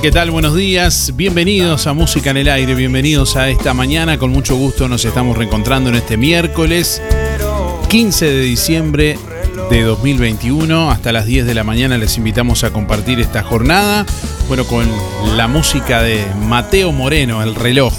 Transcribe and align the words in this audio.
¿Qué 0.00 0.10
tal? 0.10 0.30
Buenos 0.30 0.56
días. 0.56 1.12
Bienvenidos 1.14 1.86
a 1.86 1.92
Música 1.92 2.30
en 2.30 2.38
el 2.38 2.48
Aire. 2.48 2.74
Bienvenidos 2.74 3.36
a 3.36 3.50
esta 3.50 3.74
mañana. 3.74 4.18
Con 4.18 4.30
mucho 4.30 4.56
gusto 4.56 4.88
nos 4.88 5.04
estamos 5.04 5.36
reencontrando 5.36 5.90
en 5.90 5.96
este 5.96 6.16
miércoles 6.16 7.02
15 7.88 8.24
de 8.24 8.40
diciembre 8.40 9.18
de 9.70 9.82
2021. 9.82 10.90
Hasta 10.90 11.12
las 11.12 11.26
10 11.26 11.46
de 11.46 11.54
la 11.54 11.62
mañana 11.62 11.98
les 11.98 12.16
invitamos 12.16 12.64
a 12.64 12.70
compartir 12.70 13.20
esta 13.20 13.42
jornada. 13.42 14.06
Bueno, 14.48 14.64
con 14.64 14.88
la 15.36 15.46
música 15.46 16.02
de 16.02 16.24
Mateo 16.48 16.90
Moreno, 16.90 17.42
El 17.42 17.54
reloj. 17.54 17.92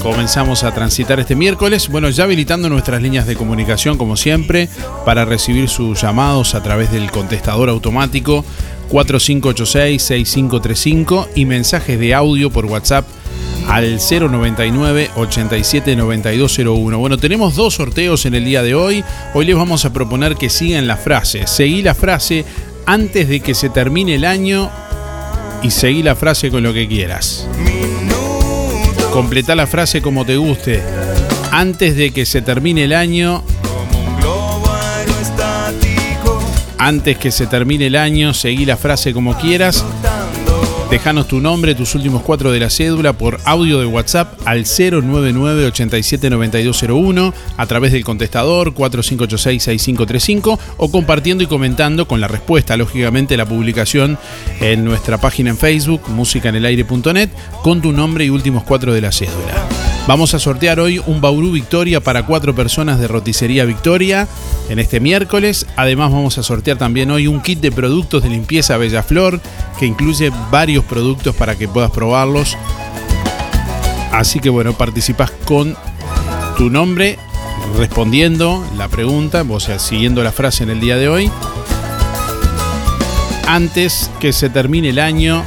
Comenzamos 0.00 0.64
a 0.64 0.72
transitar 0.72 1.20
este 1.20 1.34
miércoles. 1.34 1.88
Bueno, 1.88 2.08
ya 2.08 2.24
habilitando 2.24 2.68
nuestras 2.68 3.02
líneas 3.02 3.26
de 3.26 3.36
comunicación, 3.36 3.98
como 3.98 4.16
siempre, 4.16 4.68
para 5.04 5.24
recibir 5.24 5.68
sus 5.68 6.00
llamados 6.00 6.54
a 6.54 6.62
través 6.62 6.90
del 6.90 7.10
contestador 7.10 7.68
automático 7.68 8.44
4586-6535 8.90 11.28
y 11.34 11.46
mensajes 11.46 11.98
de 11.98 12.14
audio 12.14 12.50
por 12.50 12.66
WhatsApp 12.66 13.06
al 13.68 13.98
099 13.98 15.10
87 15.16 15.96
9201. 15.96 16.98
Bueno, 16.98 17.18
tenemos 17.18 17.56
dos 17.56 17.74
sorteos 17.74 18.26
en 18.26 18.34
el 18.34 18.44
día 18.44 18.62
de 18.62 18.74
hoy. 18.74 19.04
Hoy 19.32 19.46
les 19.46 19.56
vamos 19.56 19.84
a 19.84 19.92
proponer 19.92 20.36
que 20.36 20.50
sigan 20.50 20.86
la 20.86 20.96
frase. 20.96 21.46
Seguí 21.46 21.82
la 21.82 21.94
frase 21.94 22.44
antes 22.86 23.28
de 23.28 23.40
que 23.40 23.54
se 23.54 23.70
termine 23.70 24.16
el 24.16 24.24
año 24.24 24.70
y 25.62 25.70
seguí 25.70 26.02
la 26.02 26.14
frase 26.14 26.50
con 26.50 26.62
lo 26.62 26.74
que 26.74 26.86
quieras. 26.86 27.48
Completá 29.12 29.54
la 29.54 29.66
frase 29.66 30.02
como 30.02 30.26
te 30.26 30.36
guste. 30.36 30.82
Antes 31.50 31.96
de 31.96 32.10
que 32.10 32.26
se 32.26 32.42
termine 32.42 32.84
el 32.84 32.92
año. 32.92 33.42
Antes 36.78 37.18
que 37.18 37.30
se 37.30 37.46
termine 37.46 37.86
el 37.86 37.96
año, 37.96 38.34
seguí 38.34 38.64
la 38.64 38.76
frase 38.76 39.12
como 39.12 39.36
quieras. 39.38 39.84
Dejanos 40.90 41.26
tu 41.26 41.40
nombre, 41.40 41.74
tus 41.74 41.94
últimos 41.96 42.22
cuatro 42.22 42.52
de 42.52 42.60
la 42.60 42.70
cédula 42.70 43.14
por 43.14 43.40
audio 43.44 43.80
de 43.80 43.86
WhatsApp 43.86 44.38
al 44.44 44.64
099 44.64 45.66
87 45.66 46.30
9201 46.30 47.34
a 47.56 47.66
través 47.66 47.90
del 47.90 48.04
contestador 48.04 48.74
4586-6535 48.74 50.58
o 50.76 50.90
compartiendo 50.92 51.42
y 51.42 51.48
comentando 51.48 52.06
con 52.06 52.20
la 52.20 52.28
respuesta, 52.28 52.76
lógicamente, 52.76 53.36
la 53.36 53.44
publicación 53.46 54.18
en 54.60 54.84
nuestra 54.84 55.18
página 55.18 55.50
en 55.50 55.56
Facebook, 55.56 56.02
musicanelaire.net, 56.10 57.30
con 57.62 57.82
tu 57.82 57.90
nombre 57.90 58.24
y 58.26 58.30
últimos 58.30 58.62
cuatro 58.62 58.94
de 58.94 59.00
la 59.00 59.10
cédula. 59.10 59.73
Vamos 60.06 60.34
a 60.34 60.38
sortear 60.38 60.80
hoy 60.80 61.00
un 61.06 61.22
Bauru 61.22 61.50
Victoria 61.50 61.98
para 61.98 62.26
cuatro 62.26 62.54
personas 62.54 62.98
de 62.98 63.08
Roticería 63.08 63.64
Victoria 63.64 64.28
en 64.68 64.78
este 64.78 65.00
miércoles. 65.00 65.66
Además 65.76 66.12
vamos 66.12 66.36
a 66.36 66.42
sortear 66.42 66.76
también 66.76 67.10
hoy 67.10 67.26
un 67.26 67.40
kit 67.40 67.60
de 67.60 67.72
productos 67.72 68.22
de 68.22 68.28
limpieza 68.28 68.76
Bellaflor 68.76 69.40
que 69.78 69.86
incluye 69.86 70.30
varios 70.50 70.84
productos 70.84 71.34
para 71.34 71.56
que 71.56 71.68
puedas 71.68 71.90
probarlos. 71.90 72.58
Así 74.12 74.40
que 74.40 74.50
bueno, 74.50 74.74
participas 74.74 75.30
con 75.46 75.74
tu 76.58 76.68
nombre 76.68 77.18
respondiendo 77.78 78.62
la 78.76 78.88
pregunta, 78.88 79.42
o 79.48 79.58
sea, 79.58 79.78
siguiendo 79.78 80.22
la 80.22 80.32
frase 80.32 80.64
en 80.64 80.70
el 80.70 80.80
día 80.80 80.96
de 80.96 81.08
hoy. 81.08 81.30
Antes 83.48 84.10
que 84.20 84.34
se 84.34 84.50
termine 84.50 84.90
el 84.90 84.98
año, 84.98 85.42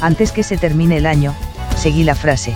Antes 0.00 0.32
que 0.32 0.42
se 0.42 0.56
termine 0.56 0.96
el 0.96 1.06
año, 1.06 1.34
seguí 1.76 2.02
la 2.02 2.16
frase. 2.16 2.54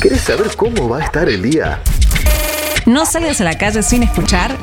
¿Querés 0.00 0.22
saber 0.22 0.48
cómo 0.56 0.88
va 0.88 1.00
a 1.00 1.04
estar 1.04 1.28
el 1.28 1.42
día? 1.42 1.82
No 2.86 3.04
salgas 3.04 3.42
a 3.42 3.44
la 3.44 3.58
calle 3.58 3.82
sin 3.82 4.02
escuchar 4.02 4.56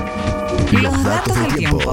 los 0.71 1.03
datos 1.03 1.39
del 1.39 1.55
tiempo. 1.55 1.91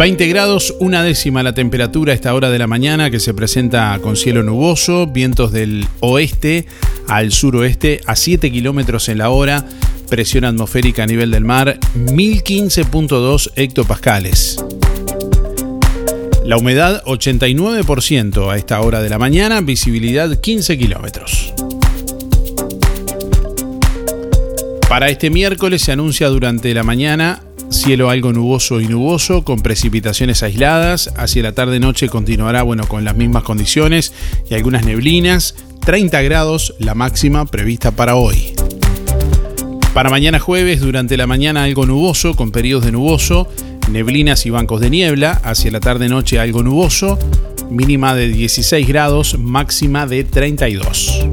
20 0.00 0.26
grados, 0.26 0.74
una 0.80 1.04
décima 1.04 1.44
la 1.44 1.54
temperatura 1.54 2.12
a 2.12 2.16
esta 2.16 2.34
hora 2.34 2.50
de 2.50 2.58
la 2.58 2.66
mañana 2.66 3.08
que 3.10 3.20
se 3.20 3.32
presenta 3.32 3.96
con 4.02 4.16
cielo 4.16 4.42
nuboso, 4.42 5.06
vientos 5.06 5.52
del 5.52 5.86
oeste 6.00 6.66
al 7.06 7.30
suroeste 7.30 8.00
a 8.06 8.16
7 8.16 8.50
kilómetros 8.50 9.08
en 9.08 9.18
la 9.18 9.30
hora, 9.30 9.64
presión 10.08 10.44
atmosférica 10.44 11.04
a 11.04 11.06
nivel 11.06 11.30
del 11.30 11.44
mar 11.44 11.78
1015.2 11.94 13.52
hectopascales. 13.54 14.56
La 16.50 16.56
humedad 16.56 17.04
89% 17.04 18.50
a 18.50 18.56
esta 18.56 18.80
hora 18.80 19.00
de 19.00 19.08
la 19.08 19.20
mañana, 19.20 19.60
visibilidad 19.60 20.40
15 20.40 20.76
kilómetros. 20.78 21.54
Para 24.88 25.10
este 25.10 25.30
miércoles 25.30 25.82
se 25.82 25.92
anuncia 25.92 26.26
durante 26.26 26.74
la 26.74 26.82
mañana 26.82 27.44
cielo 27.70 28.10
algo 28.10 28.32
nuboso 28.32 28.80
y 28.80 28.88
nuboso 28.88 29.44
con 29.44 29.60
precipitaciones 29.60 30.42
aisladas. 30.42 31.12
Hacia 31.16 31.44
la 31.44 31.52
tarde-noche 31.52 32.08
continuará 32.08 32.64
bueno, 32.64 32.88
con 32.88 33.04
las 33.04 33.14
mismas 33.14 33.44
condiciones 33.44 34.12
y 34.50 34.54
algunas 34.54 34.84
neblinas. 34.84 35.54
30 35.84 36.20
grados 36.22 36.74
la 36.80 36.96
máxima 36.96 37.46
prevista 37.46 37.92
para 37.92 38.16
hoy. 38.16 38.54
Para 39.94 40.10
mañana 40.10 40.40
jueves, 40.40 40.80
durante 40.80 41.16
la 41.16 41.28
mañana 41.28 41.62
algo 41.62 41.86
nuboso 41.86 42.34
con 42.34 42.50
periodos 42.50 42.86
de 42.86 42.90
nuboso, 42.90 43.48
neblinas 43.90 44.46
y 44.46 44.50
bancos 44.50 44.80
de 44.80 44.90
niebla. 44.90 45.32
Hacia 45.44 45.70
la 45.70 45.80
tarde-noche 45.80 46.38
algo 46.38 46.62
nuboso, 46.62 47.18
mínima 47.70 48.14
de 48.14 48.28
16 48.28 48.86
grados, 48.86 49.38
máxima 49.38 50.06
de 50.06 50.24
32. 50.24 51.28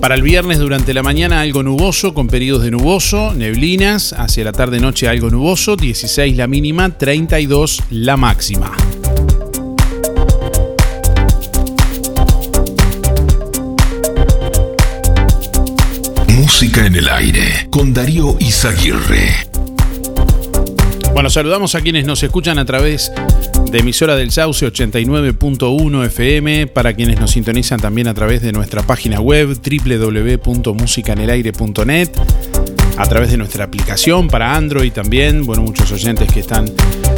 Para 0.00 0.14
el 0.14 0.22
viernes 0.22 0.60
durante 0.60 0.94
la 0.94 1.02
mañana 1.02 1.40
algo 1.40 1.64
nuboso 1.64 2.14
con 2.14 2.28
periodos 2.28 2.62
de 2.62 2.70
nuboso, 2.70 3.34
neblinas, 3.34 4.12
hacia 4.12 4.44
la 4.44 4.52
tarde 4.52 4.78
noche 4.78 5.08
algo 5.08 5.30
nuboso, 5.30 5.74
16 5.74 6.36
la 6.36 6.46
mínima, 6.46 6.96
32 6.96 7.82
la 7.90 8.16
máxima. 8.16 8.72
Música 16.28 16.86
en 16.86 16.94
el 16.94 17.08
aire 17.08 17.66
con 17.70 17.92
Darío 17.92 18.36
Izaguirre. 18.38 19.45
Bueno, 21.16 21.30
saludamos 21.30 21.74
a 21.74 21.80
quienes 21.80 22.04
nos 22.04 22.22
escuchan 22.22 22.58
a 22.58 22.66
través 22.66 23.10
de 23.70 23.78
emisora 23.78 24.16
del 24.16 24.30
Sauce 24.30 24.70
89.1 24.70 26.04
FM, 26.04 26.66
para 26.66 26.92
quienes 26.92 27.18
nos 27.18 27.30
sintonizan 27.30 27.80
también 27.80 28.06
a 28.06 28.12
través 28.12 28.42
de 28.42 28.52
nuestra 28.52 28.82
página 28.82 29.18
web 29.18 29.58
www.musicanelaire.net, 29.58 32.10
a 32.98 33.06
través 33.06 33.30
de 33.30 33.38
nuestra 33.38 33.64
aplicación 33.64 34.28
para 34.28 34.54
Android 34.54 34.92
también, 34.92 35.46
bueno, 35.46 35.62
muchos 35.62 35.90
oyentes 35.90 36.30
que 36.30 36.40
están 36.40 36.70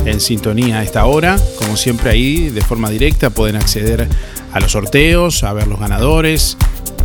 en 0.04 0.20
sintonía 0.20 0.78
a 0.78 0.84
esta 0.84 1.04
hora, 1.04 1.36
como 1.56 1.76
siempre 1.76 2.10
ahí 2.10 2.50
de 2.50 2.60
forma 2.60 2.90
directa 2.90 3.30
pueden 3.30 3.56
acceder 3.56 4.06
a 4.52 4.60
los 4.60 4.70
sorteos, 4.70 5.42
a 5.42 5.52
ver 5.54 5.66
los 5.66 5.80
ganadores, 5.80 6.56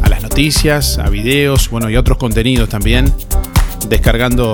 a 0.04 0.10
las 0.10 0.22
noticias, 0.22 1.00
a 1.00 1.10
videos, 1.10 1.72
bueno, 1.72 1.90
y 1.90 1.98
otros 1.98 2.20
contenidos 2.20 2.70
también, 2.70 3.12
descargando 3.90 4.54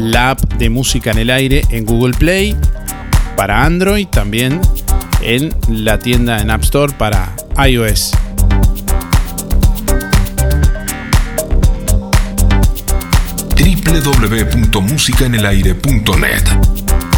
la 0.00 0.30
app 0.30 0.54
de 0.54 0.70
música 0.70 1.10
en 1.10 1.18
el 1.18 1.28
aire 1.30 1.62
en 1.70 1.84
Google 1.84 2.16
Play 2.16 2.56
para 3.36 3.64
Android, 3.64 4.06
también 4.06 4.60
en 5.22 5.52
la 5.68 5.98
tienda 5.98 6.40
en 6.40 6.50
App 6.50 6.62
Store 6.62 6.94
para 6.96 7.34
iOS. 7.66 8.12
www.musicaenelaire.net 14.02 16.44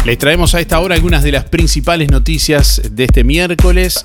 Les 0.05 0.17
traemos 0.17 0.53
a 0.55 0.59
esta 0.59 0.79
hora 0.79 0.95
algunas 0.95 1.23
de 1.23 1.31
las 1.31 1.45
principales 1.45 2.09
noticias 2.09 2.81
de 2.91 3.05
este 3.05 3.23
miércoles. 3.23 4.03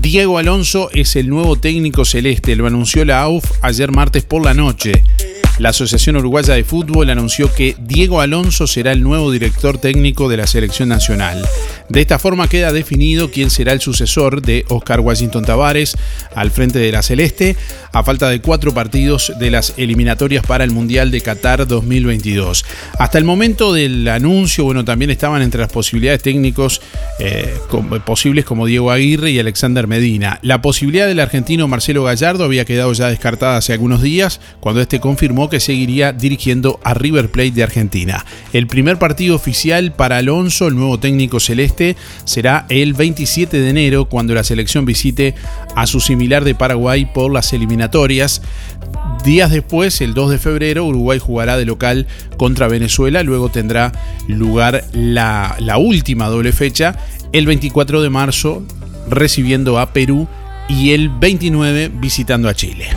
Diego 0.00 0.38
Alonso 0.38 0.88
es 0.92 1.16
el 1.16 1.28
nuevo 1.28 1.56
técnico 1.56 2.04
celeste, 2.04 2.54
lo 2.56 2.66
anunció 2.66 3.04
la 3.04 3.20
AUF 3.22 3.44
ayer 3.62 3.92
martes 3.92 4.24
por 4.24 4.44
la 4.44 4.54
noche. 4.54 5.04
La 5.58 5.70
Asociación 5.70 6.16
Uruguaya 6.16 6.54
de 6.54 6.62
Fútbol 6.62 7.10
anunció 7.10 7.52
que 7.52 7.74
Diego 7.80 8.20
Alonso 8.20 8.68
será 8.68 8.92
el 8.92 9.02
nuevo 9.02 9.32
director 9.32 9.78
técnico 9.78 10.28
de 10.28 10.36
la 10.36 10.46
selección 10.46 10.88
nacional. 10.88 11.44
De 11.88 12.00
esta 12.00 12.20
forma 12.20 12.48
queda 12.48 12.72
definido 12.72 13.32
quién 13.32 13.50
será 13.50 13.72
el 13.72 13.80
sucesor 13.80 14.40
de 14.40 14.64
Oscar 14.68 15.00
Washington 15.00 15.44
Tavares 15.44 15.96
al 16.34 16.52
frente 16.52 16.78
de 16.78 16.92
la 16.92 17.02
Celeste, 17.02 17.56
a 17.92 18.04
falta 18.04 18.28
de 18.28 18.40
cuatro 18.40 18.72
partidos 18.72 19.32
de 19.40 19.50
las 19.50 19.74
eliminatorias 19.78 20.46
para 20.46 20.62
el 20.62 20.70
Mundial 20.70 21.10
de 21.10 21.22
Qatar 21.22 21.66
2022. 21.66 22.64
Hasta 22.98 23.18
el 23.18 23.24
momento 23.24 23.72
del 23.72 24.06
anuncio, 24.06 24.62
bueno, 24.62 24.84
también 24.84 25.10
estaban 25.10 25.42
entre 25.42 25.60
las 25.60 25.72
posibilidades 25.72 26.22
técnicos 26.22 26.80
eh, 27.18 27.52
posibles 28.04 28.44
como 28.44 28.66
Diego 28.66 28.92
Aguirre 28.92 29.32
y 29.32 29.40
Alexander 29.40 29.88
Medina. 29.88 30.38
La 30.42 30.62
posibilidad 30.62 31.08
del 31.08 31.18
argentino 31.18 31.66
Marcelo 31.66 32.04
Gallardo 32.04 32.44
había 32.44 32.64
quedado 32.64 32.92
ya 32.92 33.08
descartada 33.08 33.56
hace 33.56 33.72
algunos 33.72 34.02
días, 34.02 34.40
cuando 34.60 34.80
este 34.80 35.00
confirmó 35.00 35.47
que 35.48 35.60
seguiría 35.60 36.12
dirigiendo 36.12 36.80
a 36.82 36.94
River 36.94 37.30
Plate 37.30 37.52
de 37.52 37.62
Argentina. 37.62 38.24
El 38.52 38.66
primer 38.66 38.98
partido 38.98 39.36
oficial 39.36 39.92
para 39.92 40.18
Alonso, 40.18 40.68
el 40.68 40.76
nuevo 40.76 40.98
técnico 40.98 41.40
celeste, 41.40 41.96
será 42.24 42.66
el 42.68 42.94
27 42.94 43.58
de 43.58 43.70
enero 43.70 44.08
cuando 44.08 44.34
la 44.34 44.44
selección 44.44 44.84
visite 44.84 45.34
a 45.74 45.86
su 45.86 46.00
similar 46.00 46.44
de 46.44 46.54
Paraguay 46.54 47.06
por 47.12 47.32
las 47.32 47.52
eliminatorias. 47.52 48.42
Días 49.24 49.50
después, 49.50 50.00
el 50.00 50.14
2 50.14 50.30
de 50.30 50.38
febrero, 50.38 50.84
Uruguay 50.84 51.18
jugará 51.18 51.56
de 51.56 51.64
local 51.64 52.06
contra 52.36 52.68
Venezuela, 52.68 53.22
luego 53.22 53.50
tendrá 53.50 53.92
lugar 54.26 54.84
la, 54.92 55.56
la 55.58 55.78
última 55.78 56.28
doble 56.28 56.52
fecha, 56.52 56.96
el 57.32 57.46
24 57.46 58.00
de 58.02 58.10
marzo 58.10 58.62
recibiendo 59.10 59.78
a 59.78 59.92
Perú 59.92 60.28
y 60.68 60.92
el 60.92 61.08
29 61.08 61.90
visitando 61.94 62.48
a 62.48 62.54
Chile. 62.54 62.88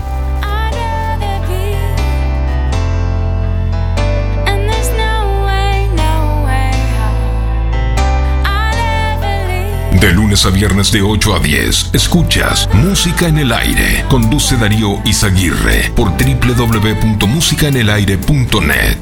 De 10.02 10.12
lunes 10.12 10.46
a 10.48 10.50
viernes 10.50 10.92
de 10.92 11.04
8 11.04 11.36
a 11.36 11.40
10, 11.40 11.92
escuchas 11.94 12.68
Música 12.74 13.28
en 13.28 13.38
el 13.38 13.54
Aire. 13.54 14.04
Conduce 14.10 14.58
Darío 14.58 15.00
Izaguirre 15.06 15.92
por 15.96 16.10
www.musicaenelaire.net. 16.18 18.98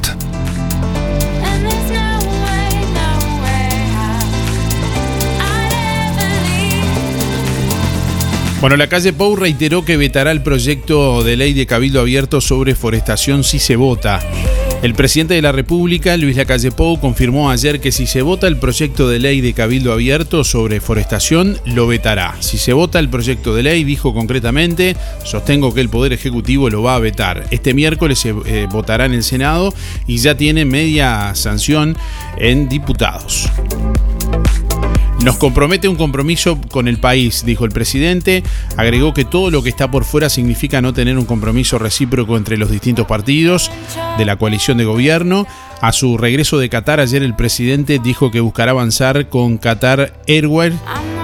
Bueno, 8.60 8.76
la 8.76 8.90
calle 8.90 9.14
Pou 9.14 9.38
reiteró 9.38 9.86
que 9.86 9.96
vetará 9.96 10.32
el 10.32 10.44
proyecto 10.44 11.24
de 11.24 11.38
ley 11.38 11.54
de 11.54 11.66
Cabildo 11.66 12.02
Abierto 12.02 12.42
sobre 12.42 12.76
forestación 12.76 13.46
si 13.46 13.60
se 13.60 13.78
vota. 13.78 14.20
El 14.82 14.94
presidente 14.94 15.34
de 15.34 15.42
la 15.42 15.52
República, 15.52 16.16
Luis 16.16 16.38
Lacalle 16.38 16.72
Pou, 16.72 16.98
confirmó 17.02 17.52
ayer 17.52 17.82
que 17.82 17.92
si 17.92 18.08
se 18.08 18.22
vota 18.22 18.48
el 18.48 18.56
proyecto 18.56 19.10
de 19.10 19.20
ley 19.20 19.42
de 19.42 19.52
Cabildo 19.52 19.92
Abierto 19.92 20.46
sobre 20.46 20.80
forestación, 20.80 21.58
lo 21.66 21.86
vetará. 21.86 22.38
Si 22.40 22.58
se 22.58 22.72
vota 22.72 22.98
el 23.00 23.10
proyecto 23.10 23.54
de 23.54 23.64
ley, 23.64 23.84
dijo 23.84 24.14
concretamente, 24.14 24.96
sostengo 25.26 25.74
que 25.74 25.82
el 25.82 25.90
Poder 25.90 26.14
Ejecutivo 26.14 26.70
lo 26.70 26.82
va 26.82 26.96
a 26.96 27.00
vetar. 27.00 27.46
Este 27.52 27.74
miércoles 27.74 28.20
se 28.20 28.30
eh, 28.46 28.68
votará 28.72 29.06
en 29.06 29.14
el 29.14 29.24
Senado 29.24 29.74
y 30.08 30.18
ya 30.20 30.38
tiene 30.38 30.64
media 30.64 31.36
sanción 31.36 31.98
en 32.38 32.70
diputados. 32.70 33.50
Nos 35.24 35.38
compromete 35.38 35.90
un 35.90 35.98
compromiso 35.98 36.60
con 36.72 36.88
el 36.88 36.98
país, 36.98 37.44
dijo 37.46 37.66
el 37.66 37.72
presidente. 37.72 38.42
Agregó 38.78 39.14
que 39.14 39.26
todo 39.26 39.52
lo 39.52 39.62
que 39.62 39.70
está 39.70 39.92
por 39.92 40.06
fuera 40.06 40.30
significa 40.30 40.82
no 40.82 40.94
tener 40.94 41.18
un 41.18 41.26
compromiso 41.26 41.78
recíproco 41.78 42.38
entre 42.38 42.58
los 42.58 42.72
distintos 42.72 43.06
partidos 43.06 43.70
de 44.18 44.26
la 44.26 44.38
coalición 44.38 44.78
de 44.78 44.86
gobierno. 44.86 45.46
A 45.82 45.92
su 45.92 46.18
regreso 46.18 46.58
de 46.58 46.70
Qatar 46.70 47.00
ayer 47.02 47.22
el 47.22 47.36
presidente 47.36 48.00
dijo 48.00 48.32
que 48.32 48.40
buscará 48.40 48.72
avanzar 48.72 49.28
con 49.28 49.58
Qatar 49.58 50.14
Airways 50.28 50.74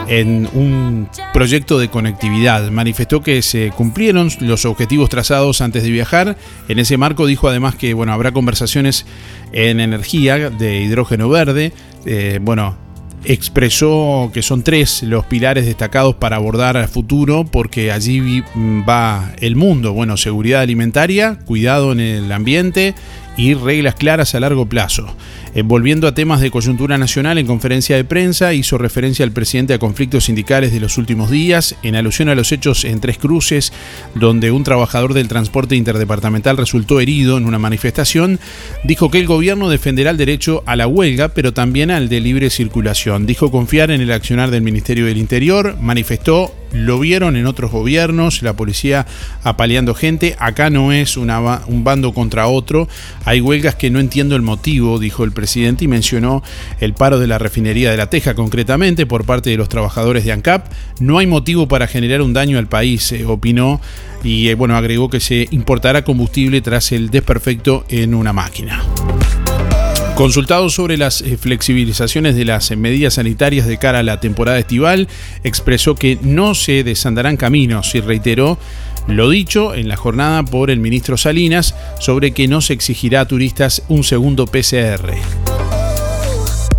en 0.07 0.47
un 0.53 1.09
proyecto 1.33 1.79
de 1.79 1.89
conectividad. 1.89 2.69
Manifestó 2.71 3.21
que 3.21 3.41
se 3.41 3.71
cumplieron 3.71 4.29
los 4.41 4.65
objetivos 4.65 5.09
trazados 5.09 5.61
antes 5.61 5.83
de 5.83 5.89
viajar. 5.89 6.37
En 6.67 6.79
ese 6.79 6.97
marco 6.97 7.25
dijo 7.25 7.47
además 7.47 7.75
que 7.75 7.93
bueno, 7.93 8.11
habrá 8.11 8.33
conversaciones 8.33 9.05
en 9.53 9.79
energía 9.79 10.49
de 10.49 10.81
hidrógeno 10.81 11.29
verde. 11.29 11.71
Eh, 12.05 12.39
bueno, 12.41 12.84
expresó 13.25 14.31
que 14.33 14.41
son 14.41 14.63
tres 14.63 15.03
los 15.03 15.25
pilares 15.25 15.65
destacados 15.65 16.15
para 16.15 16.35
abordar 16.35 16.77
al 16.77 16.87
futuro 16.87 17.45
porque 17.45 17.91
allí 17.91 18.43
va 18.87 19.33
el 19.39 19.55
mundo. 19.55 19.93
Bueno, 19.93 20.17
seguridad 20.17 20.61
alimentaria, 20.61 21.39
cuidado 21.45 21.91
en 21.91 21.99
el 21.99 22.31
ambiente 22.31 22.95
y 23.37 23.53
reglas 23.53 23.95
claras 23.95 24.35
a 24.35 24.39
largo 24.39 24.67
plazo. 24.67 25.07
Eh, 25.55 25.61
volviendo 25.61 26.05
a 26.09 26.13
temas 26.13 26.41
de 26.41 26.51
coyuntura 26.51 26.97
nacional, 26.97 27.37
en 27.37 27.47
conferencia 27.47 27.95
de 27.95 28.03
prensa 28.03 28.53
hizo 28.53 28.77
referencia 28.77 29.23
al 29.23 29.31
presidente 29.31 29.73
a 29.73 29.79
conflictos 29.79 30.25
sindicales 30.25 30.73
de 30.73 30.81
los 30.81 30.97
últimos 30.97 31.31
días, 31.31 31.77
en 31.81 31.95
alusión 31.95 32.27
a 32.27 32.35
los 32.35 32.51
hechos 32.51 32.83
en 32.83 32.99
Tres 32.99 33.17
Cruces, 33.17 33.71
donde 34.15 34.51
un 34.51 34.65
trabajador 34.65 35.13
del 35.13 35.29
transporte 35.29 35.77
interdepartamental 35.77 36.57
resultó 36.57 36.99
herido 36.99 37.37
en 37.37 37.45
una 37.45 37.57
manifestación, 37.57 38.37
dijo 38.83 39.09
que 39.09 39.19
el 39.19 39.27
gobierno 39.27 39.69
defenderá 39.69 40.11
el 40.11 40.17
derecho 40.17 40.61
a 40.65 40.75
la 40.75 40.87
huelga, 40.87 41.29
pero 41.29 41.53
también 41.53 41.89
al 41.89 42.09
de 42.09 42.19
libre 42.19 42.49
circulación. 42.49 43.25
Dijo 43.25 43.49
confiar 43.49 43.91
en 43.91 44.01
el 44.01 44.11
accionar 44.11 44.51
del 44.51 44.61
Ministerio 44.61 45.05
del 45.05 45.17
Interior, 45.17 45.77
manifestó 45.79 46.53
lo 46.75 46.99
vieron 46.99 47.35
en 47.35 47.45
otros 47.45 47.71
gobiernos, 47.71 48.41
la 48.41 48.53
policía 48.53 49.05
apaleando 49.43 49.95
gente. 49.95 50.35
Acá 50.39 50.69
no 50.69 50.91
es 50.91 51.17
un 51.17 51.83
bando 51.83 52.13
contra 52.13 52.47
otro. 52.47 52.87
Hay 53.23 53.41
huelgas 53.41 53.75
que 53.75 53.89
no 53.89 53.99
entiendo 53.99 54.35
el 54.35 54.41
motivo, 54.41 54.99
dijo 54.99 55.23
el 55.23 55.31
presidente, 55.31 55.85
y 55.85 55.87
mencionó 55.87 56.43
el 56.79 56.93
paro 56.93 57.19
de 57.19 57.27
la 57.27 57.37
refinería 57.37 57.91
de 57.91 57.97
La 57.97 58.09
Teja, 58.09 58.35
concretamente 58.35 59.05
por 59.05 59.25
parte 59.25 59.49
de 59.49 59.57
los 59.57 59.69
trabajadores 59.69 60.25
de 60.25 60.31
ANCAP. 60.31 60.71
No 60.99 61.17
hay 61.17 61.27
motivo 61.27 61.67
para 61.67 61.87
generar 61.87 62.21
un 62.21 62.33
daño 62.33 62.57
al 62.57 62.67
país, 62.67 63.11
eh, 63.11 63.25
opinó, 63.25 63.81
y 64.23 64.49
eh, 64.49 64.55
bueno, 64.55 64.75
agregó 64.75 65.09
que 65.09 65.19
se 65.19 65.47
importará 65.51 66.03
combustible 66.03 66.61
tras 66.61 66.91
el 66.91 67.09
desperfecto 67.09 67.85
en 67.89 68.13
una 68.13 68.33
máquina. 68.33 68.83
Consultado 70.15 70.69
sobre 70.69 70.97
las 70.97 71.19
eh, 71.21 71.35
flexibilizaciones 71.35 72.37
de 72.37 72.45
las 72.45 72.71
medidas 72.77 73.15
sanitarias 73.15 73.67
de 73.67 73.77
cara 73.77 73.99
a 73.99 74.03
la 74.03 74.21
temporada 74.21 74.57
estival, 74.57 75.09
expresó 75.43 75.95
que 75.95 76.17
no 76.21 76.55
se 76.55 76.85
desandarán 76.85 77.35
caminos 77.35 77.93
y 77.95 77.99
reiteró 77.99 78.57
lo 79.07 79.29
dicho 79.29 79.75
en 79.75 79.89
la 79.89 79.97
jornada 79.97 80.43
por 80.43 80.71
el 80.71 80.79
ministro 80.79 81.17
Salinas 81.17 81.75
sobre 81.99 82.31
que 82.31 82.47
no 82.47 82.61
se 82.61 82.71
exigirá 82.71 83.21
a 83.21 83.27
turistas 83.27 83.83
un 83.89 84.05
segundo 84.05 84.47
PCR. 84.47 85.13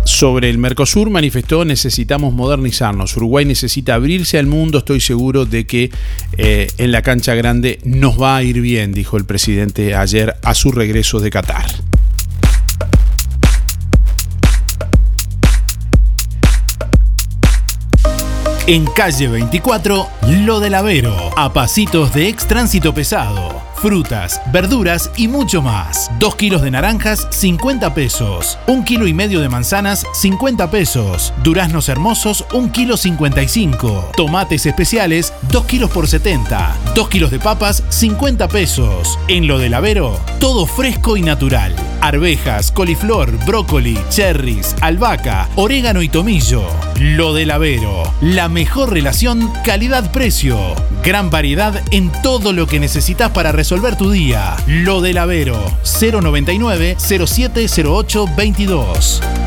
Sobre 0.03 0.49
el 0.49 0.57
Mercosur 0.57 1.11
manifestó 1.11 1.63
necesitamos 1.63 2.33
modernizarnos. 2.33 3.15
Uruguay 3.17 3.45
necesita 3.45 3.93
abrirse 3.93 4.39
al 4.39 4.47
mundo. 4.47 4.79
Estoy 4.79 4.99
seguro 4.99 5.45
de 5.45 5.67
que 5.67 5.91
eh, 6.37 6.69
en 6.79 6.91
la 6.91 7.03
cancha 7.03 7.35
grande 7.35 7.79
nos 7.83 8.19
va 8.19 8.37
a 8.37 8.43
ir 8.43 8.61
bien, 8.61 8.93
dijo 8.93 9.15
el 9.15 9.25
presidente 9.25 9.93
ayer 9.93 10.35
a 10.41 10.55
su 10.55 10.71
regreso 10.71 11.19
de 11.19 11.29
Qatar. 11.29 11.86
En 18.69 18.83
calle 18.83 19.29
24, 19.29 20.09
Lo 20.27 20.59
del 20.59 20.75
Avero, 20.75 21.15
a 21.37 21.53
pasitos 21.53 22.13
de 22.13 22.27
ex 22.27 22.45
tránsito 22.47 22.93
pesado 22.93 23.66
frutas, 23.77 24.41
verduras 24.51 25.11
y 25.15 25.27
mucho 25.27 25.61
más. 25.61 26.09
2 26.19 26.35
kilos 26.35 26.61
de 26.61 26.71
naranjas, 26.71 27.27
50 27.29 27.93
pesos. 27.93 28.57
1 28.67 28.83
kilo 28.83 29.07
y 29.07 29.13
medio 29.13 29.39
de 29.39 29.49
manzanas, 29.49 30.05
50 30.13 30.71
pesos. 30.71 31.33
Duraznos 31.43 31.89
hermosos, 31.89 32.45
1 32.53 32.71
kilo 32.71 32.97
55. 32.97 34.11
Tomates 34.15 34.65
especiales, 34.65 35.33
2 35.51 35.65
kilos 35.65 35.91
por 35.91 36.07
70. 36.07 36.75
2 36.95 37.09
kilos 37.09 37.31
de 37.31 37.39
papas, 37.39 37.83
50 37.89 38.47
pesos. 38.47 39.19
En 39.27 39.47
lo 39.47 39.59
del 39.59 39.73
Avero, 39.73 40.19
todo 40.39 40.65
fresco 40.65 41.17
y 41.17 41.21
natural. 41.21 41.75
Arvejas, 42.01 42.71
coliflor, 42.71 43.31
brócoli, 43.45 43.97
cherries, 44.09 44.75
albahaca, 44.81 45.49
orégano 45.55 46.01
y 46.01 46.09
tomillo. 46.09 46.63
Lo 46.99 47.33
del 47.33 47.51
Avero, 47.51 48.11
la 48.21 48.49
mejor 48.49 48.91
relación 48.91 49.51
calidad-precio. 49.63 50.57
Gran 51.03 51.29
variedad 51.29 51.81
en 51.91 52.11
todo 52.21 52.53
lo 52.53 52.67
que 52.67 52.79
necesitas 52.79 53.31
para 53.31 53.51
resolver 53.51 53.66
resolver 53.67 53.97
tu 53.97 54.09
día. 54.11 54.55
Lo 54.65 55.01
del 55.01 55.17
Avero, 55.17 55.61
099 55.83 56.95
0708 56.97 58.25
22. 58.37 59.46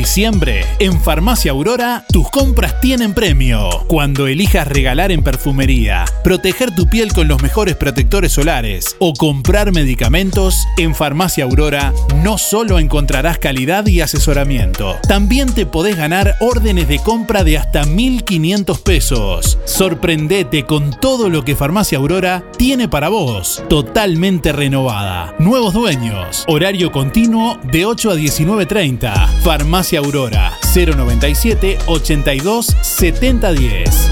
Diciembre, 0.00 0.64
en 0.78 0.98
Farmacia 0.98 1.50
Aurora, 1.50 2.06
tus 2.10 2.30
compras 2.30 2.80
tienen 2.80 3.12
premio. 3.12 3.68
Cuando 3.86 4.28
elijas 4.28 4.66
regalar 4.66 5.12
en 5.12 5.22
perfumería, 5.22 6.06
proteger 6.24 6.74
tu 6.74 6.88
piel 6.88 7.12
con 7.12 7.28
los 7.28 7.42
mejores 7.42 7.76
protectores 7.76 8.32
solares 8.32 8.96
o 8.98 9.12
comprar 9.12 9.72
medicamentos, 9.72 10.66
en 10.78 10.94
Farmacia 10.94 11.44
Aurora 11.44 11.92
no 12.22 12.38
solo 12.38 12.78
encontrarás 12.78 13.36
calidad 13.36 13.86
y 13.88 14.00
asesoramiento, 14.00 14.96
también 15.06 15.52
te 15.52 15.66
podés 15.66 15.98
ganar 15.98 16.34
órdenes 16.40 16.88
de 16.88 16.98
compra 17.00 17.44
de 17.44 17.58
hasta 17.58 17.84
1.500 17.84 18.82
pesos. 18.82 19.58
Sorprendete 19.66 20.64
con 20.64 20.98
todo 20.98 21.28
lo 21.28 21.44
que 21.44 21.56
Farmacia 21.56 21.98
Aurora 21.98 22.42
tiene 22.56 22.88
para 22.88 23.10
vos. 23.10 23.62
Totalmente 23.68 24.52
renovada. 24.52 25.34
Nuevos 25.38 25.74
dueños. 25.74 26.44
Horario 26.48 26.90
continuo 26.90 27.58
de 27.64 27.84
8 27.84 28.12
a 28.12 28.16
19.30. 28.16 29.28
Farmacia 29.42 29.89
Aurora 29.96 30.58
097 30.74 31.78
82 31.86 32.66
7010. 32.82 34.10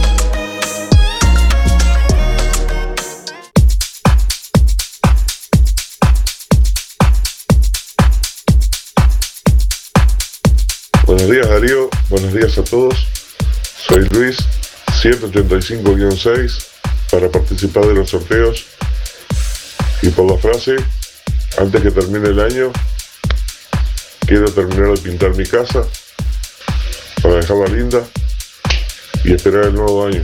Buenos 11.07 11.31
días 11.31 11.49
Darío, 11.49 11.89
buenos 12.11 12.33
días 12.35 12.59
a 12.59 12.65
todos. 12.65 12.95
Soy 13.89 14.09
Luis, 14.11 14.37
185-6 15.03 16.67
para 17.11 17.31
participar 17.31 17.87
de 17.87 17.95
los 17.95 18.11
sorteos. 18.11 18.67
Y 20.03 20.11
por 20.11 20.31
la 20.31 20.37
frase, 20.39 20.77
antes 21.59 21.83
que 21.83 21.91
termine 21.91 22.29
el 22.29 22.41
año, 22.41 22.73
Quiero 24.29 24.53
terminar 24.53 24.91
de 24.91 24.99
pintar 24.99 25.35
mi 25.35 25.47
casa 25.47 25.87
para 27.23 27.37
dejarla 27.37 27.67
linda 27.69 28.05
y 29.25 29.33
esperar 29.33 29.65
el 29.65 29.75
nuevo 29.75 30.05
año. 30.05 30.23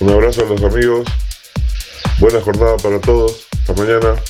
Un 0.00 0.10
abrazo 0.10 0.44
a 0.44 0.46
los 0.46 0.60
amigos. 0.60 1.06
Buena 2.18 2.40
jornada 2.40 2.76
para 2.78 3.00
todos. 3.00 3.46
Hasta 3.60 3.74
mañana. 3.74 4.20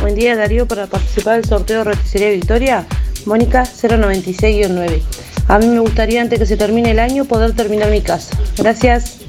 Buen 0.00 0.16
día 0.16 0.34
Darío 0.34 0.66
para 0.66 0.88
participar 0.88 1.36
del 1.36 1.44
sorteo 1.44 1.78
de 1.78 1.84
Roticería 1.84 2.30
Victoria. 2.30 2.86
Mónica 3.24 3.62
096-9. 3.62 5.00
A 5.46 5.60
mí 5.60 5.68
me 5.68 5.78
gustaría 5.78 6.22
antes 6.22 6.40
que 6.40 6.46
se 6.46 6.56
termine 6.56 6.90
el 6.90 6.98
año 6.98 7.24
poder 7.24 7.54
terminar 7.54 7.88
mi 7.88 8.00
casa. 8.00 8.36
Gracias. 8.56 9.23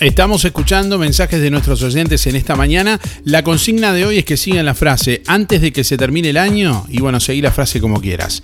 Estamos 0.00 0.44
escuchando 0.44 0.98
mensajes 0.98 1.40
de 1.40 1.50
nuestros 1.50 1.82
oyentes 1.82 2.26
en 2.26 2.36
esta 2.36 2.56
mañana. 2.56 3.00
La 3.24 3.42
consigna 3.42 3.92
de 3.92 4.06
hoy 4.06 4.18
es 4.18 4.24
que 4.24 4.36
sigan 4.36 4.66
la 4.66 4.74
frase 4.74 5.22
antes 5.26 5.60
de 5.60 5.72
que 5.72 5.84
se 5.84 5.96
termine 5.96 6.30
el 6.30 6.36
año 6.36 6.84
y 6.88 7.00
bueno, 7.00 7.20
seguí 7.20 7.40
la 7.40 7.50
frase 7.50 7.80
como 7.80 8.00
quieras. 8.00 8.42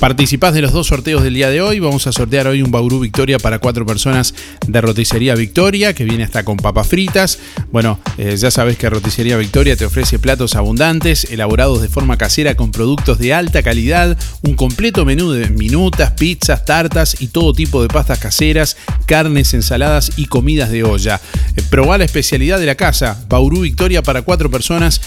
Participás 0.00 0.54
de 0.54 0.62
los 0.62 0.72
dos 0.72 0.86
sorteos 0.86 1.22
del 1.22 1.34
día 1.34 1.50
de 1.50 1.60
hoy. 1.60 1.78
Vamos 1.78 2.06
a 2.06 2.12
sortear 2.12 2.46
hoy 2.46 2.62
un 2.62 2.70
Bauru 2.70 3.00
Victoria 3.00 3.38
para 3.38 3.58
cuatro 3.58 3.84
personas 3.84 4.34
de 4.66 4.80
Roticería 4.80 5.34
Victoria, 5.34 5.92
que 5.92 6.04
viene 6.04 6.24
hasta 6.24 6.42
con 6.42 6.56
papas 6.56 6.88
fritas. 6.88 7.38
Bueno, 7.70 8.00
eh, 8.16 8.34
ya 8.38 8.50
sabes 8.50 8.78
que 8.78 8.88
Roticería 8.88 9.36
Victoria 9.36 9.76
te 9.76 9.84
ofrece 9.84 10.18
platos 10.18 10.56
abundantes, 10.56 11.24
elaborados 11.24 11.82
de 11.82 11.90
forma 11.90 12.16
casera 12.16 12.54
con 12.54 12.72
productos 12.72 13.18
de 13.18 13.34
alta 13.34 13.62
calidad, 13.62 14.16
un 14.40 14.56
completo 14.56 15.04
menú 15.04 15.32
de 15.32 15.50
minutas, 15.50 16.12
pizzas, 16.12 16.64
tartas 16.64 17.20
y 17.20 17.28
todo 17.28 17.52
tipo 17.52 17.82
de 17.82 17.88
pastas 17.88 18.20
caseras, 18.20 18.78
carnes, 19.04 19.52
ensaladas 19.52 20.12
y 20.16 20.24
comidas 20.24 20.70
de 20.70 20.82
olla. 20.82 21.20
Eh, 21.56 21.62
probá 21.68 21.98
la 21.98 22.06
especialidad 22.06 22.58
de 22.58 22.64
la 22.64 22.74
casa, 22.74 23.22
Bauru 23.28 23.60
Victoria 23.60 24.00
para 24.02 24.22
cuatro 24.22 24.50
personas 24.50 25.02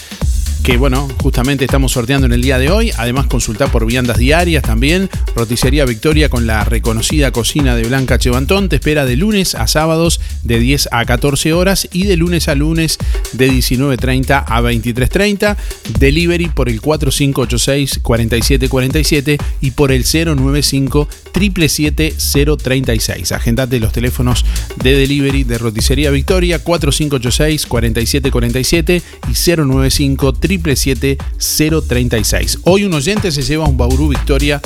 que 0.64 0.76
bueno, 0.78 1.08
justamente 1.22 1.66
estamos 1.66 1.92
sorteando 1.92 2.26
en 2.26 2.32
el 2.32 2.40
día 2.40 2.58
de 2.58 2.70
hoy. 2.70 2.90
Además, 2.96 3.26
consultar 3.26 3.70
por 3.70 3.84
viandas 3.84 4.16
diarias 4.16 4.62
también. 4.62 5.10
Roticería 5.36 5.84
Victoria 5.84 6.30
con 6.30 6.46
la 6.46 6.64
reconocida 6.64 7.32
cocina 7.32 7.76
de 7.76 7.86
Blanca 7.86 8.18
Chevantón 8.18 8.70
te 8.70 8.76
espera 8.76 9.04
de 9.04 9.16
lunes 9.16 9.54
a 9.54 9.66
sábados 9.66 10.22
de 10.42 10.58
10 10.58 10.88
a 10.90 11.04
14 11.04 11.52
horas 11.52 11.86
y 11.92 12.04
de 12.04 12.16
lunes 12.16 12.48
a 12.48 12.54
lunes 12.54 12.96
de 13.34 13.50
19.30 13.50 14.44
a 14.46 14.62
23.30. 14.62 15.58
Delivery 15.98 16.46
por 16.46 16.70
el 16.70 16.80
4586-4747 16.80 19.38
y 19.60 19.72
por 19.72 19.92
el 19.92 20.04
095 20.04 21.08
777 21.34 23.34
Agendate 23.34 23.80
los 23.80 23.92
teléfonos 23.92 24.44
de 24.82 24.96
delivery 24.96 25.44
de 25.44 25.58
Roticería 25.58 26.10
Victoria 26.10 26.58
4586 26.58 27.66
4747 27.66 29.02
y 29.28 29.56
095 29.56 30.34
777 30.40 32.58
Hoy 32.64 32.84
un 32.84 32.94
oyente 32.94 33.32
se 33.32 33.42
lleva 33.42 33.68
un 33.68 33.76
Bauru 33.76 34.08
Victoria 34.08 34.60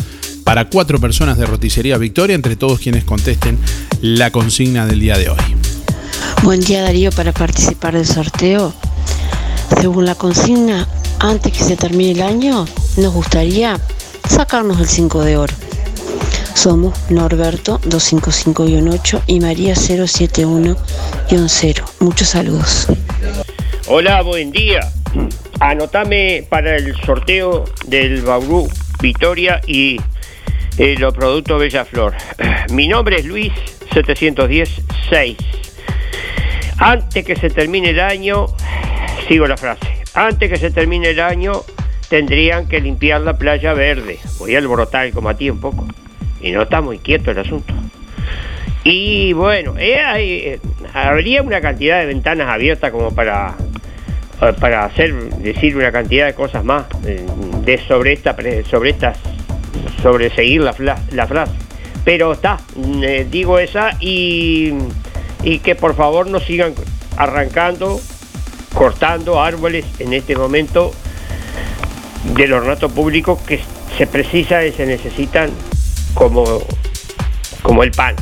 para 0.44 0.70
cuatro 0.70 0.98
personas 0.98 1.36
de 1.36 1.44
Roticería 1.44 1.98
Victoria, 1.98 2.34
entre 2.34 2.56
todos 2.56 2.80
quienes 2.80 3.04
contesten 3.04 3.58
la 4.00 4.30
consigna 4.30 4.86
del 4.86 4.98
día 4.98 5.18
de 5.18 5.28
hoy. 5.28 5.36
Buen 6.42 6.60
día 6.60 6.82
Darío 6.82 7.12
para 7.12 7.32
participar 7.32 7.94
del 7.94 8.06
sorteo. 8.06 8.72
Según 9.78 10.06
la 10.06 10.14
consigna, 10.14 10.88
antes 11.18 11.52
que 11.52 11.62
se 11.62 11.76
termine 11.76 12.12
el 12.12 12.22
año, 12.22 12.66
nos 12.96 13.12
gustaría 13.12 13.78
sacarnos 14.26 14.80
el 14.80 14.88
5 14.88 15.22
de 15.22 15.36
oro. 15.36 15.54
Somos 16.58 17.08
Norberto 17.08 17.80
255-8 17.82 19.22
y 19.28 19.38
María 19.38 19.74
071-0. 19.74 21.84
Muchos 22.00 22.28
saludos. 22.28 22.88
Hola, 23.86 24.22
buen 24.22 24.50
día. 24.50 24.80
Anotame 25.60 26.44
para 26.48 26.74
el 26.74 26.96
sorteo 27.02 27.62
del 27.86 28.22
Bauru 28.22 28.68
Victoria 29.00 29.60
y 29.68 30.00
eh, 30.78 30.96
los 30.98 31.14
productos 31.14 31.60
Bella 31.60 31.84
Flor. 31.84 32.16
Mi 32.72 32.88
nombre 32.88 33.20
es 33.20 33.24
Luis 33.24 33.52
710-6. 33.92 35.36
Antes 36.78 37.24
que 37.24 37.36
se 37.36 37.50
termine 37.50 37.90
el 37.90 38.00
año, 38.00 38.46
sigo 39.28 39.46
la 39.46 39.56
frase, 39.56 39.86
antes 40.12 40.50
que 40.50 40.58
se 40.58 40.72
termine 40.72 41.10
el 41.10 41.20
año 41.20 41.62
tendrían 42.08 42.66
que 42.66 42.80
limpiar 42.80 43.20
la 43.20 43.38
playa 43.38 43.74
verde. 43.74 44.18
Voy 44.40 44.56
a 44.56 44.58
alborotar 44.58 45.06
el 45.06 45.12
comatí 45.12 45.50
un 45.50 45.60
poco. 45.60 45.86
Y 46.40 46.50
no 46.52 46.62
está 46.62 46.80
muy 46.80 46.98
quieto 46.98 47.30
el 47.30 47.38
asunto. 47.38 47.74
Y 48.84 49.32
bueno, 49.32 49.74
eh, 49.78 50.00
eh, 50.06 50.60
habría 50.94 51.42
una 51.42 51.60
cantidad 51.60 52.00
de 52.00 52.06
ventanas 52.06 52.48
abiertas 52.48 52.90
como 52.90 53.14
para 53.14 53.54
para 54.60 54.84
hacer 54.84 55.12
decir 55.38 55.76
una 55.76 55.90
cantidad 55.90 56.26
de 56.26 56.32
cosas 56.32 56.64
más 56.64 56.84
de 57.02 57.76
sobre 57.88 58.12
esta 58.12 58.36
sobre 58.70 58.90
estas 58.90 59.18
sobre 60.00 60.30
seguir 60.30 60.60
la, 60.60 60.76
la 61.10 61.26
frase 61.26 61.54
pero 62.04 62.34
está 62.34 62.56
digo 63.32 63.58
esa 63.58 63.96
y 63.98 64.74
y 65.42 65.60
que 65.60 65.74
por 65.74 65.94
favor 65.94 66.28
no 66.28 66.40
sigan 66.40 66.74
arrancando, 67.16 68.00
cortando 68.74 69.42
árboles 69.42 69.84
en 69.98 70.12
este 70.12 70.36
momento 70.36 70.92
del 72.34 72.52
ornato 72.52 72.88
público 72.88 73.40
que 73.46 73.60
se 73.96 74.06
precisa 74.06 74.64
y 74.64 74.72
se 74.72 74.86
necesitan 74.86 75.50
como, 76.18 76.44
como 77.62 77.84
el 77.84 77.92
pan. 77.92 78.16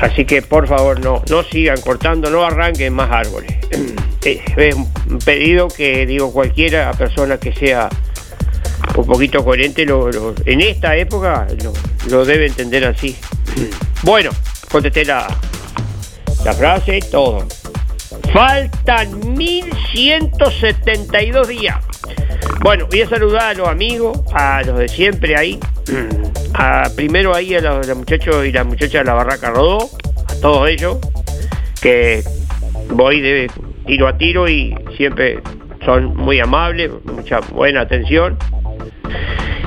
Así 0.00 0.24
que 0.24 0.42
por 0.42 0.66
favor 0.66 0.98
no, 1.00 1.22
no 1.30 1.44
sigan 1.44 1.80
cortando, 1.80 2.28
no 2.30 2.44
arranquen 2.44 2.92
más 2.92 3.10
árboles. 3.10 3.54
Es 4.26 4.74
un 4.74 5.20
pedido 5.24 5.68
que 5.68 6.04
digo 6.04 6.32
cualquiera 6.32 6.90
persona 6.94 7.38
que 7.38 7.52
sea 7.52 7.88
un 8.96 9.06
poquito 9.06 9.44
coherente 9.44 9.86
en 10.46 10.60
esta 10.60 10.96
época 10.96 11.46
lo, 11.62 11.72
lo 12.10 12.24
debe 12.24 12.46
entender 12.46 12.84
así. 12.84 13.16
Bueno, 14.02 14.30
contesté 14.70 15.04
la, 15.04 15.26
la 16.44 16.52
frase, 16.52 17.00
todo. 17.10 17.46
Faltan 18.32 19.36
1172 19.36 21.48
días. 21.48 21.76
Bueno, 22.60 22.86
voy 22.90 23.02
a 23.02 23.08
saludar 23.08 23.42
a 23.42 23.54
los 23.54 23.68
amigos, 23.68 24.20
a 24.32 24.62
los 24.62 24.78
de 24.78 24.88
siempre 24.88 25.36
ahí. 25.36 25.58
A, 26.54 26.90
primero 26.96 27.34
ahí 27.34 27.54
a 27.54 27.60
los, 27.60 27.96
muchachos 27.96 28.46
y 28.46 28.52
las 28.52 28.66
muchachas 28.66 29.00
de 29.00 29.04
la 29.04 29.14
Barraca 29.14 29.50
Rodó, 29.50 29.78
a 30.28 30.40
todos 30.40 30.68
ellos, 30.68 30.98
que 31.80 32.22
voy 32.90 33.20
de 33.20 33.50
tiro 33.86 34.08
a 34.08 34.16
tiro 34.16 34.48
y 34.48 34.74
siempre 34.96 35.40
son 35.84 36.16
muy 36.16 36.40
amables, 36.40 36.90
mucha 37.04 37.40
buena 37.40 37.82
atención 37.82 38.36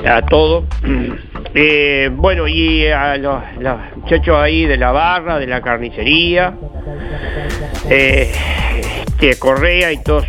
a 0.06 0.22
todos. 0.22 0.64
Eh, 1.54 2.10
bueno, 2.12 2.46
y 2.46 2.86
a 2.88 3.16
los, 3.16 3.42
muchachos 3.96 4.36
ahí 4.36 4.66
de 4.66 4.76
la 4.76 4.92
barra, 4.92 5.38
de 5.38 5.46
la 5.46 5.60
carnicería, 5.60 6.54
eh, 7.88 8.32
Correa 9.38 9.92
y 9.92 10.02
todos 10.02 10.26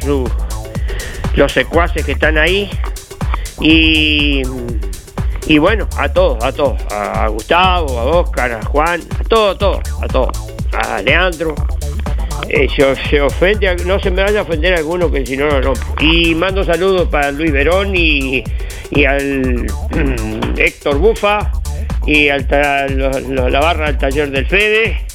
los 1.35 1.51
secuaces 1.51 2.05
que 2.05 2.13
están 2.13 2.37
ahí. 2.37 2.69
Y, 3.61 4.41
y 5.47 5.57
bueno, 5.57 5.87
a 5.97 6.09
todos, 6.09 6.43
a 6.43 6.51
todos, 6.51 6.81
a 6.91 7.27
Gustavo, 7.27 7.99
a 7.99 8.05
Oscar, 8.05 8.51
a 8.51 8.65
Juan, 8.65 9.01
a 9.19 9.23
todos, 9.23 9.55
a 9.55 9.57
todos, 9.57 9.79
a 10.01 10.07
todos, 10.07 10.29
a 10.73 11.01
Leandro. 11.01 11.55
Eh, 12.49 12.67
se, 12.69 13.21
ofende, 13.21 13.75
no 13.85 13.99
se 13.99 14.11
me 14.11 14.23
vaya 14.23 14.39
a 14.39 14.43
ofender 14.43 14.73
alguno 14.73 15.11
que 15.11 15.25
si 15.25 15.37
no, 15.37 15.61
no. 15.61 15.73
Y 15.99 16.35
mando 16.35 16.63
saludos 16.63 17.07
para 17.07 17.31
Luis 17.31 17.51
Verón 17.51 17.95
y, 17.95 18.43
y 18.89 19.05
al 19.05 19.67
Héctor 20.57 20.97
Bufa 20.97 21.51
y 22.05 22.29
al, 22.29 22.47
la 22.49 23.59
barra 23.59 23.87
del 23.87 23.97
taller 23.97 24.31
del 24.31 24.45
Fede, 24.47 25.05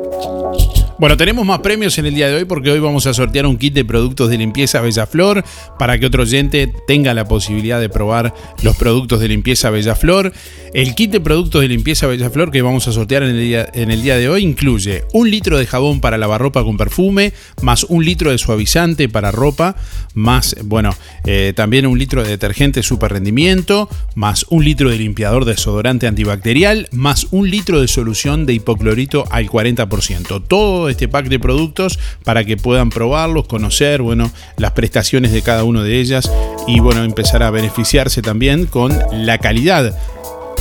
Bueno, 1.01 1.17
tenemos 1.17 1.47
más 1.47 1.61
premios 1.61 1.97
en 1.97 2.05
el 2.05 2.13
día 2.13 2.27
de 2.27 2.35
hoy 2.35 2.45
porque 2.45 2.69
hoy 2.69 2.77
vamos 2.79 3.07
a 3.07 3.13
sortear 3.15 3.47
un 3.47 3.57
kit 3.57 3.73
de 3.73 3.83
productos 3.83 4.29
de 4.29 4.37
limpieza 4.37 4.81
Bellaflor 4.81 5.43
para 5.79 5.97
que 5.97 6.05
otro 6.05 6.21
oyente 6.21 6.71
tenga 6.85 7.15
la 7.15 7.27
posibilidad 7.27 7.81
de 7.81 7.89
probar 7.89 8.35
los 8.61 8.77
productos 8.77 9.19
de 9.19 9.27
limpieza 9.27 9.71
Bellaflor. 9.71 10.31
El 10.75 10.93
kit 10.93 11.09
de 11.09 11.19
productos 11.19 11.61
de 11.61 11.69
limpieza 11.69 12.05
Bellaflor 12.05 12.51
que 12.51 12.61
vamos 12.61 12.87
a 12.87 12.91
sortear 12.91 13.23
en 13.23 13.29
el, 13.29 13.39
día, 13.39 13.67
en 13.73 13.89
el 13.89 14.03
día 14.03 14.15
de 14.15 14.29
hoy 14.29 14.43
incluye 14.43 15.03
un 15.11 15.31
litro 15.31 15.57
de 15.57 15.65
jabón 15.65 16.01
para 16.01 16.19
lavar 16.19 16.39
ropa 16.39 16.63
con 16.63 16.77
perfume, 16.77 17.33
más 17.63 17.83
un 17.85 18.05
litro 18.05 18.29
de 18.29 18.37
suavizante 18.37 19.09
para 19.09 19.31
ropa, 19.31 19.75
más, 20.13 20.55
bueno, 20.65 20.95
eh, 21.25 21.53
también 21.55 21.87
un 21.87 21.97
litro 21.97 22.21
de 22.21 22.29
detergente 22.29 22.83
super 22.83 23.11
rendimiento, 23.11 23.89
más 24.13 24.45
un 24.49 24.63
litro 24.63 24.91
de 24.91 24.99
limpiador 24.99 25.45
de 25.45 25.53
desodorante 25.53 26.05
antibacterial, 26.05 26.89
más 26.91 27.25
un 27.31 27.49
litro 27.49 27.81
de 27.81 27.87
solución 27.87 28.45
de 28.45 28.53
hipoclorito 28.53 29.25
al 29.31 29.49
40%. 29.49 30.43
Todo 30.47 30.90
este 30.91 31.07
pack 31.07 31.27
de 31.27 31.39
productos 31.39 31.99
para 32.23 32.43
que 32.43 32.57
puedan 32.57 32.89
probarlos, 32.89 33.47
conocer, 33.47 34.01
bueno, 34.01 34.31
las 34.57 34.71
prestaciones 34.71 35.31
de 35.31 35.41
cada 35.41 35.63
una 35.63 35.83
de 35.83 35.99
ellas 35.99 36.31
y 36.67 36.79
bueno, 36.79 37.03
empezar 37.03 37.43
a 37.43 37.51
beneficiarse 37.51 38.21
también 38.21 38.65
con 38.65 38.97
la 39.11 39.37
calidad 39.37 39.97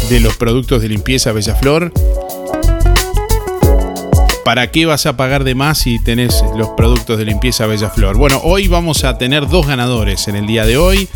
de 0.09 0.21
los 0.21 0.37
productos 0.37 0.83
de 0.83 0.89
limpieza 0.89 1.33
Bellaflor. 1.33 1.93
¿Para 4.45 4.71
qué 4.71 4.87
vas 4.87 5.07
a 5.07 5.17
pagar 5.17 5.45
de 5.45 5.55
más 5.55 5.79
si 5.79 5.99
tenés 6.03 6.43
los 6.57 6.71
productos 6.71 7.19
de 7.19 7.25
limpieza 7.25 7.67
Bellaflor? 7.67 8.17
Bueno, 8.17 8.41
hoy 8.43 8.69
vamos 8.69 9.05
a 9.05 9.19
tener 9.19 9.47
dos 9.47 9.67
ganadores 9.67 10.27
en 10.29 10.37
el 10.37 10.47
día 10.47 10.65
de 10.65 10.77
hoy. 10.77 11.09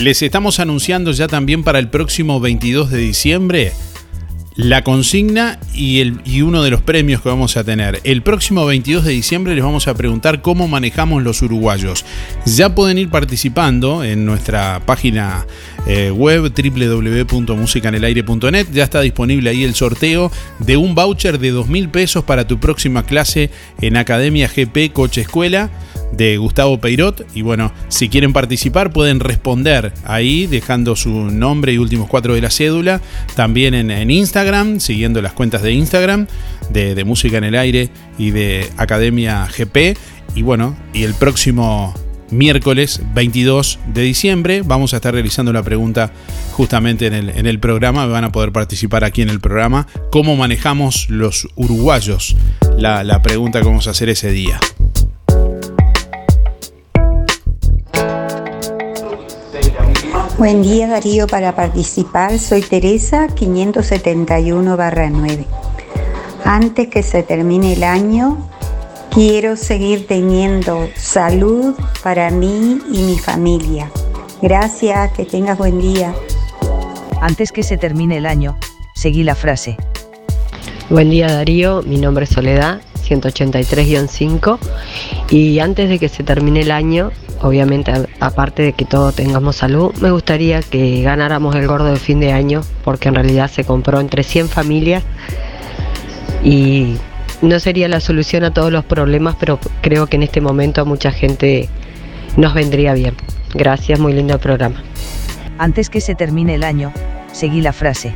Les 0.00 0.22
estamos 0.22 0.60
anunciando 0.60 1.10
ya 1.12 1.26
también 1.26 1.64
para 1.64 1.78
el 1.78 1.88
próximo 1.88 2.38
22 2.40 2.90
de 2.90 2.98
diciembre 2.98 3.72
la 4.56 4.82
consigna 4.82 5.58
y, 5.74 6.00
el, 6.00 6.20
y 6.24 6.42
uno 6.42 6.62
de 6.62 6.70
los 6.70 6.82
premios 6.82 7.20
que 7.20 7.28
vamos 7.28 7.56
a 7.56 7.64
tener. 7.64 8.00
El 8.04 8.22
próximo 8.22 8.64
22 8.64 9.04
de 9.04 9.12
diciembre 9.12 9.54
les 9.54 9.62
vamos 9.62 9.86
a 9.86 9.94
preguntar 9.94 10.40
cómo 10.40 10.66
manejamos 10.66 11.22
los 11.22 11.42
uruguayos. 11.42 12.04
Ya 12.46 12.74
pueden 12.74 12.98
ir 12.98 13.10
participando 13.10 14.02
en 14.02 14.24
nuestra 14.24 14.80
página 14.86 15.46
eh, 15.86 16.10
web 16.10 16.52
www.musicanelaire.net. 16.52 18.66
Ya 18.72 18.84
está 18.84 19.00
disponible 19.00 19.50
ahí 19.50 19.64
el 19.64 19.74
sorteo 19.74 20.30
de 20.58 20.76
un 20.76 20.94
voucher 20.94 21.38
de 21.38 21.50
2 21.50 21.68
mil 21.68 21.88
pesos 21.88 22.24
para 22.24 22.46
tu 22.46 22.58
próxima 22.58 23.04
clase 23.04 23.50
en 23.80 23.96
Academia 23.96 24.48
GP 24.48 24.92
Coche 24.92 25.22
Escuela 25.22 25.70
de 26.12 26.36
Gustavo 26.36 26.80
Peirot. 26.80 27.26
Y 27.34 27.42
bueno, 27.42 27.72
si 27.88 28.08
quieren 28.08 28.32
participar 28.32 28.92
pueden 28.92 29.20
responder 29.20 29.92
ahí 30.04 30.46
dejando 30.46 30.96
su 30.96 31.30
nombre 31.30 31.72
y 31.72 31.78
últimos 31.78 32.08
cuatro 32.08 32.34
de 32.34 32.40
la 32.40 32.50
cédula. 32.50 33.00
También 33.34 33.74
en, 33.74 34.10
Instagram, 34.10 34.80
siguiendo 34.80 35.22
las 35.22 35.32
cuentas 35.32 35.62
de 35.62 35.72
Instagram 35.72 36.26
de, 36.70 36.94
de 36.94 37.04
Música 37.04 37.38
en 37.38 37.44
el 37.44 37.54
Aire 37.54 37.90
y 38.18 38.30
de 38.30 38.68
Academia 38.76 39.46
GP. 39.46 39.96
Y 40.34 40.42
bueno, 40.42 40.76
y 40.92 41.04
el 41.04 41.14
próximo 41.14 41.94
miércoles 42.30 43.00
22 43.14 43.78
de 43.92 44.02
diciembre. 44.02 44.62
Vamos 44.64 44.92
a 44.92 44.96
estar 44.96 45.12
realizando 45.12 45.52
la 45.52 45.62
pregunta 45.62 46.12
justamente 46.52 47.06
en 47.06 47.14
el, 47.14 47.30
en 47.30 47.46
el 47.46 47.60
programa. 47.60 48.06
Van 48.06 48.24
a 48.24 48.32
poder 48.32 48.52
participar 48.52 49.04
aquí 49.04 49.22
en 49.22 49.30
el 49.30 49.40
programa. 49.40 49.86
¿Cómo 50.10 50.36
manejamos 50.36 51.08
los 51.10 51.48
uruguayos? 51.56 52.36
La, 52.76 53.04
la 53.04 53.22
pregunta 53.22 53.60
que 53.60 53.66
vamos 53.66 53.86
a 53.88 53.90
hacer 53.90 54.08
ese 54.08 54.30
día. 54.30 54.60
Buen 60.38 60.62
día 60.62 60.86
Darío, 60.86 61.26
para 61.26 61.56
participar 61.56 62.38
soy 62.38 62.60
Teresa 62.60 63.26
571 63.28 64.76
9. 64.76 65.46
Antes 66.44 66.88
que 66.88 67.02
se 67.02 67.22
termine 67.22 67.72
el 67.72 67.82
año, 67.82 68.46
Quiero 69.16 69.56
seguir 69.56 70.06
teniendo 70.06 70.90
salud 70.94 71.74
para 72.02 72.30
mí 72.30 72.82
y 72.92 72.98
mi 73.00 73.18
familia. 73.18 73.90
Gracias, 74.42 75.10
que 75.12 75.24
tengas 75.24 75.56
buen 75.56 75.80
día. 75.80 76.14
Antes 77.22 77.50
que 77.50 77.62
se 77.62 77.78
termine 77.78 78.18
el 78.18 78.26
año, 78.26 78.58
seguí 78.94 79.22
la 79.22 79.34
frase. 79.34 79.78
Buen 80.90 81.08
día 81.08 81.28
Darío, 81.28 81.82
mi 81.84 81.96
nombre 81.96 82.24
es 82.24 82.30
Soledad, 82.30 82.82
183-5 83.08 84.58
y 85.30 85.60
antes 85.60 85.88
de 85.88 85.98
que 85.98 86.10
se 86.10 86.22
termine 86.22 86.60
el 86.60 86.70
año, 86.70 87.10
obviamente 87.40 87.94
aparte 88.20 88.64
de 88.64 88.72
que 88.74 88.84
todos 88.84 89.14
tengamos 89.14 89.56
salud, 89.56 89.94
me 90.02 90.10
gustaría 90.10 90.60
que 90.60 91.00
ganáramos 91.00 91.54
el 91.54 91.66
gordo 91.66 91.86
de 91.86 91.96
fin 91.96 92.20
de 92.20 92.32
año 92.32 92.60
porque 92.84 93.08
en 93.08 93.14
realidad 93.14 93.50
se 93.50 93.64
compró 93.64 93.98
entre 93.98 94.24
100 94.24 94.50
familias 94.50 95.04
y 96.44 96.98
no 97.42 97.60
sería 97.60 97.88
la 97.88 98.00
solución 98.00 98.44
a 98.44 98.52
todos 98.52 98.72
los 98.72 98.84
problemas, 98.84 99.36
pero 99.38 99.58
creo 99.82 100.06
que 100.06 100.16
en 100.16 100.22
este 100.22 100.40
momento 100.40 100.80
a 100.80 100.84
mucha 100.84 101.10
gente 101.10 101.68
nos 102.36 102.54
vendría 102.54 102.94
bien. 102.94 103.14
Gracias, 103.54 103.98
muy 103.98 104.12
lindo 104.12 104.34
el 104.34 104.40
programa. 104.40 104.82
Antes 105.58 105.88
que 105.88 106.00
se 106.00 106.14
termine 106.14 106.54
el 106.54 106.64
año, 106.64 106.92
seguí 107.32 107.60
la 107.60 107.72
frase. 107.72 108.12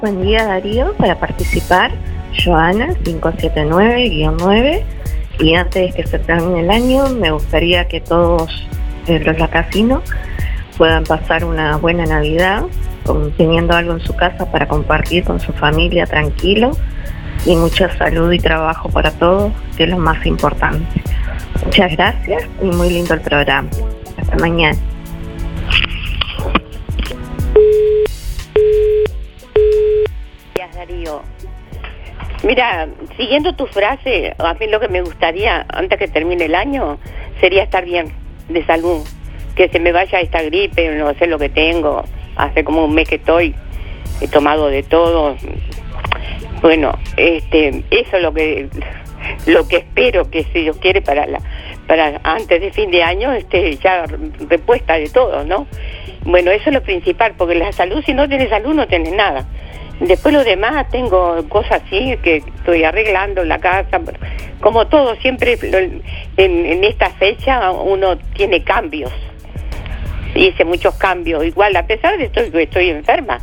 Buen 0.00 0.22
día 0.22 0.44
Darío, 0.44 0.92
para 0.94 1.18
participar, 1.18 1.92
Joana 2.44 2.88
579-9 3.04 4.82
y 5.40 5.54
antes 5.54 5.94
de 5.94 6.02
que 6.02 6.06
se 6.06 6.18
termine 6.18 6.60
el 6.60 6.70
año 6.70 7.08
me 7.08 7.30
gustaría 7.30 7.88
que 7.88 8.00
todos 8.00 8.66
los 9.06 9.38
lacasinos 9.38 10.02
puedan 10.76 11.04
pasar 11.04 11.44
una 11.44 11.76
buena 11.76 12.04
Navidad 12.06 12.64
teniendo 13.36 13.74
algo 13.74 13.92
en 13.92 14.00
su 14.00 14.14
casa 14.14 14.50
para 14.50 14.66
compartir 14.66 15.24
con 15.24 15.40
su 15.40 15.52
familia 15.52 16.06
tranquilo 16.06 16.72
y 17.46 17.54
mucha 17.54 17.96
salud 17.96 18.32
y 18.32 18.38
trabajo 18.38 18.88
para 18.88 19.10
todos, 19.12 19.52
que 19.76 19.84
es 19.84 19.88
lo 19.88 19.98
más 19.98 20.24
importante. 20.26 20.84
Muchas 21.64 21.92
gracias 21.92 22.44
y 22.60 22.66
muy 22.66 22.90
lindo 22.90 23.14
el 23.14 23.20
programa. 23.20 23.70
Hasta 24.18 24.36
mañana. 24.36 24.76
Darío. 30.74 31.22
Mira, 32.42 32.88
siguiendo 33.16 33.54
tu 33.54 33.66
frase, 33.66 34.34
a 34.38 34.54
mí 34.54 34.66
lo 34.66 34.78
que 34.78 34.88
me 34.88 35.00
gustaría, 35.00 35.64
antes 35.70 35.98
que 35.98 36.08
termine 36.08 36.44
el 36.44 36.54
año, 36.54 36.98
sería 37.40 37.62
estar 37.62 37.84
bien, 37.84 38.12
de 38.48 38.64
salud. 38.66 39.02
Que 39.54 39.68
se 39.70 39.80
me 39.80 39.92
vaya 39.92 40.20
esta 40.20 40.42
gripe, 40.42 40.96
no 40.96 41.14
sé 41.14 41.26
lo 41.28 41.38
que 41.38 41.48
tengo. 41.48 42.04
Hace 42.36 42.62
como 42.62 42.84
un 42.84 42.94
mes 42.94 43.08
que 43.08 43.14
estoy, 43.14 43.54
he 44.20 44.28
tomado 44.28 44.68
de 44.68 44.82
todo. 44.82 45.36
Bueno, 46.66 46.98
este, 47.16 47.84
eso 47.92 48.16
es 48.16 48.22
lo 48.24 48.34
que 48.34 48.68
lo 49.46 49.68
que 49.68 49.76
espero 49.76 50.28
que 50.28 50.42
si 50.42 50.62
Dios 50.62 50.76
quiere 50.78 51.00
para 51.00 51.24
la 51.24 51.38
para 51.86 52.20
antes 52.24 52.60
de 52.60 52.72
fin 52.72 52.90
de 52.90 53.04
año 53.04 53.32
este 53.32 53.76
ya 53.76 54.04
repuesta 54.48 54.94
de 54.94 55.08
todo, 55.08 55.44
¿no? 55.44 55.68
Bueno, 56.24 56.50
eso 56.50 56.70
es 56.70 56.74
lo 56.74 56.82
principal, 56.82 57.34
porque 57.38 57.54
la 57.54 57.70
salud, 57.70 58.02
si 58.04 58.14
no 58.14 58.28
tienes 58.28 58.48
salud, 58.48 58.74
no 58.74 58.88
tienes 58.88 59.12
nada. 59.12 59.46
Después 60.00 60.34
lo 60.34 60.42
demás, 60.42 60.90
tengo 60.90 61.48
cosas 61.48 61.82
así 61.86 62.16
que 62.24 62.38
estoy 62.38 62.82
arreglando 62.82 63.44
la 63.44 63.60
casa, 63.60 64.00
como 64.60 64.88
todo, 64.88 65.14
siempre 65.20 65.56
en, 66.36 66.82
esta 66.82 67.10
fecha 67.10 67.70
uno 67.70 68.18
tiene 68.34 68.64
cambios. 68.64 69.12
Hice 70.34 70.64
muchos 70.64 70.96
cambios, 70.96 71.44
igual 71.44 71.76
a 71.76 71.86
pesar 71.86 72.18
de 72.18 72.28
que 72.28 72.62
estoy 72.64 72.90
enferma. 72.90 73.38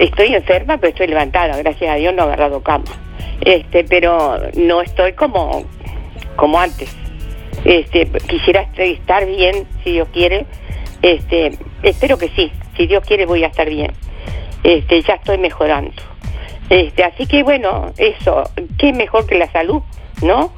Estoy 0.00 0.34
enferma, 0.34 0.78
pero 0.78 0.90
estoy 0.90 1.06
levantada, 1.06 1.56
gracias 1.56 1.90
a 1.90 1.94
Dios 1.94 2.12
no 2.14 2.22
he 2.22 2.26
agarrado 2.26 2.62
cama. 2.62 2.84
Este, 3.40 3.84
pero 3.84 4.38
no 4.54 4.82
estoy 4.82 5.12
como, 5.12 5.64
como 6.36 6.60
antes. 6.60 6.96
Este, 7.64 8.06
quisiera 8.28 8.68
estar 8.76 9.26
bien, 9.26 9.66
si 9.84 9.92
Dios 9.92 10.08
quiere. 10.12 10.46
Este, 11.02 11.52
espero 11.82 12.18
que 12.18 12.28
sí, 12.30 12.52
si 12.76 12.86
Dios 12.86 13.04
quiere 13.06 13.26
voy 13.26 13.44
a 13.44 13.46
estar 13.46 13.68
bien 13.68 13.92
este, 14.62 15.02
ya 15.02 15.14
estoy 15.14 15.38
mejorando. 15.38 16.02
Este, 16.68 17.02
así 17.04 17.26
que 17.26 17.42
bueno, 17.42 17.92
eso, 17.96 18.44
qué 18.78 18.92
mejor 18.92 19.26
que 19.26 19.36
la 19.36 19.50
salud, 19.50 19.82
¿no? 20.22 20.52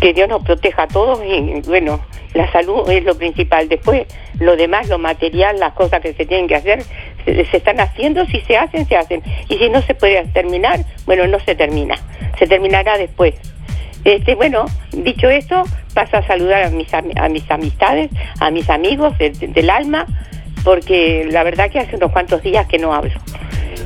Que 0.00 0.12
Dios 0.12 0.28
nos 0.28 0.42
proteja 0.42 0.84
a 0.84 0.88
todos 0.88 1.20
y 1.24 1.60
bueno, 1.66 2.00
la 2.34 2.50
salud 2.50 2.88
es 2.90 3.04
lo 3.04 3.16
principal. 3.16 3.68
Después, 3.68 4.06
lo 4.40 4.56
demás, 4.56 4.88
lo 4.88 4.98
material, 4.98 5.58
las 5.58 5.74
cosas 5.74 6.00
que 6.00 6.12
se 6.14 6.26
tienen 6.26 6.48
que 6.48 6.56
hacer, 6.56 6.82
se, 7.26 7.56
están 7.56 7.80
haciendo, 7.80 8.24
si 8.26 8.40
se 8.42 8.56
hacen, 8.56 8.86
se 8.86 8.96
hacen. 8.96 9.22
Y 9.48 9.58
si 9.58 9.68
no 9.68 9.82
se 9.82 9.94
puede 9.94 10.24
terminar, 10.28 10.80
bueno, 11.04 11.26
no 11.26 11.40
se 11.40 11.54
termina, 11.54 11.96
se 12.38 12.46
terminará 12.46 12.96
después. 12.98 13.34
Este, 14.04 14.36
bueno, 14.36 14.66
dicho 14.92 15.28
eso, 15.28 15.64
paso 15.92 16.16
a 16.16 16.22
saludar 16.26 16.64
a 16.64 16.70
mis, 16.70 16.92
a 16.94 17.28
mis 17.28 17.50
amistades, 17.50 18.10
a 18.38 18.50
mis 18.50 18.70
amigos 18.70 19.18
del 19.18 19.70
alma, 19.70 20.06
porque 20.62 21.26
la 21.30 21.42
verdad 21.42 21.70
que 21.70 21.80
hace 21.80 21.96
unos 21.96 22.12
cuantos 22.12 22.42
días 22.42 22.66
que 22.66 22.78
no 22.78 22.94
hablo. 22.94 23.14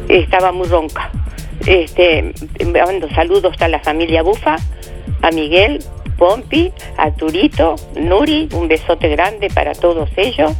Estaba 0.08 0.52
muy 0.52 0.68
ronca. 0.68 1.10
Este, 1.66 2.32
mando 2.66 3.08
saludos 3.10 3.54
a 3.60 3.68
la 3.68 3.80
familia 3.80 4.22
Bufa, 4.22 4.56
a 5.22 5.30
Miguel, 5.30 5.82
Pompi, 6.20 6.70
a 6.98 7.10
Turito, 7.12 7.76
Nuri, 7.96 8.50
un 8.52 8.68
besote 8.68 9.08
grande 9.08 9.48
para 9.48 9.72
todos 9.72 10.10
ellos, 10.16 10.52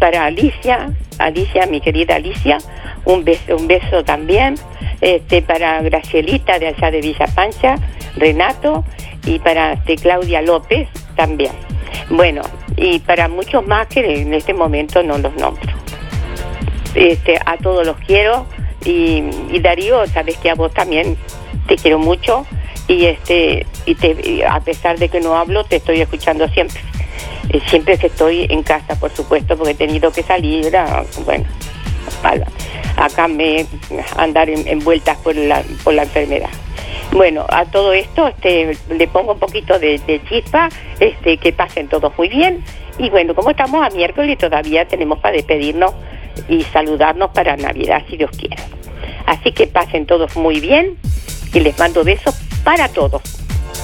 para 0.00 0.24
Alicia, 0.24 0.90
Alicia, 1.18 1.66
mi 1.66 1.82
querida 1.82 2.14
Alicia, 2.14 2.56
un 3.04 3.22
beso, 3.22 3.56
un 3.56 3.68
beso 3.68 4.02
también, 4.04 4.54
este, 5.02 5.42
para 5.42 5.82
Gracielita 5.82 6.58
de 6.58 6.68
allá 6.68 6.90
de 6.90 7.02
Villa 7.02 7.26
Pancha, 7.34 7.74
Renato, 8.16 8.84
y 9.26 9.38
para 9.38 9.74
este, 9.74 9.96
Claudia 9.96 10.40
López 10.40 10.88
también. 11.14 11.52
Bueno, 12.08 12.40
y 12.76 12.98
para 13.00 13.28
muchos 13.28 13.66
más 13.66 13.88
que 13.88 14.22
en 14.22 14.32
este 14.32 14.54
momento 14.54 15.02
no 15.02 15.18
los 15.18 15.34
nombro. 15.34 15.74
Este, 16.94 17.38
a 17.44 17.58
todos 17.58 17.86
los 17.86 17.98
quiero 17.98 18.46
y, 18.82 19.58
Darío, 19.60 20.06
sabes 20.06 20.38
que 20.38 20.48
a 20.48 20.54
vos 20.54 20.72
también 20.72 21.18
te 21.66 21.76
quiero 21.76 21.98
mucho 21.98 22.46
y 22.88 23.06
este 23.06 23.66
y 23.86 23.94
te, 23.94 24.44
a 24.46 24.60
pesar 24.60 24.98
de 24.98 25.08
que 25.08 25.20
no 25.20 25.36
hablo 25.36 25.64
te 25.64 25.76
estoy 25.76 26.00
escuchando 26.00 26.48
siempre 26.48 26.80
eh, 27.50 27.60
siempre 27.66 27.98
que 27.98 28.08
estoy 28.08 28.46
en 28.50 28.62
casa 28.62 28.98
por 28.98 29.10
supuesto 29.10 29.56
porque 29.56 29.72
he 29.72 29.74
tenido 29.74 30.10
que 30.12 30.22
salir 30.22 30.76
a, 30.76 31.04
bueno 31.24 31.44
acá 32.96 33.28
me 33.28 33.66
andar 34.16 34.48
en, 34.50 34.78
vueltas 34.80 35.16
por 35.18 35.34
la, 35.34 35.62
por 35.84 35.94
la 35.94 36.02
enfermedad 36.02 36.50
bueno, 37.12 37.44
a 37.50 37.66
todo 37.66 37.92
esto 37.92 38.26
este, 38.28 38.76
le 38.88 39.06
pongo 39.06 39.32
un 39.34 39.38
poquito 39.38 39.78
de, 39.78 40.00
chispa, 40.30 40.70
este, 40.98 41.36
que 41.36 41.52
pasen 41.52 41.86
todos 41.88 42.16
muy 42.16 42.28
bien. 42.28 42.64
Y 42.98 43.10
bueno, 43.10 43.34
como 43.34 43.50
estamos 43.50 43.86
a 43.86 43.94
miércoles, 43.94 44.38
todavía 44.38 44.88
tenemos 44.88 45.18
para 45.18 45.36
despedirnos 45.36 45.92
y 46.48 46.62
saludarnos 46.62 47.30
para 47.32 47.54
Navidad, 47.58 48.02
si 48.08 48.16
Dios 48.16 48.30
quiere. 48.30 48.56
Así 49.26 49.52
que 49.52 49.66
pasen 49.66 50.06
todos 50.06 50.34
muy 50.36 50.58
bien 50.60 50.96
y 51.52 51.60
les 51.60 51.78
mando 51.78 52.02
besos 52.04 52.34
para 52.64 52.88
todos, 52.88 53.22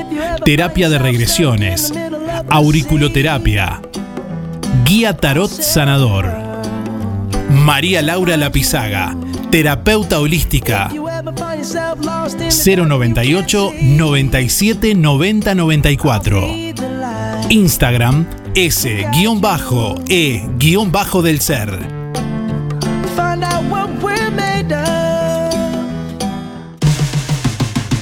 Terapia 0.46 0.88
de 0.88 1.00
regresiones. 1.00 1.92
Auriculoterapia. 2.50 3.82
Guía 4.86 5.18
Tarot 5.18 5.52
Sanador. 5.52 6.32
María 7.50 8.02
Laura 8.02 8.38
Lapizaga, 8.38 9.18
terapeuta 9.52 10.22
holística 10.22 10.90
098 12.50 13.74
97 13.82 14.96
90 14.96 15.56
94. 15.56 16.48
Instagram 17.50 18.26
S-E-del 18.56 21.42
ser. 21.42 22.07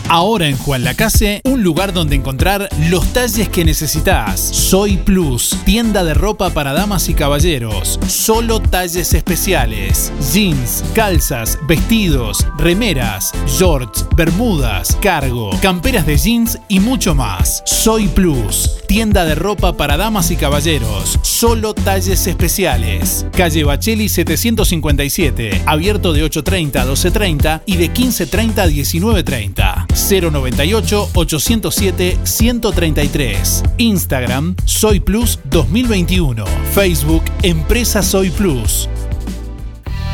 Ahora 0.08 0.48
en 0.48 0.56
Juan 0.58 0.84
Lacase, 0.84 1.42
un 1.46 1.64
lugar 1.64 1.92
donde 1.92 2.16
encontrar 2.16 2.70
los 2.90 3.12
talles 3.12 3.50
que 3.50 3.66
necesitas. 3.66 4.40
Soy 4.40 4.98
Plus, 4.98 5.58
tienda 5.66 6.04
de 6.04 6.14
ropa 6.14 6.52
para 6.52 6.74
damas 6.74 7.10
y 7.10 7.16
caballeros. 7.16 8.00
Solo 8.08 8.60
talles 8.60 9.14
especiales. 9.16 10.14
Jeans, 10.32 10.84
calzas, 10.94 11.58
vestidos, 11.68 12.46
remeras, 12.58 13.32
shorts, 13.48 14.06
bermudas, 14.16 14.96
cargo, 15.02 15.50
camperas 15.60 16.06
de 16.06 16.18
jeans 16.18 16.60
y 16.70 16.80
mucho 16.80 17.16
más. 17.16 17.64
Soy 17.66 18.08
Plus, 18.08 18.78
tienda 18.88 19.26
de 19.26 19.34
ropa 19.34 19.74
para 19.74 19.98
damas 19.98 20.30
y 20.30 20.36
caballeros. 20.36 21.20
Solo 21.36 21.74
talles 21.74 22.28
especiales. 22.28 23.26
Calle 23.36 23.66
Bacheli 23.66 24.08
757, 24.08 25.64
abierto 25.66 26.14
de 26.14 26.24
8.30 26.24 26.78
a 26.78 26.86
12.30 26.86 27.62
y 27.66 27.76
de 27.76 27.92
15.30 27.92 28.58
a 28.60 28.68
19.30. 28.68 30.32
098 30.32 31.10
807 31.14 32.20
133. 32.24 33.64
Instagram 33.80 34.56
Soy 34.64 35.02
Plus 35.02 35.42
2021. 35.44 36.46
Facebook 36.74 37.24
Empresa 37.42 38.02
Soy 38.02 38.30
Plus. 38.30 38.88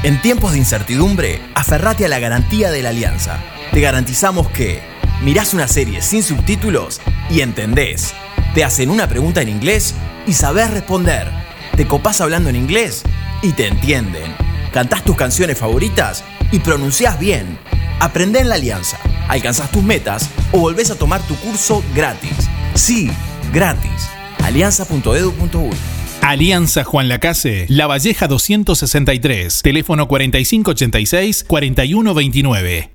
En 0.01 0.19
tiempos 0.23 0.53
de 0.53 0.57
incertidumbre, 0.57 1.39
aferrate 1.53 2.05
a 2.05 2.09
la 2.09 2.17
garantía 2.17 2.71
de 2.71 2.81
la 2.81 2.89
Alianza. 2.89 3.43
Te 3.71 3.79
garantizamos 3.79 4.49
que 4.49 4.79
mirás 5.23 5.53
una 5.53 5.67
serie 5.67 6.01
sin 6.01 6.23
subtítulos 6.23 6.99
y 7.29 7.41
entendés. 7.41 8.15
Te 8.55 8.63
hacen 8.63 8.89
una 8.89 9.07
pregunta 9.07 9.43
en 9.43 9.49
inglés 9.49 9.93
y 10.27 10.33
sabés 10.33 10.71
responder. 10.71 11.27
Te 11.75 11.87
copás 11.87 12.21
hablando 12.21 12.49
en 12.49 12.55
inglés 12.55 13.03
y 13.41 13.53
te 13.53 13.67
entienden. 13.67 14.35
Cantás 14.73 15.03
tus 15.03 15.15
canciones 15.15 15.57
favoritas 15.57 16.23
y 16.51 16.59
pronunciás 16.59 17.19
bien. 17.19 17.57
Aprende 17.99 18.39
en 18.39 18.49
la 18.49 18.55
Alianza, 18.55 18.97
alcanzás 19.27 19.71
tus 19.71 19.83
metas 19.83 20.29
o 20.51 20.59
volvés 20.59 20.91
a 20.91 20.95
tomar 20.95 21.21
tu 21.21 21.35
curso 21.35 21.83
gratis. 21.93 22.49
Sí, 22.73 23.11
gratis. 23.53 24.09
alianza.edu.uy 24.43 25.77
Alianza 26.21 26.83
Juan 26.83 27.07
Lacase, 27.09 27.65
La 27.67 27.87
Valleja 27.87 28.27
263, 28.27 29.63
teléfono 29.63 30.07
4586-4129. 30.07 32.91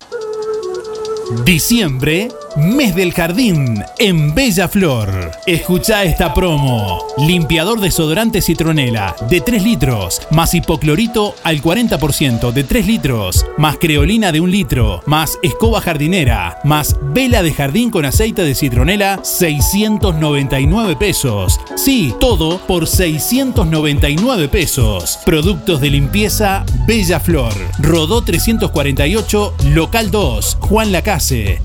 Diciembre, 1.44 2.28
mes 2.56 2.94
del 2.94 3.12
jardín, 3.12 3.82
en 3.98 4.32
Bella 4.32 4.68
Flor. 4.68 5.32
Escucha 5.44 6.04
esta 6.04 6.32
promo. 6.32 7.04
Limpiador 7.18 7.80
desodorante 7.80 8.40
citronela 8.40 9.16
de 9.28 9.40
3 9.40 9.62
litros, 9.64 10.22
más 10.30 10.54
hipoclorito 10.54 11.34
al 11.42 11.60
40% 11.60 12.52
de 12.52 12.62
3 12.62 12.86
litros, 12.86 13.44
más 13.58 13.76
creolina 13.76 14.30
de 14.30 14.40
1 14.40 14.52
litro, 14.52 15.02
más 15.06 15.36
escoba 15.42 15.80
jardinera, 15.80 16.60
más 16.62 16.96
vela 17.02 17.42
de 17.42 17.52
jardín 17.52 17.90
con 17.90 18.04
aceite 18.04 18.42
de 18.42 18.54
citronela, 18.54 19.18
699 19.24 20.94
pesos. 20.94 21.58
Sí, 21.74 22.14
todo 22.20 22.58
por 22.58 22.86
699 22.86 24.48
pesos. 24.48 25.18
Productos 25.24 25.80
de 25.80 25.90
limpieza 25.90 26.64
Bella 26.86 27.18
Flor. 27.18 27.52
Rodó 27.80 28.22
348, 28.22 29.54
local 29.74 30.12
2, 30.12 30.58
Juan 30.60 30.92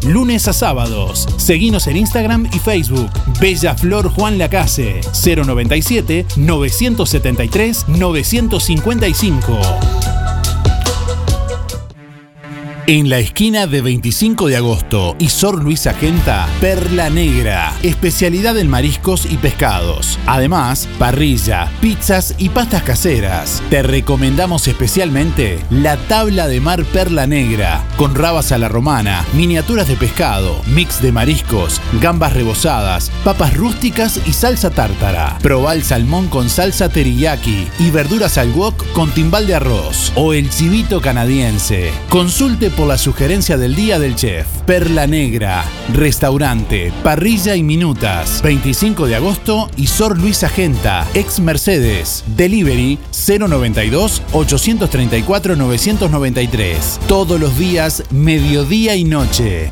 Lunes 0.08 0.48
a 0.48 0.54
sábados. 0.54 1.28
Seguinos 1.36 1.88
en 1.88 1.98
Instagram 1.98 2.48
y 2.54 2.60
Facebook. 2.60 3.10
Bella 3.42 3.76
Flor 3.76 4.10
Juan 4.10 4.38
Lacase, 4.38 5.02
097 5.12 6.26
973 6.38 7.90
955. 7.90 9.60
En 12.88 13.10
la 13.10 13.20
esquina 13.20 13.68
de 13.68 13.82
25 13.82 14.48
de 14.48 14.58
agosto 14.58 15.16
y 15.20 15.30
Sor 15.30 15.64
Luisa 15.64 15.94
Genta, 15.94 16.48
Perla 16.60 17.12
Negra, 17.12 17.74
especialidad 17.84 18.58
en 18.58 18.70
mariscos 18.70 19.28
y 19.30 19.38
pescados. 19.38 20.18
Además, 20.26 20.90
parrilla, 20.98 21.72
pizzas 21.80 22.34
y 22.40 22.50
pastas 22.50 22.82
caseras. 22.82 23.62
Te 23.70 23.84
recomendamos 23.84 24.68
especialmente 24.68 25.60
la 25.70 25.96
tabla 26.08 26.48
de 26.48 26.60
mar 26.60 26.84
Perla 26.86 27.28
Negra, 27.28 27.86
con 27.98 28.16
rabas 28.16 28.52
a 28.52 28.58
la 28.58 28.68
romana, 28.68 29.26
miniaturas 29.34 29.88
de 29.88 29.96
pescado, 29.96 30.62
mix 30.66 31.02
de 31.02 31.12
mariscos, 31.12 31.80
gambas 32.02 32.34
rebozadas, 32.34 33.12
papas 33.24 33.56
rústicas 33.56 34.20
y 34.26 34.34
salsa 34.34 34.72
tártara. 34.72 35.38
Probá 35.44 35.76
el 35.76 35.84
salmón 35.84 36.28
con 36.30 36.50
salsa 36.50 36.90
teriyaki 36.90 37.68
y 37.80 37.92
verduras 37.92 38.40
al 38.40 38.52
wok 38.52 38.92
con 38.94 39.12
timbal 39.12 39.46
de 39.46 39.56
arroz. 39.56 40.12
O 40.16 40.34
el 40.34 40.50
chivito 40.50 41.00
canadiense. 41.00 41.92
Consulte 42.10 42.71
por 42.72 42.88
la 42.88 42.98
sugerencia 42.98 43.58
del 43.58 43.76
día 43.76 44.00
del 44.00 44.16
chef. 44.16 44.48
Perla 44.66 45.08
Negra, 45.08 45.66
restaurante, 45.94 46.92
parrilla 47.04 47.56
y 47.56 47.64
minutas. 47.64 48.42
25 48.42 49.08
de 49.08 49.16
agosto 49.16 49.70
y 49.78 49.88
Sor 49.88 50.18
Luisa 50.18 50.50
Genta, 50.50 51.08
ex 51.14 51.40
Mercedes. 51.40 52.24
Delivery 52.36 53.00
092 53.12 54.22
834 54.34 55.56
993. 55.56 57.00
Todos 57.08 57.40
los 57.40 57.58
días, 57.58 58.04
mediodía 58.12 58.96
y 58.96 59.04
noche. 59.04 59.72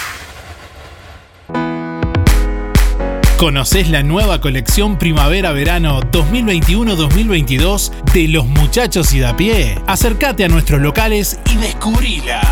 ¿Conoces 3.41 3.89
la 3.89 4.03
nueva 4.03 4.39
colección 4.43 4.99
Primavera-Verano 4.99 6.03
2021-2022 6.13 7.91
de 8.13 8.29
los 8.29 8.45
muchachos 8.45 9.15
y 9.15 9.23
pie? 9.39 9.79
Acércate 9.87 10.45
a 10.45 10.49
nuestros 10.49 10.83
locales 10.83 11.41
y 11.51 11.57
descubrila. 11.57 12.43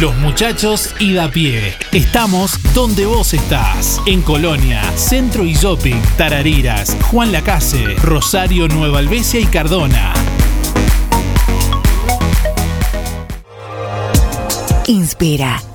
Los 0.00 0.16
muchachos 0.18 0.94
y 1.00 1.18
pie. 1.30 1.74
Estamos 1.90 2.52
donde 2.72 3.04
vos 3.04 3.34
estás. 3.34 4.00
En 4.06 4.22
Colonia, 4.22 4.80
Centro 4.94 5.44
y 5.44 5.54
Shopping, 5.54 6.00
Tarariras, 6.16 6.96
Juan 7.10 7.32
Lacase, 7.32 7.96
Rosario, 7.96 8.68
Nueva 8.68 9.00
Albesia 9.00 9.40
y 9.40 9.46
Cardona. 9.46 10.14
Inspira. 14.86 15.60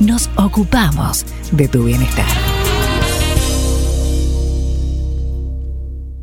nos 0.00 0.30
ocupamos 0.36 1.24
de 1.52 1.68
tu 1.68 1.84
bienestar. 1.84 2.26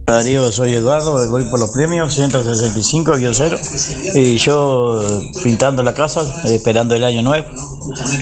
Darío, 0.10 0.52
soy 0.52 0.74
Eduardo, 0.74 1.30
voy 1.30 1.44
por 1.46 1.60
los 1.60 1.70
premios 1.70 2.18
165-0 2.18 4.16
y 4.16 4.38
yo 4.38 5.04
pintando 5.44 5.84
la 5.84 5.94
casa, 5.94 6.22
esperando 6.46 6.96
el 6.96 7.04
año 7.04 7.22
nuevo. 7.22 7.48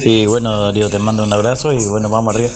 Y 0.04 0.26
bueno, 0.26 0.63
Darío, 0.63 0.89
te 0.89 1.00
mando 1.00 1.23
un 1.23 1.32
abrazo 1.32 1.71
y 1.71 1.86
bueno, 1.86 2.10
vamos 2.10 2.36
arriba. 2.36 2.52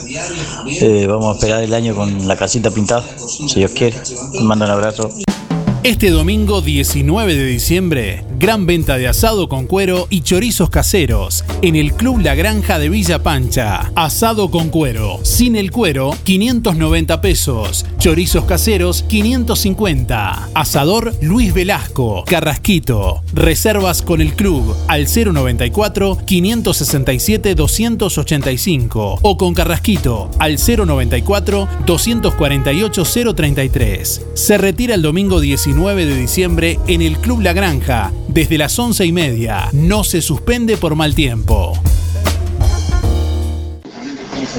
Eh, 0.68 1.08
vamos 1.08 1.28
a 1.28 1.32
esperar 1.40 1.64
el 1.64 1.74
año 1.74 1.96
con 1.96 2.28
la 2.28 2.36
casita 2.36 2.72
pintada, 2.72 3.06
si 3.18 3.56
Dios 3.56 3.72
quiere. 3.72 3.98
Te 4.34 4.42
mando 4.42 4.66
un 4.66 4.72
abrazo. 4.72 5.10
Este 5.84 6.12
domingo 6.12 6.62
19 6.62 7.34
de 7.34 7.46
diciembre, 7.48 8.24
gran 8.38 8.68
venta 8.68 9.00
de 9.00 9.08
asado 9.08 9.50
con 9.50 9.66
cuero 9.66 10.06
y 10.12 10.22
chorizos 10.22 10.70
caseros 10.70 11.44
en 11.64 11.76
el 11.76 11.94
Club 11.94 12.20
La 12.20 12.36
Granja 12.36 12.78
de 12.78 12.88
Villa 12.88 13.24
Pancha. 13.24 13.92
Asado 13.96 14.52
con 14.52 14.70
cuero, 14.70 15.20
sin 15.24 15.56
el 15.56 15.72
cuero, 15.72 16.16
590 16.24 17.20
pesos. 17.22 17.88
Chorizos 17.98 18.46
caseros, 18.46 19.02
550. 19.08 20.50
Asador 20.54 21.16
Luis 21.20 21.52
Velasco, 21.52 22.26
Carrasquito. 22.28 23.24
Reservas 23.34 24.04
con 24.04 24.22
el 24.22 24.36
club 24.36 24.76
al 24.88 25.08
094 25.08 26.20
567 26.24 27.56
285 27.56 29.20
o 29.20 29.36
con 29.36 29.56
Carrasquito 29.56 30.30
al 30.38 30.60
094 30.60 31.68
248 31.88 33.34
033. 33.34 34.22
Se 34.36 34.60
retira 34.60 34.94
el 34.94 35.02
domingo 35.02 35.40
19 35.40 35.71
de 35.72 36.16
diciembre 36.16 36.80
en 36.88 37.02
el 37.02 37.18
Club 37.18 37.42
La 37.42 37.54
Granja, 37.54 38.12
desde 38.28 38.58
las 38.58 38.78
11 38.78 39.06
y 39.06 39.12
media. 39.12 39.70
No 39.72 40.04
se 40.04 40.22
suspende 40.22 40.78
por 40.78 40.96
mal 40.96 41.16
tiempo. 41.16 41.74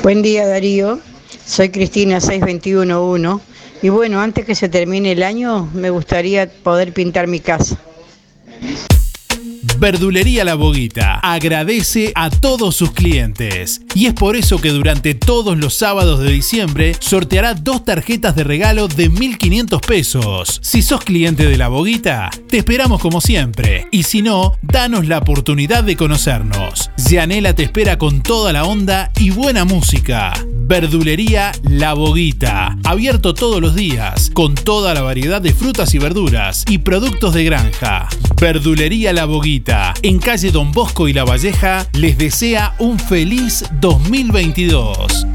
Buen 0.02 0.22
día 0.22 0.46
Darío, 0.46 1.00
soy 1.46 1.68
Cristina 1.68 2.20
6211 2.20 3.44
y 3.82 3.90
bueno, 3.90 4.20
antes 4.20 4.44
que 4.44 4.54
se 4.54 4.68
termine 4.68 5.12
el 5.12 5.22
año 5.22 5.68
me 5.74 5.90
gustaría 5.90 6.50
poder 6.50 6.92
pintar 6.92 7.28
mi 7.28 7.40
casa. 7.40 7.78
Verdulería 9.82 10.44
La 10.44 10.54
Boguita 10.54 11.18
agradece 11.24 12.12
a 12.14 12.30
todos 12.30 12.76
sus 12.76 12.92
clientes 12.92 13.80
y 13.96 14.06
es 14.06 14.14
por 14.14 14.36
eso 14.36 14.60
que 14.60 14.68
durante 14.68 15.16
todos 15.16 15.58
los 15.58 15.74
sábados 15.74 16.20
de 16.20 16.30
diciembre 16.30 16.94
sorteará 17.00 17.54
dos 17.54 17.84
tarjetas 17.84 18.36
de 18.36 18.44
regalo 18.44 18.86
de 18.86 19.10
1.500 19.10 19.84
pesos. 19.84 20.60
Si 20.62 20.82
sos 20.82 21.02
cliente 21.02 21.48
de 21.48 21.58
La 21.58 21.66
Boguita, 21.66 22.30
te 22.46 22.58
esperamos 22.58 23.00
como 23.00 23.20
siempre 23.20 23.88
y 23.90 24.04
si 24.04 24.22
no, 24.22 24.56
danos 24.62 25.08
la 25.08 25.18
oportunidad 25.18 25.82
de 25.82 25.96
conocernos. 25.96 26.92
Yanela 27.10 27.52
te 27.56 27.64
espera 27.64 27.98
con 27.98 28.22
toda 28.22 28.52
la 28.52 28.62
onda 28.62 29.10
y 29.18 29.30
buena 29.30 29.64
música. 29.64 30.32
Verdulería 30.64 31.52
La 31.64 31.92
Boguita, 31.92 32.78
abierto 32.84 33.34
todos 33.34 33.60
los 33.60 33.74
días, 33.74 34.30
con 34.32 34.54
toda 34.54 34.94
la 34.94 35.02
variedad 35.02 35.42
de 35.42 35.52
frutas 35.52 35.92
y 35.92 35.98
verduras 35.98 36.64
y 36.66 36.78
productos 36.78 37.34
de 37.34 37.44
granja. 37.44 38.08
Verdulería 38.40 39.12
La 39.12 39.26
Boguita, 39.26 39.71
en 40.02 40.18
calle 40.18 40.50
Don 40.50 40.70
Bosco 40.70 41.08
y 41.08 41.14
La 41.14 41.24
Valleja, 41.24 41.86
les 41.94 42.18
desea 42.18 42.74
un 42.78 42.98
feliz 42.98 43.64
2022. 43.80 45.26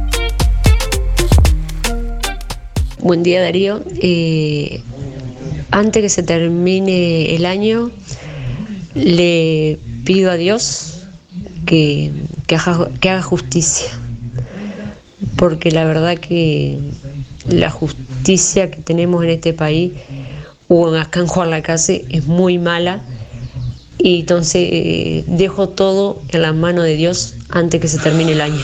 Buen 3.00 3.24
día 3.24 3.42
Darío. 3.42 3.82
Eh, 4.00 4.82
antes 5.72 6.04
que 6.04 6.10
se 6.10 6.22
termine 6.22 7.36
el 7.36 7.48
año, 7.48 7.90
le 8.94 9.80
pido 10.04 10.30
a 10.30 10.36
Dios 10.36 11.08
que, 11.66 12.12
haga, 13.02 13.22
justicia. 13.24 13.90
Porque 15.36 15.72
la 15.72 15.86
verdad 15.86 16.18
que 16.20 16.78
la 17.50 17.72
justicia 17.72 18.70
que 18.70 18.82
tenemos 18.82 19.24
en 19.24 19.32
este 19.32 19.54
país 19.54 19.94
o 20.68 20.96
en 20.96 21.28
Juan 21.28 21.50
la 21.50 21.64
Case 21.64 22.06
es 22.10 22.28
muy 22.28 22.60
mala. 22.60 23.02
Y 24.00 24.22
entonces 24.22 24.68
eh, 24.72 25.24
dejo 25.28 25.70
todo 25.70 26.22
en 26.30 26.42
la 26.42 26.54
mano 26.54 26.84
de 26.84 26.96
Dios 26.96 27.36
antes 27.50 27.82
que 27.82 27.88
se 27.88 27.98
termine 27.98 28.34
el 28.34 28.42
año. 28.42 28.62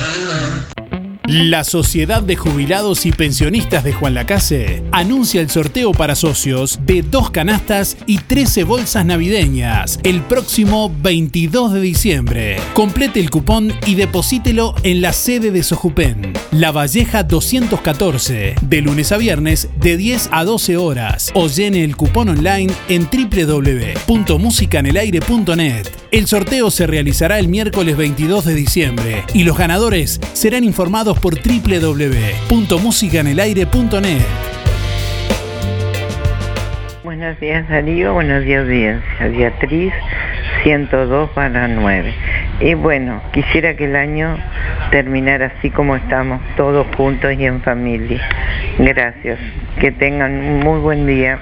La 1.25 1.63
Sociedad 1.63 2.21
de 2.21 2.35
Jubilados 2.35 3.05
y 3.05 3.13
Pensionistas 3.13 3.85
de 3.85 3.93
Juan 3.93 4.13
Lacase 4.13 4.83
anuncia 4.91 5.39
el 5.39 5.49
sorteo 5.49 5.93
para 5.93 6.15
socios 6.15 6.81
de 6.85 7.01
dos 7.01 7.31
canastas 7.31 7.95
y 8.05 8.17
13 8.17 8.65
bolsas 8.65 9.05
navideñas 9.05 10.01
el 10.03 10.21
próximo 10.21 10.93
22 11.01 11.71
de 11.71 11.79
diciembre. 11.79 12.57
Complete 12.73 13.21
el 13.21 13.29
cupón 13.29 13.71
y 13.85 13.95
deposítelo 13.95 14.75
en 14.83 15.01
la 15.01 15.13
sede 15.13 15.51
de 15.51 15.63
Sojupen, 15.63 16.33
La 16.51 16.73
Valleja 16.73 17.23
214, 17.23 18.55
de 18.61 18.81
lunes 18.81 19.13
a 19.13 19.17
viernes 19.17 19.69
de 19.79 19.95
10 19.95 20.27
a 20.33 20.43
12 20.43 20.75
horas 20.75 21.31
o 21.35 21.47
llene 21.47 21.85
el 21.85 21.95
cupón 21.95 22.27
online 22.27 22.73
en 22.89 23.07
www.musicanelaire.net. 23.09 25.87
El 26.11 26.27
sorteo 26.27 26.69
se 26.69 26.85
realizará 26.85 27.39
el 27.39 27.47
miércoles 27.47 27.95
22 27.95 28.43
de 28.43 28.55
diciembre 28.55 29.23
y 29.33 29.45
los 29.45 29.57
ganadores 29.57 30.19
serán 30.33 30.65
informados 30.65 31.12
por 31.19 31.35
www.musicanelaire.net. 31.35 34.21
Buenos 37.03 37.39
días 37.39 37.69
Darío, 37.69 38.13
buenos 38.13 38.43
días 38.43 38.63
audiencia. 38.63 39.27
Beatriz 39.27 39.93
102 40.63 41.29
para 41.31 41.67
9. 41.67 42.13
Y 42.61 42.73
bueno, 42.75 43.21
quisiera 43.33 43.75
que 43.75 43.85
el 43.85 43.95
año 43.95 44.37
terminara 44.91 45.53
así 45.57 45.69
como 45.69 45.95
estamos, 45.95 46.41
todos 46.55 46.87
juntos 46.95 47.33
y 47.37 47.45
en 47.45 47.61
familia. 47.61 48.21
Gracias. 48.77 49.39
Que 49.79 49.91
tengan 49.91 50.33
un 50.33 50.59
muy 50.59 50.79
buen 50.79 51.07
día. 51.07 51.39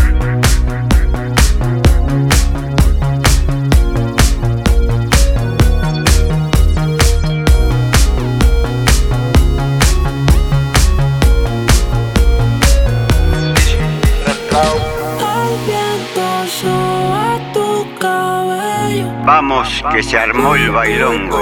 Vamos, 19.51 19.83
que 19.91 20.01
se 20.01 20.17
armó 20.17 20.55
el 20.55 20.71
bailongo. 20.71 21.37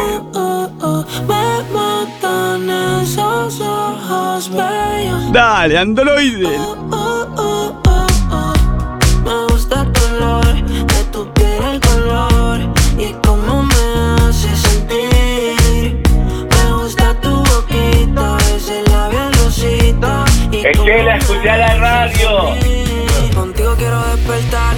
Me 1.27 1.61
matan 1.71 2.67
esos 3.03 3.62
ojos 3.62 4.49
bellos. 4.49 5.31
Dale, 5.31 5.77
androide. 5.77 6.57
Me 9.23 9.45
gusta 9.49 9.81
el 9.81 9.93
color 9.93 10.55
de 10.55 11.03
tu 11.12 11.31
piel, 11.33 11.63
el 11.73 11.79
color 11.81 12.60
y 12.97 13.13
cómo 13.27 13.62
me 13.62 14.25
hace 14.27 14.55
sentir. 14.55 16.01
Me 16.49 16.73
gusta 16.73 17.13
tu 17.21 17.29
boquita, 17.29 18.37
ese 18.55 18.81
labial 18.89 19.31
rosita. 19.33 20.25
Estela, 20.51 21.15
escucha 21.17 21.57
la 21.57 21.77
radio. 21.77 22.55
Contigo 23.35 23.75
quiero 23.77 24.01
despertar, 24.07 24.75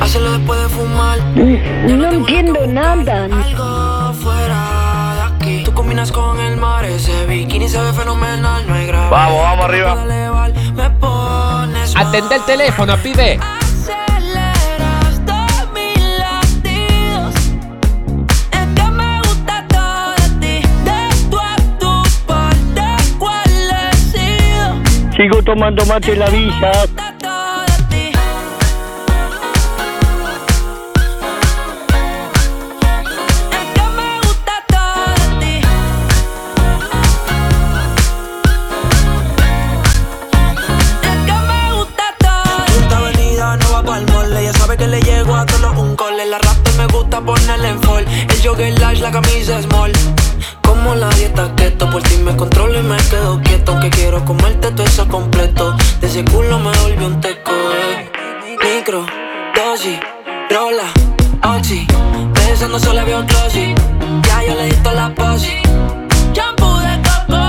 Hacerlo 0.00 0.32
después 0.32 0.60
de 0.62 0.68
fumar. 0.68 1.18
No 1.36 2.10
entiendo 2.10 2.66
nada. 2.66 3.24
Algo 3.24 4.12
fuera 4.14 5.14
de 5.14 5.22
aquí. 5.34 5.64
Tú 5.64 5.72
combinas 5.72 6.12
con 6.12 6.40
el 6.40 6.56
mar, 6.56 6.84
ese 6.84 7.26
bikini 7.26 7.68
se 7.68 7.80
ve 7.80 7.92
fenomenal, 7.92 8.66
no 8.66 8.74
hay 8.74 8.86
gravedad. 8.86 9.10
Vamos, 9.10 9.42
vamos 9.42 9.64
arriba. 9.64 9.96
Atende 11.96 12.36
el 12.36 12.44
teléfono, 12.44 12.96
pibe. 12.98 13.38
Aceleras 13.42 15.20
todos 15.26 15.68
mis 15.74 15.98
latidos. 16.18 17.34
Es 18.52 18.66
que 18.74 18.90
me 18.90 19.18
gusta 19.18 19.66
todo 19.68 20.14
de 20.14 20.28
ti. 20.40 20.68
De 20.84 21.08
tu 21.28 21.38
a 21.38 21.56
tu 21.80 22.02
parte, 22.26 22.82
¿cuál 23.18 23.50
he 23.70 23.96
sido? 23.96 25.12
Sigo 25.16 25.42
tomando 25.42 25.84
mate 25.86 26.12
en 26.12 26.18
la 26.20 26.30
villa. 26.30 26.72
La 49.08 49.22
camisa 49.22 49.62
small. 49.62 49.92
Como 50.62 50.94
la 50.94 51.08
dieta 51.10 51.54
keto, 51.56 51.88
por 51.90 52.02
ti 52.02 52.16
me 52.18 52.36
controlo 52.36 52.78
y 52.78 52.82
me 52.82 52.96
quedo 53.10 53.40
quieto. 53.42 53.72
Aunque 53.72 53.90
quiero 53.90 54.24
comerte 54.24 54.70
todo 54.72 54.86
eso 54.86 55.08
completo. 55.08 55.74
De 56.00 56.06
ese 56.06 56.24
culo 56.24 56.58
me 56.58 56.76
volvió 56.82 57.06
un 57.06 57.20
teco, 57.20 57.52
eh. 57.52 58.10
Micro, 58.62 59.06
dosis, 59.54 59.98
rola, 60.50 60.88
oxi. 61.42 61.86
Pensando 62.34 62.78
solo 62.78 63.04
veo 63.06 63.24
glossy. 63.24 63.74
Ya 64.26 64.44
yo 64.46 64.54
le 64.54 64.64
di 64.66 64.76
toda 64.82 64.94
la 64.94 65.14
posi. 65.14 65.56
Shampoo 66.34 66.78
de 66.80 67.00
coco, 67.08 67.42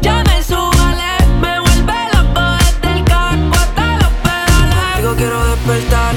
ya 0.00 0.22
me 0.24 0.42
subale. 0.42 1.12
Me 1.42 1.60
vuelve 1.60 1.98
loco 2.14 2.42
desde 2.60 2.98
el 2.98 3.04
casco 3.04 3.56
hasta 3.64 3.96
los 4.00 4.12
pedales. 4.24 4.96
Digo 4.98 5.14
quiero 5.16 5.38
despertar, 5.50 6.14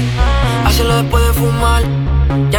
hacerlo 0.64 0.96
después 0.96 1.26
de 1.26 1.32
fumar. 1.34 2.21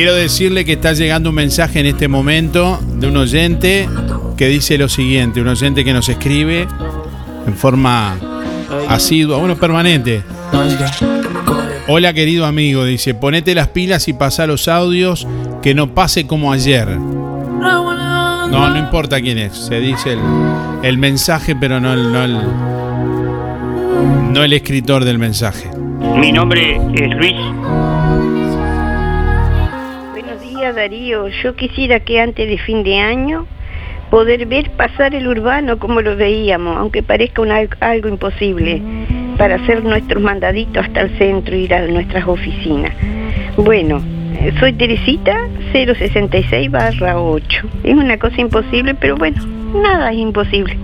Quiero 0.00 0.14
decirle 0.14 0.64
que 0.64 0.72
está 0.72 0.94
llegando 0.94 1.28
un 1.28 1.34
mensaje 1.34 1.78
en 1.78 1.84
este 1.84 2.08
momento 2.08 2.80
de 2.94 3.08
un 3.08 3.18
oyente 3.18 3.86
que 4.38 4.48
dice 4.48 4.78
lo 4.78 4.88
siguiente, 4.88 5.42
un 5.42 5.48
oyente 5.48 5.84
que 5.84 5.92
nos 5.92 6.08
escribe 6.08 6.66
en 7.46 7.54
forma 7.54 8.16
asidua, 8.88 9.36
bueno, 9.36 9.56
permanente. 9.56 10.22
Hola 11.86 12.14
querido 12.14 12.46
amigo, 12.46 12.86
dice, 12.86 13.12
ponete 13.12 13.54
las 13.54 13.68
pilas 13.68 14.08
y 14.08 14.14
pasa 14.14 14.46
los 14.46 14.68
audios, 14.68 15.28
que 15.60 15.74
no 15.74 15.94
pase 15.94 16.26
como 16.26 16.50
ayer. 16.50 16.88
No, 16.96 18.70
no 18.70 18.78
importa 18.78 19.20
quién 19.20 19.36
es, 19.36 19.54
se 19.54 19.80
dice 19.80 20.14
el, 20.14 20.20
el 20.82 20.96
mensaje, 20.96 21.54
pero 21.54 21.78
no 21.78 21.92
el, 21.92 22.10
no, 22.10 22.24
el, 22.24 22.38
no 24.32 24.44
el 24.44 24.54
escritor 24.54 25.04
del 25.04 25.18
mensaje. 25.18 25.68
Mi 26.16 26.32
nombre 26.32 26.80
es 26.94 27.14
Luis. 27.16 27.99
Darío. 30.72 31.28
Yo 31.28 31.54
quisiera 31.56 32.00
que 32.00 32.20
antes 32.20 32.48
de 32.48 32.58
fin 32.58 32.82
de 32.82 32.98
año 32.98 33.46
poder 34.10 34.46
ver 34.46 34.70
pasar 34.72 35.14
el 35.14 35.28
urbano 35.28 35.78
como 35.78 36.00
lo 36.00 36.16
veíamos, 36.16 36.76
aunque 36.76 37.02
parezca 37.02 37.42
algo 37.80 38.08
imposible, 38.08 38.82
para 39.38 39.56
hacer 39.56 39.84
nuestros 39.84 40.22
mandaditos 40.22 40.84
hasta 40.84 41.02
el 41.02 41.16
centro 41.18 41.56
y 41.56 41.64
ir 41.64 41.74
a 41.74 41.86
nuestras 41.86 42.26
oficinas. 42.26 42.92
Bueno, 43.56 44.02
eh, 44.40 44.52
soy 44.58 44.72
Teresita 44.72 45.48
066 45.72 46.70
barra 46.70 47.20
8. 47.20 47.68
Es 47.84 47.94
una 47.94 48.18
cosa 48.18 48.40
imposible, 48.40 48.94
pero 48.94 49.16
bueno, 49.16 49.40
nada 49.74 50.10
es 50.10 50.18
imposible. 50.18 50.76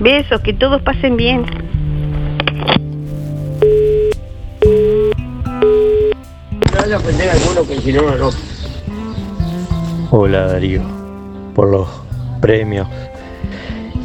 Besos, 0.00 0.40
que 0.42 0.52
todos 0.52 0.82
pasen 0.82 1.16
bien. 1.16 1.44
No 6.88 6.94
alguno 6.94 7.66
que 7.68 7.80
si 7.80 7.92
no, 7.92 8.16
no. 8.16 8.30
Hola 10.10 10.46
Darío, 10.46 10.80
por 11.54 11.68
los 11.68 11.86
premios. 12.40 12.88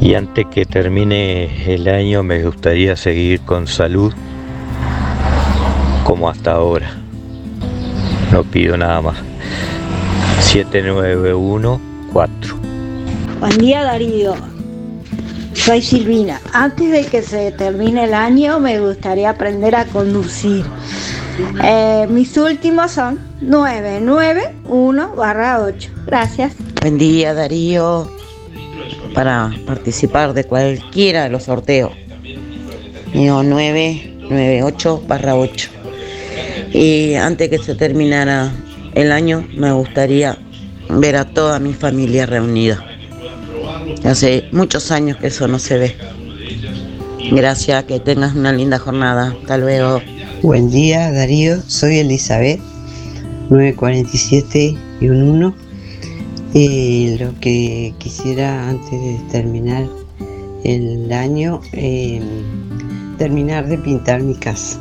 Y 0.02 0.12
antes 0.12 0.44
que 0.52 0.66
termine 0.66 1.74
el 1.74 1.88
año 1.88 2.22
me 2.22 2.42
gustaría 2.42 2.94
seguir 2.94 3.40
con 3.40 3.66
salud 3.66 4.12
como 6.04 6.28
hasta 6.28 6.52
ahora. 6.52 6.90
No 8.30 8.44
pido 8.44 8.76
nada 8.76 9.00
más. 9.00 9.16
7914. 10.40 12.52
Buen 13.40 13.56
día 13.56 13.84
Darío, 13.84 14.34
soy 15.54 15.80
Silvina. 15.80 16.38
Antes 16.52 16.90
de 16.90 17.06
que 17.06 17.22
se 17.22 17.50
termine 17.52 18.04
el 18.04 18.12
año 18.12 18.60
me 18.60 18.78
gustaría 18.78 19.30
aprender 19.30 19.74
a 19.74 19.86
conducir. 19.86 20.66
Eh, 21.62 22.06
mis 22.08 22.36
últimos 22.36 22.92
son 22.92 23.18
991 23.40 25.14
barra 25.16 25.60
8. 25.60 25.90
Gracias. 26.06 26.54
Buen 26.80 26.98
día 26.98 27.34
Darío, 27.34 28.08
para 29.14 29.52
participar 29.66 30.32
de 30.32 30.44
cualquiera 30.44 31.24
de 31.24 31.30
los 31.30 31.44
sorteos. 31.44 31.92
Mío 33.12 33.42
998 33.42 35.04
barra 35.08 35.34
8. 35.34 35.70
Y 36.72 37.14
antes 37.14 37.48
que 37.48 37.58
se 37.58 37.74
terminara 37.74 38.52
el 38.94 39.10
año 39.10 39.46
me 39.56 39.72
gustaría 39.72 40.38
ver 40.88 41.16
a 41.16 41.24
toda 41.24 41.58
mi 41.58 41.72
familia 41.72 42.26
reunida. 42.26 42.84
Hace 44.04 44.48
muchos 44.52 44.90
años 44.92 45.16
que 45.16 45.28
eso 45.28 45.48
no 45.48 45.58
se 45.58 45.78
ve. 45.78 45.96
Gracias, 47.32 47.84
que 47.84 47.98
tengas 48.00 48.34
una 48.34 48.52
linda 48.52 48.78
jornada. 48.78 49.34
Hasta 49.40 49.56
luego. 49.56 50.00
Buen 50.44 50.70
día, 50.70 51.10
Darío. 51.10 51.62
Soy 51.68 52.00
Elizabeth, 52.00 52.60
947 53.48 54.76
y 55.00 55.08
un 55.08 55.22
1. 55.22 55.54
Y 56.52 57.16
lo 57.16 57.34
que 57.40 57.94
quisiera 57.96 58.68
antes 58.68 58.90
de 58.90 59.18
terminar 59.32 59.88
el 60.62 61.10
año, 61.10 61.62
eh, 61.72 62.20
terminar 63.16 63.66
de 63.70 63.78
pintar 63.78 64.22
mi 64.22 64.34
casa. 64.34 64.78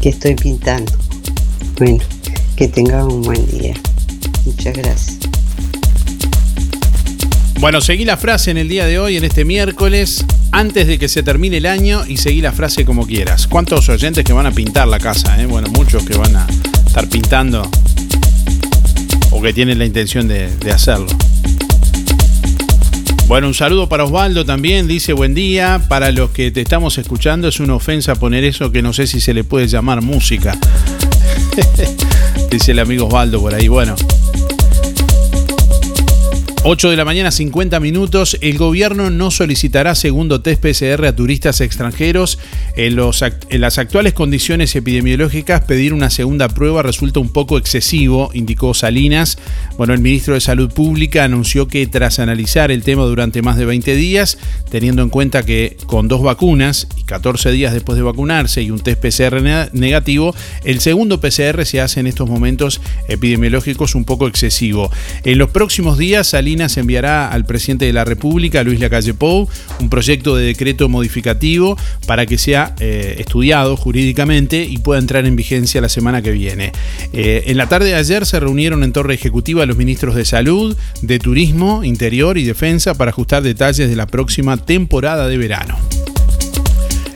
Que 0.00 0.08
estoy 0.08 0.34
pintando. 0.34 0.90
Bueno, 1.78 2.02
que 2.56 2.66
tenga 2.66 3.06
un 3.06 3.22
buen 3.22 3.46
día. 3.46 3.74
Muchas 4.44 4.76
gracias. 4.76 5.27
Bueno, 7.60 7.80
seguí 7.80 8.04
la 8.04 8.16
frase 8.16 8.52
en 8.52 8.56
el 8.56 8.68
día 8.68 8.86
de 8.86 9.00
hoy, 9.00 9.16
en 9.16 9.24
este 9.24 9.44
miércoles, 9.44 10.24
antes 10.52 10.86
de 10.86 10.96
que 10.96 11.08
se 11.08 11.24
termine 11.24 11.56
el 11.56 11.66
año 11.66 12.06
y 12.06 12.16
seguí 12.16 12.40
la 12.40 12.52
frase 12.52 12.84
como 12.84 13.04
quieras. 13.04 13.48
¿Cuántos 13.48 13.88
oyentes 13.88 14.24
que 14.24 14.32
van 14.32 14.46
a 14.46 14.52
pintar 14.52 14.86
la 14.86 15.00
casa? 15.00 15.42
eh? 15.42 15.46
Bueno, 15.46 15.68
muchos 15.70 16.04
que 16.04 16.16
van 16.16 16.36
a 16.36 16.46
estar 16.86 17.08
pintando 17.08 17.68
o 19.32 19.42
que 19.42 19.52
tienen 19.52 19.80
la 19.80 19.86
intención 19.86 20.28
de, 20.28 20.54
de 20.56 20.70
hacerlo. 20.70 21.08
Bueno, 23.26 23.48
un 23.48 23.54
saludo 23.54 23.88
para 23.88 24.04
Osvaldo 24.04 24.44
también, 24.44 24.86
dice 24.86 25.12
buen 25.12 25.34
día. 25.34 25.82
Para 25.88 26.12
los 26.12 26.30
que 26.30 26.52
te 26.52 26.60
estamos 26.60 26.96
escuchando 26.96 27.48
es 27.48 27.58
una 27.58 27.74
ofensa 27.74 28.14
poner 28.14 28.44
eso 28.44 28.70
que 28.70 28.82
no 28.82 28.92
sé 28.92 29.08
si 29.08 29.20
se 29.20 29.34
le 29.34 29.42
puede 29.42 29.66
llamar 29.66 30.00
música. 30.00 30.56
dice 32.52 32.70
el 32.70 32.78
amigo 32.78 33.06
Osvaldo 33.06 33.40
por 33.40 33.52
ahí. 33.52 33.66
Bueno, 33.66 33.96
8 36.64 36.90
de 36.90 36.96
la 36.96 37.04
mañana, 37.04 37.30
50 37.30 37.78
minutos. 37.78 38.36
El 38.40 38.58
gobierno 38.58 39.10
no 39.10 39.30
solicitará 39.30 39.94
segundo 39.94 40.40
test 40.40 40.60
PCR 40.60 41.06
a 41.06 41.14
turistas 41.14 41.60
extranjeros. 41.60 42.38
En, 42.76 42.96
las 42.96 43.78
actuales 43.78 44.12
condiciones 44.12 44.74
epidemiológicas, 44.74 45.62
pedir 45.64 45.94
una 45.94 46.10
segunda 46.10 46.48
prueba 46.48 46.82
resulta 46.82 47.20
un 47.20 47.30
poco 47.30 47.58
excesivo, 47.58 48.30
indicó 48.34 48.74
Salinas. 48.74 49.38
Bueno, 49.76 49.94
el 49.94 50.00
ministro 50.00 50.34
de 50.34 50.40
Salud 50.40 50.72
Pública 50.72 51.22
anunció 51.22 51.68
que 51.68 51.86
tras 51.86 52.18
analizar 52.18 52.72
el 52.72 52.82
tema 52.82 53.04
durante 53.04 53.40
más 53.40 53.56
de 53.56 53.64
20 53.64 53.94
días, 53.94 54.36
teniendo 54.68 55.02
en 55.02 55.10
cuenta 55.10 55.44
que 55.44 55.76
con 55.86 56.08
dos 56.08 56.22
vacunas 56.22 56.88
y 56.96 57.04
14 57.04 57.52
días 57.52 57.72
después 57.72 57.96
de 57.96 58.02
vacunarse 58.02 58.62
y 58.62 58.72
un 58.72 58.80
test 58.80 59.00
PCR 59.00 59.70
negativo, 59.72 60.34
el 60.64 60.80
segundo 60.80 61.20
PCR 61.20 61.64
se 61.64 61.80
hace 61.80 62.00
en 62.00 62.08
estos 62.08 62.28
momentos 62.28 62.80
epidemiológicos 63.06 63.94
un 63.94 64.04
poco 64.04 64.26
excesivo. 64.26 64.90
En 65.22 65.38
los 65.38 65.50
próximos 65.50 65.98
días, 65.98 66.26
Salinas 66.26 66.47
Salinas 66.48 66.78
enviará 66.78 67.28
al 67.28 67.44
presidente 67.44 67.84
de 67.84 67.92
la 67.92 68.06
República, 68.06 68.62
Luis 68.62 68.80
Lacalle 68.80 69.12
Pou, 69.12 69.46
un 69.80 69.90
proyecto 69.90 70.34
de 70.34 70.46
decreto 70.46 70.88
modificativo 70.88 71.76
para 72.06 72.24
que 72.24 72.38
sea 72.38 72.74
eh, 72.80 73.16
estudiado 73.18 73.76
jurídicamente 73.76 74.64
y 74.64 74.78
pueda 74.78 74.98
entrar 74.98 75.26
en 75.26 75.36
vigencia 75.36 75.82
la 75.82 75.90
semana 75.90 76.22
que 76.22 76.30
viene. 76.30 76.72
Eh, 77.12 77.44
en 77.48 77.58
la 77.58 77.68
tarde 77.68 77.88
de 77.88 77.96
ayer 77.96 78.24
se 78.24 78.40
reunieron 78.40 78.82
en 78.82 78.94
Torre 78.94 79.12
Ejecutiva 79.12 79.66
los 79.66 79.76
ministros 79.76 80.14
de 80.14 80.24
Salud, 80.24 80.74
de 81.02 81.18
Turismo, 81.18 81.84
Interior 81.84 82.38
y 82.38 82.44
Defensa 82.44 82.94
para 82.94 83.10
ajustar 83.10 83.42
detalles 83.42 83.90
de 83.90 83.96
la 83.96 84.06
próxima 84.06 84.56
temporada 84.56 85.28
de 85.28 85.36
verano. 85.36 85.76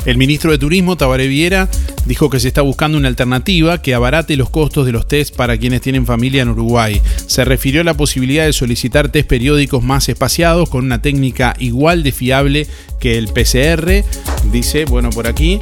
El 0.04 0.16
ministro 0.16 0.50
de 0.50 0.58
Turismo, 0.58 0.96
Tabaré 0.96 1.28
Viera, 1.28 1.68
dijo 2.06 2.28
que 2.28 2.40
se 2.40 2.48
está 2.48 2.60
buscando 2.62 2.98
una 2.98 3.08
alternativa 3.08 3.80
que 3.80 3.94
abarate 3.94 4.36
los 4.36 4.50
costos 4.50 4.84
de 4.84 4.92
los 4.92 5.06
test 5.06 5.36
para 5.36 5.56
quienes 5.56 5.80
tienen 5.80 6.06
familia 6.06 6.42
en 6.42 6.48
Uruguay. 6.48 7.00
Se 7.26 7.44
refirió 7.44 7.82
a 7.82 7.84
la 7.84 7.94
posibilidad 7.94 8.44
de 8.44 8.52
solicitar 8.52 9.10
test 9.10 9.28
periódicos 9.28 9.84
más 9.84 10.08
espaciados 10.08 10.68
con 10.68 10.84
una 10.84 11.00
técnica 11.00 11.54
igual 11.60 12.02
de 12.02 12.10
fiable 12.10 12.66
que 12.98 13.16
el 13.16 13.28
PCR. 13.28 14.04
Dice, 14.50 14.86
bueno, 14.86 15.10
por 15.10 15.28
aquí, 15.28 15.60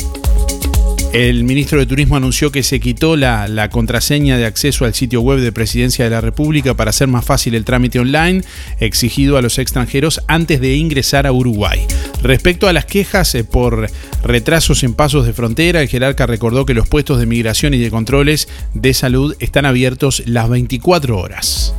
el 1.13 1.43
ministro 1.43 1.81
de 1.81 1.87
Turismo 1.87 2.15
anunció 2.15 2.53
que 2.53 2.63
se 2.63 2.79
quitó 2.79 3.17
la, 3.17 3.69
contraseña 3.71 4.37
de 4.37 4.47
acceso 4.47 4.85
al 4.85 4.95
sitio 4.95 5.21
web 5.21 5.41
de 5.41 5.51
Presidencia 5.51 6.05
de 6.05 6.11
la 6.11 6.21
República 6.21 6.75
para 6.75 6.91
hacer 6.91 7.09
más 7.09 7.25
fácil 7.25 7.55
el 7.57 7.65
trámite 7.65 7.99
online 7.99 8.43
exigido 8.79 9.37
a 9.37 9.43
los 9.43 9.59
extranjeros 9.59 10.23
antes 10.29 10.61
de 10.61 10.77
ingresar 10.77 11.27
a 11.27 11.33
Uruguay. 11.33 11.85
Respecto 12.23 12.69
a 12.69 12.73
las 12.73 12.85
quejas 12.85 13.35
eh, 13.35 13.43
por 13.43 13.91
retrasos 14.23 14.85
en 14.85 14.95
pasos 14.95 15.27
de 15.27 15.33
frontera, 15.33 15.83
el 15.83 15.89
jerarca 15.89 16.27
recordó 16.27 16.65
que 16.65 16.75
los 16.75 16.89
puestos 16.89 17.19
de 17.19 17.27
migración 17.27 17.75
y 17.75 17.79
de 17.79 17.91
controles 17.91 18.49
de 18.75 18.95
salud 18.95 19.35
están 19.41 19.67
abiertos 19.67 20.23
las 20.27 20.49
24 20.49 21.19
horas. 21.19 21.75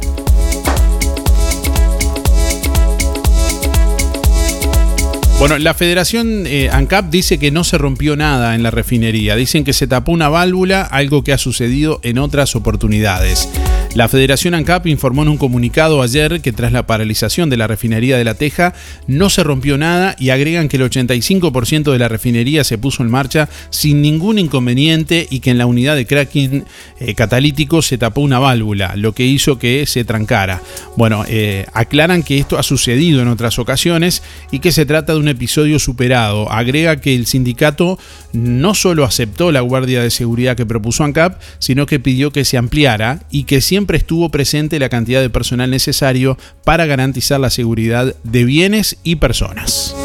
Bueno, 5.41 5.57
la 5.57 5.73
Federación 5.73 6.45
eh, 6.45 6.69
ANCAP 6.69 7.09
dice 7.09 7.39
que 7.39 7.49
no 7.49 7.63
se 7.63 7.79
rompió 7.79 8.15
nada 8.15 8.53
en 8.53 8.61
la 8.61 8.69
refinería. 8.69 9.35
Dicen 9.35 9.63
que 9.63 9.73
se 9.73 9.87
tapó 9.87 10.11
una 10.11 10.29
válvula, 10.29 10.83
algo 10.83 11.23
que 11.23 11.33
ha 11.33 11.39
sucedido 11.39 11.99
en 12.03 12.19
otras 12.19 12.55
oportunidades. 12.55 13.49
La 13.93 14.07
Federación 14.07 14.53
ANCAP 14.53 14.87
informó 14.87 15.23
en 15.23 15.27
un 15.27 15.37
comunicado 15.37 16.01
ayer 16.01 16.39
que 16.39 16.53
tras 16.53 16.71
la 16.71 16.87
paralización 16.87 17.49
de 17.49 17.57
la 17.57 17.67
refinería 17.67 18.17
de 18.17 18.23
La 18.23 18.35
Teja 18.35 18.73
no 19.05 19.29
se 19.29 19.43
rompió 19.43 19.77
nada 19.77 20.15
y 20.17 20.29
agregan 20.29 20.69
que 20.69 20.77
el 20.77 20.89
85% 20.89 21.91
de 21.91 21.99
la 21.99 22.07
refinería 22.07 22.63
se 22.63 22.77
puso 22.77 23.03
en 23.03 23.11
marcha 23.11 23.49
sin 23.69 24.01
ningún 24.01 24.39
inconveniente 24.39 25.27
y 25.29 25.41
que 25.41 25.49
en 25.49 25.57
la 25.57 25.65
unidad 25.65 25.97
de 25.97 26.05
cracking 26.05 26.63
eh, 27.01 27.15
catalítico 27.15 27.81
se 27.81 27.97
tapó 27.97 28.21
una 28.21 28.39
válvula, 28.39 28.95
lo 28.95 29.13
que 29.13 29.25
hizo 29.25 29.59
que 29.59 29.85
se 29.85 30.05
trancara. 30.05 30.61
Bueno, 30.95 31.25
eh, 31.27 31.65
aclaran 31.73 32.23
que 32.23 32.37
esto 32.37 32.57
ha 32.57 32.63
sucedido 32.63 33.21
en 33.21 33.27
otras 33.27 33.59
ocasiones 33.59 34.23
y 34.51 34.59
que 34.59 34.71
se 34.71 34.85
trata 34.85 35.11
de 35.11 35.19
un 35.19 35.27
episodio 35.27 35.79
superado. 35.79 36.49
Agrega 36.49 37.01
que 37.01 37.13
el 37.13 37.25
sindicato 37.25 37.99
no 38.33 38.73
solo 38.73 39.05
aceptó 39.05 39.51
la 39.51 39.61
guardia 39.61 40.01
de 40.01 40.09
seguridad 40.09 40.55
que 40.55 40.65
propuso 40.65 41.03
ANCAP, 41.03 41.41
sino 41.59 41.85
que 41.85 41.99
pidió 41.99 42.31
que 42.31 42.45
se 42.45 42.57
ampliara 42.57 43.23
y 43.31 43.43
que 43.43 43.61
siempre 43.61 43.97
estuvo 43.97 44.29
presente 44.29 44.79
la 44.79 44.89
cantidad 44.89 45.21
de 45.21 45.29
personal 45.29 45.69
necesario 45.69 46.37
para 46.63 46.85
garantizar 46.85 47.39
la 47.39 47.49
seguridad 47.49 48.15
de 48.23 48.43
bienes 48.45 48.97
y 49.03 49.17
personas. 49.17 49.95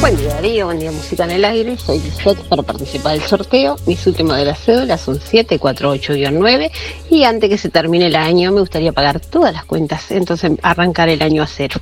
Buen 0.00 0.16
día 0.16 0.28
Darío, 0.34 0.66
buen 0.66 0.78
día 0.78 0.92
Música 0.92 1.24
en 1.24 1.32
el 1.32 1.44
Aire, 1.44 1.76
soy 1.76 1.98
Lisette 1.98 2.38
para 2.48 2.62
participar 2.62 3.18
del 3.18 3.22
sorteo. 3.22 3.76
Mis 3.86 4.06
últimos 4.06 4.36
de 4.36 4.44
las 4.44 4.60
cédulas 4.60 5.00
son 5.00 5.18
748-9 5.18 6.70
y 7.10 7.24
antes 7.24 7.50
que 7.50 7.58
se 7.58 7.68
termine 7.68 8.06
el 8.06 8.14
año 8.14 8.52
me 8.52 8.60
gustaría 8.60 8.92
pagar 8.92 9.18
todas 9.18 9.52
las 9.52 9.64
cuentas, 9.64 10.10
entonces 10.12 10.52
arrancar 10.62 11.08
el 11.08 11.20
año 11.20 11.42
a 11.42 11.48
cero. 11.48 11.80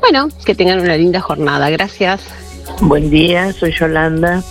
Bueno, 0.00 0.28
que 0.44 0.54
tengan 0.54 0.80
una 0.80 0.96
linda 0.96 1.20
jornada, 1.20 1.68
gracias. 1.68 2.20
Buen 2.80 3.10
día, 3.10 3.52
soy 3.52 3.72
Yolanda, 3.72 4.42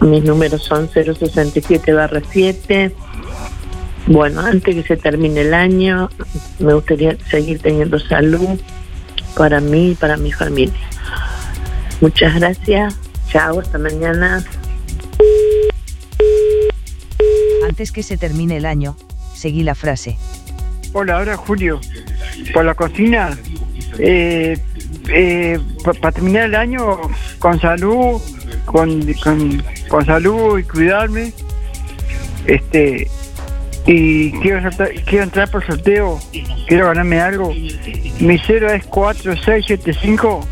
mis 0.00 0.24
números 0.24 0.64
son 0.64 0.88
067-7. 0.88 2.92
Bueno, 4.08 4.40
antes 4.40 4.74
que 4.74 4.82
se 4.82 4.96
termine 4.96 5.42
el 5.42 5.54
año, 5.54 6.10
me 6.58 6.74
gustaría 6.74 7.16
seguir 7.30 7.60
teniendo 7.60 7.98
salud 7.98 8.58
para 9.36 9.60
mí 9.60 9.92
y 9.92 9.94
para 9.94 10.16
mi 10.16 10.32
familia. 10.32 10.74
Muchas 12.00 12.34
gracias. 12.34 12.96
Chao, 13.28 13.60
hasta 13.60 13.78
mañana. 13.78 14.44
Antes 17.66 17.92
que 17.92 18.02
se 18.02 18.16
termine 18.16 18.56
el 18.56 18.66
año, 18.66 18.96
seguí 19.34 19.62
la 19.62 19.74
frase. 19.74 20.18
Hola, 20.92 21.18
ahora 21.18 21.36
Julio. 21.36 21.80
Por 22.52 22.64
la 22.64 22.74
cocina, 22.74 23.36
eh, 23.98 24.58
eh, 25.08 25.58
para 25.84 26.12
terminar 26.12 26.44
el 26.44 26.54
año 26.54 26.98
con 27.38 27.60
salud, 27.60 28.20
con, 28.64 29.02
con, 29.88 30.06
salud 30.06 30.58
y 30.58 30.62
cuidarme. 30.64 31.32
Este, 32.46 33.10
y 33.86 34.32
quiero, 34.40 34.70
quiero 35.06 35.24
entrar 35.24 35.50
por 35.50 35.66
sorteo, 35.66 36.20
quiero 36.66 36.86
ganarme 36.86 37.20
algo. 37.20 37.52
Mi 38.20 38.38
cero 38.38 38.70
es 38.72 38.84
4675. 38.86 40.46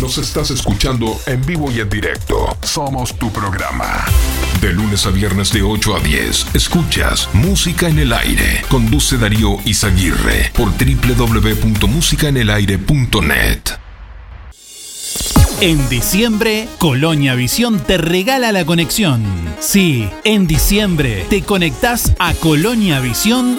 Nos 0.00 0.18
estás 0.18 0.50
escuchando 0.50 1.16
en 1.26 1.46
vivo 1.46 1.70
y 1.70 1.80
en 1.80 1.88
directo. 1.88 2.56
Somos 2.62 3.14
tu 3.14 3.30
programa. 3.30 4.04
De 4.62 4.72
lunes 4.72 5.04
a 5.06 5.10
viernes 5.10 5.52
de 5.52 5.60
8 5.60 5.96
a 5.96 6.00
10, 6.00 6.54
escuchas 6.54 7.28
Música 7.32 7.88
en 7.88 7.98
el 7.98 8.12
Aire. 8.12 8.62
Conduce 8.68 9.18
Darío 9.18 9.58
Izaguirre 9.64 10.52
por 10.54 10.70
www.musicaenelaire.net. 10.70 13.58
En 15.60 15.88
diciembre, 15.88 16.68
Colonia 16.78 17.34
Visión 17.34 17.80
te 17.80 17.98
regala 17.98 18.52
la 18.52 18.64
conexión. 18.64 19.24
Sí, 19.58 20.08
en 20.22 20.46
diciembre 20.46 21.26
te 21.28 21.42
conectás 21.42 22.12
a 22.20 22.32
Colonia 22.34 23.00
Visión 23.00 23.58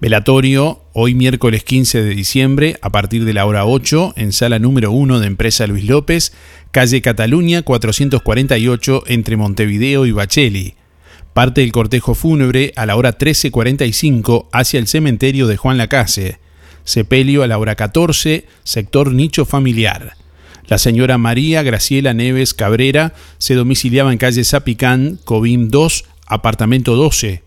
Velatorio 0.00 0.82
hoy 0.92 1.14
miércoles 1.14 1.62
15 1.62 2.02
de 2.02 2.10
diciembre 2.16 2.78
a 2.82 2.90
partir 2.90 3.24
de 3.24 3.32
la 3.32 3.46
hora 3.46 3.64
8 3.64 4.14
en 4.16 4.32
sala 4.32 4.58
número 4.58 4.90
1 4.90 5.20
de 5.20 5.28
Empresa 5.28 5.68
Luis 5.68 5.84
López, 5.84 6.32
calle 6.72 7.00
Cataluña 7.00 7.62
448 7.62 9.04
entre 9.06 9.36
Montevideo 9.36 10.04
y 10.06 10.10
Bacheli. 10.10 10.79
Parte 11.40 11.62
del 11.62 11.72
cortejo 11.72 12.14
fúnebre 12.14 12.74
a 12.76 12.84
la 12.84 12.96
hora 12.96 13.16
13.45 13.16 14.48
hacia 14.52 14.78
el 14.78 14.86
cementerio 14.86 15.46
de 15.46 15.56
Juan 15.56 15.78
Lacase. 15.78 16.38
Sepelio 16.84 17.42
a 17.42 17.46
la 17.46 17.56
hora 17.56 17.76
14, 17.76 18.46
sector 18.62 19.14
nicho 19.14 19.46
familiar. 19.46 20.18
La 20.66 20.76
señora 20.76 21.16
María 21.16 21.62
Graciela 21.62 22.12
Neves 22.12 22.52
Cabrera 22.52 23.14
se 23.38 23.54
domiciliaba 23.54 24.12
en 24.12 24.18
calle 24.18 24.44
Zapicán, 24.44 25.18
Cobim 25.24 25.70
2, 25.70 26.04
apartamento 26.26 26.94
12. 26.94 27.42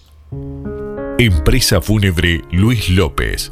Empresa 1.18 1.82
fúnebre 1.82 2.42
Luis 2.52 2.88
López. 2.90 3.52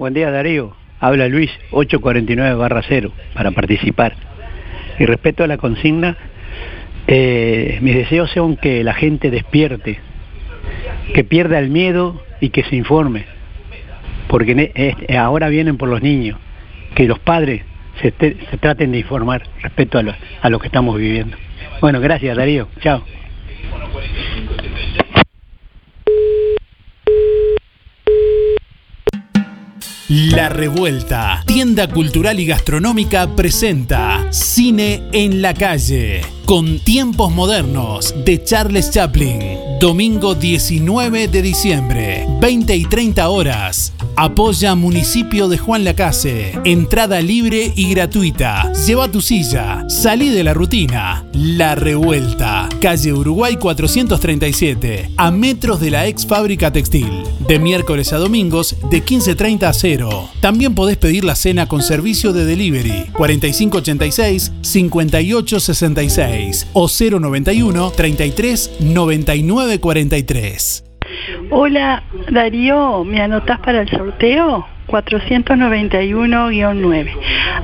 Buen 0.00 0.14
día 0.14 0.30
Darío, 0.30 0.74
habla 0.98 1.28
Luis 1.28 1.50
849 1.72 2.54
barra 2.54 2.80
0 2.88 3.12
para 3.34 3.50
participar. 3.50 4.14
Y 4.98 5.04
respecto 5.04 5.44
a 5.44 5.46
la 5.46 5.58
consigna, 5.58 6.16
eh, 7.06 7.76
mis 7.82 7.94
deseos 7.94 8.30
son 8.30 8.56
que 8.56 8.82
la 8.82 8.94
gente 8.94 9.30
despierte, 9.30 9.98
que 11.12 11.22
pierda 11.22 11.58
el 11.58 11.68
miedo 11.68 12.18
y 12.40 12.48
que 12.48 12.62
se 12.64 12.76
informe, 12.76 13.26
porque 14.28 14.72
es- 14.74 15.18
ahora 15.18 15.50
vienen 15.50 15.76
por 15.76 15.90
los 15.90 16.00
niños, 16.00 16.38
que 16.94 17.04
los 17.06 17.18
padres 17.18 17.60
se, 18.00 18.10
te- 18.10 18.38
se 18.50 18.56
traten 18.56 18.92
de 18.92 19.00
informar 19.00 19.42
respecto 19.60 19.98
a 19.98 20.48
lo 20.48 20.58
que 20.60 20.66
estamos 20.68 20.96
viviendo. 20.96 21.36
Bueno, 21.82 22.00
gracias 22.00 22.34
Darío, 22.38 22.68
chao. 22.80 23.04
La 30.10 30.48
Revuelta, 30.48 31.44
tienda 31.46 31.86
cultural 31.86 32.40
y 32.40 32.46
gastronómica 32.46 33.36
presenta 33.36 34.26
Cine 34.32 35.04
en 35.12 35.40
la 35.40 35.54
calle, 35.54 36.22
con 36.46 36.80
tiempos 36.80 37.30
modernos 37.30 38.12
de 38.24 38.42
Charles 38.42 38.90
Chaplin. 38.90 39.40
Domingo 39.78 40.34
19 40.34 41.28
de 41.28 41.42
diciembre, 41.42 42.26
20 42.40 42.74
y 42.74 42.84
30 42.86 43.28
horas. 43.28 43.92
Apoya 44.16 44.74
Municipio 44.74 45.48
de 45.48 45.58
Juan 45.58 45.84
Lacase. 45.84 46.58
Entrada 46.64 47.20
libre 47.20 47.72
y 47.74 47.90
gratuita. 47.90 48.72
Lleva 48.86 49.10
tu 49.10 49.20
silla. 49.20 49.84
Salí 49.88 50.28
de 50.28 50.44
la 50.44 50.54
rutina. 50.54 51.24
La 51.32 51.74
Revuelta. 51.74 52.68
Calle 52.80 53.12
Uruguay 53.12 53.56
437. 53.56 55.10
A 55.16 55.30
metros 55.30 55.80
de 55.80 55.90
la 55.90 56.06
ex 56.06 56.26
fábrica 56.26 56.72
textil. 56.72 57.10
De 57.46 57.58
miércoles 57.58 58.12
a 58.12 58.18
domingos 58.18 58.76
de 58.90 59.04
15.30 59.04 59.62
a 59.62 59.72
0. 59.72 60.28
También 60.40 60.74
podés 60.74 60.96
pedir 60.96 61.24
la 61.24 61.34
cena 61.34 61.66
con 61.66 61.82
servicio 61.82 62.32
de 62.32 62.44
delivery. 62.44 63.06
4586 63.16 64.52
5866 64.62 66.66
o 66.72 66.88
091 66.88 67.90
33 67.92 68.70
99 68.80 69.80
43. 69.80 70.89
Hola 71.50 72.02
Darío, 72.30 73.04
¿me 73.04 73.20
anotás 73.20 73.60
para 73.60 73.82
el 73.82 73.88
sorteo? 73.88 74.66
491-9. 74.90 77.10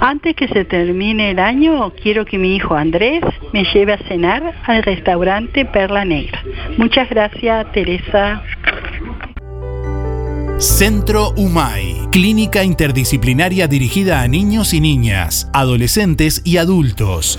Antes 0.01 0.34
que 0.36 0.49
se 0.49 0.64
termine 0.64 1.32
el 1.32 1.38
año, 1.38 1.92
quiero 2.03 2.24
que 2.24 2.38
mi 2.38 2.57
hijo 2.57 2.74
Andrés 2.74 3.22
me 3.53 3.64
lleve 3.64 3.92
a 3.94 3.99
cenar 3.99 4.55
al 4.64 4.82
restaurante 4.82 5.64
Perla 5.64 6.05
Negra. 6.05 6.42
Muchas 6.76 7.09
gracias, 7.11 7.72
Teresa. 7.72 8.42
Centro 10.59 11.30
UMAI, 11.36 12.09
clínica 12.11 12.64
interdisciplinaria 12.64 13.68
dirigida 13.68 14.22
a 14.22 14.28
niños 14.28 14.72
y 14.72 14.80
niñas, 14.80 15.51
adolescentes 15.53 16.40
y 16.44 16.57
adultos. 16.57 17.38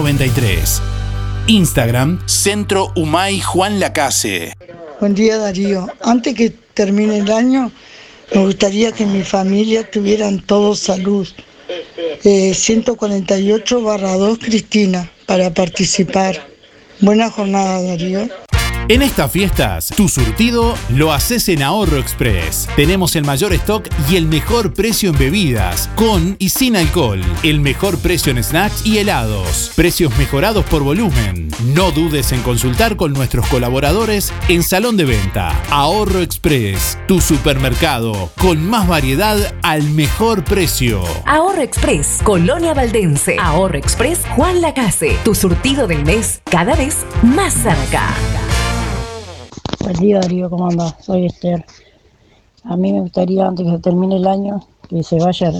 93. 0.00 0.80
Instagram, 1.46 2.26
Centro 2.26 2.90
Humay 2.96 3.40
Juan 3.40 3.78
Lacase. 3.78 4.54
Buen 4.98 5.14
día 5.14 5.36
Darío. 5.36 5.88
Antes 6.00 6.34
que 6.34 6.48
termine 6.72 7.18
el 7.18 7.30
año, 7.30 7.70
me 8.34 8.44
gustaría 8.46 8.92
que 8.92 9.04
mi 9.04 9.22
familia 9.22 9.90
tuvieran 9.90 10.40
todos 10.40 10.78
salud. 10.78 11.28
Eh, 12.24 12.54
148 12.54 13.82
barra 13.82 14.16
2 14.16 14.38
Cristina 14.38 15.10
para 15.26 15.52
participar. 15.52 16.48
Buena 17.00 17.30
jornada 17.30 17.82
Darío. 17.82 18.26
En 18.90 19.02
estas 19.02 19.30
fiestas, 19.30 19.92
tu 19.96 20.08
surtido 20.08 20.74
lo 20.88 21.12
haces 21.12 21.48
en 21.48 21.62
Ahorro 21.62 21.98
Express. 21.98 22.68
Tenemos 22.74 23.14
el 23.14 23.24
mayor 23.24 23.52
stock 23.52 23.86
y 24.10 24.16
el 24.16 24.26
mejor 24.26 24.74
precio 24.74 25.10
en 25.10 25.16
bebidas, 25.16 25.88
con 25.94 26.34
y 26.40 26.48
sin 26.48 26.74
alcohol. 26.74 27.22
El 27.44 27.60
mejor 27.60 27.98
precio 27.98 28.32
en 28.32 28.42
snacks 28.42 28.84
y 28.84 28.98
helados. 28.98 29.70
Precios 29.76 30.18
mejorados 30.18 30.64
por 30.64 30.82
volumen. 30.82 31.50
No 31.66 31.92
dudes 31.92 32.32
en 32.32 32.42
consultar 32.42 32.96
con 32.96 33.12
nuestros 33.12 33.46
colaboradores 33.46 34.32
en 34.48 34.64
Salón 34.64 34.96
de 34.96 35.04
Venta. 35.04 35.56
Ahorro 35.70 36.18
Express, 36.18 36.98
tu 37.06 37.20
supermercado, 37.20 38.32
con 38.40 38.68
más 38.68 38.88
variedad 38.88 39.54
al 39.62 39.84
mejor 39.90 40.42
precio. 40.42 41.04
Ahorro 41.26 41.62
Express, 41.62 42.18
Colonia 42.24 42.74
Valdense. 42.74 43.36
Ahorro 43.38 43.78
Express, 43.78 44.22
Juan 44.34 44.60
Lacase. 44.60 45.16
Tu 45.24 45.36
surtido 45.36 45.86
del 45.86 46.04
mes 46.04 46.42
cada 46.50 46.74
vez 46.74 47.06
más 47.22 47.54
cerca. 47.54 48.08
Buen 49.98 50.20
Darío, 50.20 50.48
¿cómo 50.48 50.68
andas? 50.68 50.94
Soy 51.00 51.26
Esther. 51.26 51.64
A 52.62 52.76
mí 52.76 52.92
me 52.92 53.00
gustaría, 53.00 53.46
antes 53.46 53.66
que 53.66 53.72
se 53.72 53.78
termine 53.80 54.16
el 54.16 54.26
año, 54.28 54.64
que 54.88 55.02
se 55.02 55.18
vaya 55.18 55.52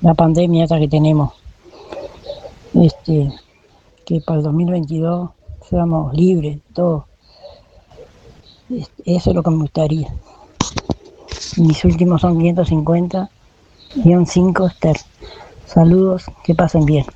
la 0.00 0.14
pandemia 0.14 0.64
esta 0.64 0.80
que 0.80 0.88
tenemos. 0.88 1.34
Este, 2.74 3.32
que 4.04 4.20
para 4.22 4.38
el 4.38 4.44
2022 4.44 5.30
seamos 5.68 6.12
libres, 6.14 6.58
todos. 6.74 7.04
Este, 8.70 9.02
Eso 9.14 9.30
es 9.30 9.36
lo 9.36 9.42
que 9.44 9.50
me 9.50 9.58
gustaría. 9.58 10.12
Mis 11.58 11.84
últimos 11.84 12.22
son 12.22 12.38
550, 12.38 13.30
guion 13.94 14.26
5 14.26 14.66
Esther. 14.66 14.96
Saludos, 15.64 16.24
que 16.42 16.56
pasen 16.56 16.84
bien. 16.86 17.06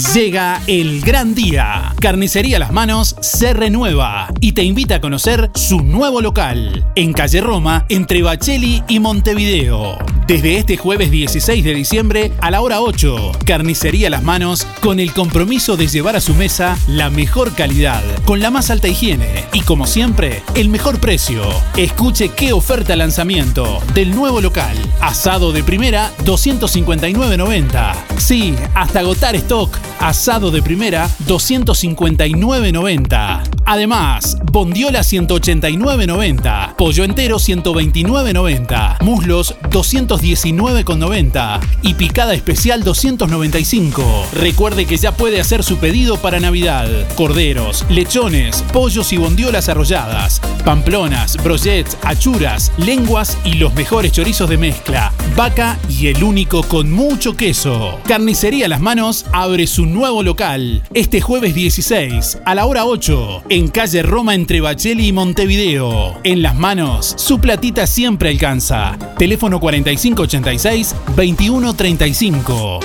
Llega 0.00 0.62
el 0.66 1.02
gran 1.02 1.34
día. 1.34 1.94
Carnicería 2.00 2.58
Las 2.58 2.72
Manos 2.72 3.16
se 3.20 3.52
renueva 3.52 4.28
y 4.40 4.52
te 4.52 4.64
invita 4.64 4.96
a 4.96 5.00
conocer 5.00 5.50
su 5.54 5.82
nuevo 5.82 6.22
local 6.22 6.90
en 6.96 7.12
calle 7.12 7.42
Roma, 7.42 7.84
entre 7.90 8.22
Bacheli 8.22 8.82
y 8.88 8.98
Montevideo. 8.98 9.98
Desde 10.26 10.56
este 10.56 10.78
jueves 10.78 11.10
16 11.10 11.62
de 11.62 11.74
diciembre 11.74 12.32
a 12.40 12.50
la 12.50 12.62
hora 12.62 12.80
8, 12.80 13.32
Carnicería 13.44 14.08
Las 14.08 14.22
Manos 14.22 14.66
con 14.80 15.00
el 15.00 15.12
compromiso 15.12 15.76
de 15.76 15.86
llevar 15.86 16.16
a 16.16 16.20
su 16.20 16.34
mesa 16.34 16.78
la 16.88 17.10
mejor 17.10 17.54
calidad, 17.54 18.02
con 18.24 18.40
la 18.40 18.50
más 18.50 18.70
alta 18.70 18.88
higiene 18.88 19.44
y 19.52 19.60
como 19.60 19.86
siempre, 19.86 20.42
el 20.54 20.70
mejor 20.70 20.98
precio. 20.98 21.42
Escuche 21.76 22.30
qué 22.30 22.52
oferta 22.52 22.96
lanzamiento 22.96 23.80
del 23.92 24.14
nuevo 24.14 24.40
local. 24.40 24.76
Asado 25.00 25.52
de 25.52 25.62
primera 25.62 26.10
259.90. 26.24 27.94
Sí, 28.18 28.54
hasta 28.74 29.00
agotar 29.00 29.36
stock. 29.36 29.76
Asado 29.98 30.50
de 30.50 30.62
primera 30.62 31.08
259.90. 31.26 33.42
Además, 33.66 34.38
bondiola 34.44 35.00
189.90. 35.00 36.76
Pollo 36.76 37.04
entero 37.04 37.38
129.90. 37.38 39.02
Muslos 39.02 39.54
219.90. 39.70 41.60
Y 41.82 41.94
picada 41.94 42.34
especial 42.34 42.82
295. 42.82 44.26
Recuerde 44.32 44.86
que 44.86 44.96
ya 44.96 45.12
puede 45.12 45.40
hacer 45.40 45.62
su 45.62 45.78
pedido 45.78 46.16
para 46.16 46.40
Navidad. 46.40 46.88
Corderos, 47.14 47.84
lechones, 47.88 48.62
pollos 48.72 49.12
y 49.12 49.18
bondiolas 49.18 49.68
arrolladas. 49.68 50.40
Pamplonas, 50.64 51.36
brochets, 51.42 51.96
achuras, 52.02 52.72
lenguas 52.76 53.38
y 53.44 53.54
los 53.54 53.74
mejores 53.74 54.12
chorizos 54.12 54.48
de 54.48 54.58
mezcla. 54.58 55.12
Vaca 55.36 55.78
y 55.88 56.08
el 56.08 56.24
único 56.24 56.62
con 56.62 56.90
mucho 56.90 57.36
queso. 57.36 58.00
Carnicería 58.06 58.68
Las 58.68 58.80
Manos 58.80 59.26
abre 59.32 59.66
su 59.70 59.86
nuevo 59.86 60.24
local 60.24 60.82
este 60.94 61.20
jueves 61.20 61.54
16 61.54 62.38
a 62.44 62.54
la 62.56 62.66
hora 62.66 62.86
8 62.86 63.44
en 63.50 63.68
calle 63.68 64.02
Roma 64.02 64.34
entre 64.34 64.60
Bacheli 64.60 65.06
y 65.06 65.12
Montevideo. 65.12 66.18
En 66.24 66.42
Las 66.42 66.56
Manos, 66.56 67.14
su 67.16 67.40
platita 67.40 67.86
siempre 67.86 68.30
alcanza. 68.30 68.98
Teléfono 69.16 69.60
4586 69.60 70.96
2135. 71.14 72.80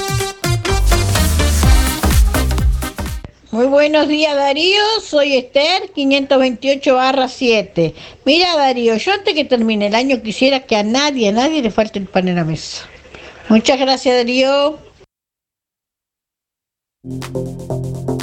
Muy 3.49 3.65
buenos 3.65 4.07
días 4.07 4.35
Darío, 4.35 4.83
soy 5.03 5.37
Esther, 5.37 5.89
528 5.95 6.93
barra 6.93 7.27
7. 7.27 7.95
Mira 8.25 8.55
Darío, 8.55 8.95
yo 8.97 9.11
antes 9.11 9.33
que 9.33 9.45
termine 9.45 9.87
el 9.87 9.95
año 9.95 10.21
quisiera 10.21 10.59
que 10.59 10.75
a 10.75 10.83
nadie, 10.83 11.29
a 11.29 11.31
nadie 11.31 11.63
le 11.63 11.71
falte 11.71 11.97
el 11.97 12.05
pan 12.05 12.27
en 12.27 12.35
la 12.35 12.43
mesa. 12.43 12.87
Muchas 13.49 13.79
gracias 13.79 14.15
Darío. 14.15 14.85
Thank 17.07 17.69
you. 17.69 17.74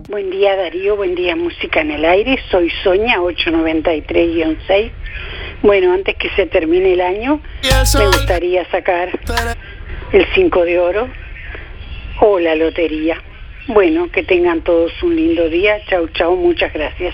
buen 0.07 0.29
día 0.29 0.55
Darío, 0.55 0.95
buen 0.95 1.15
día 1.15 1.35
Música 1.35 1.81
en 1.81 1.91
el 1.91 2.05
Aire, 2.05 2.39
soy 2.49 2.71
Soña 2.81 3.19
893-6. 3.19 4.91
Bueno, 5.61 5.93
antes 5.93 6.15
que 6.15 6.29
se 6.31 6.47
termine 6.47 6.93
el 6.93 7.01
año, 7.01 7.39
me 7.97 8.05
gustaría 8.07 8.69
sacar 8.71 9.09
el 10.11 10.25
5 10.33 10.65
de 10.65 10.79
oro 10.79 11.07
o 12.19 12.39
la 12.39 12.55
lotería. 12.55 13.21
Bueno, 13.67 14.09
que 14.11 14.23
tengan 14.23 14.61
todos 14.61 14.91
un 15.03 15.15
lindo 15.15 15.49
día. 15.49 15.77
Chau, 15.87 16.07
chau, 16.09 16.35
muchas 16.35 16.73
gracias. 16.73 17.13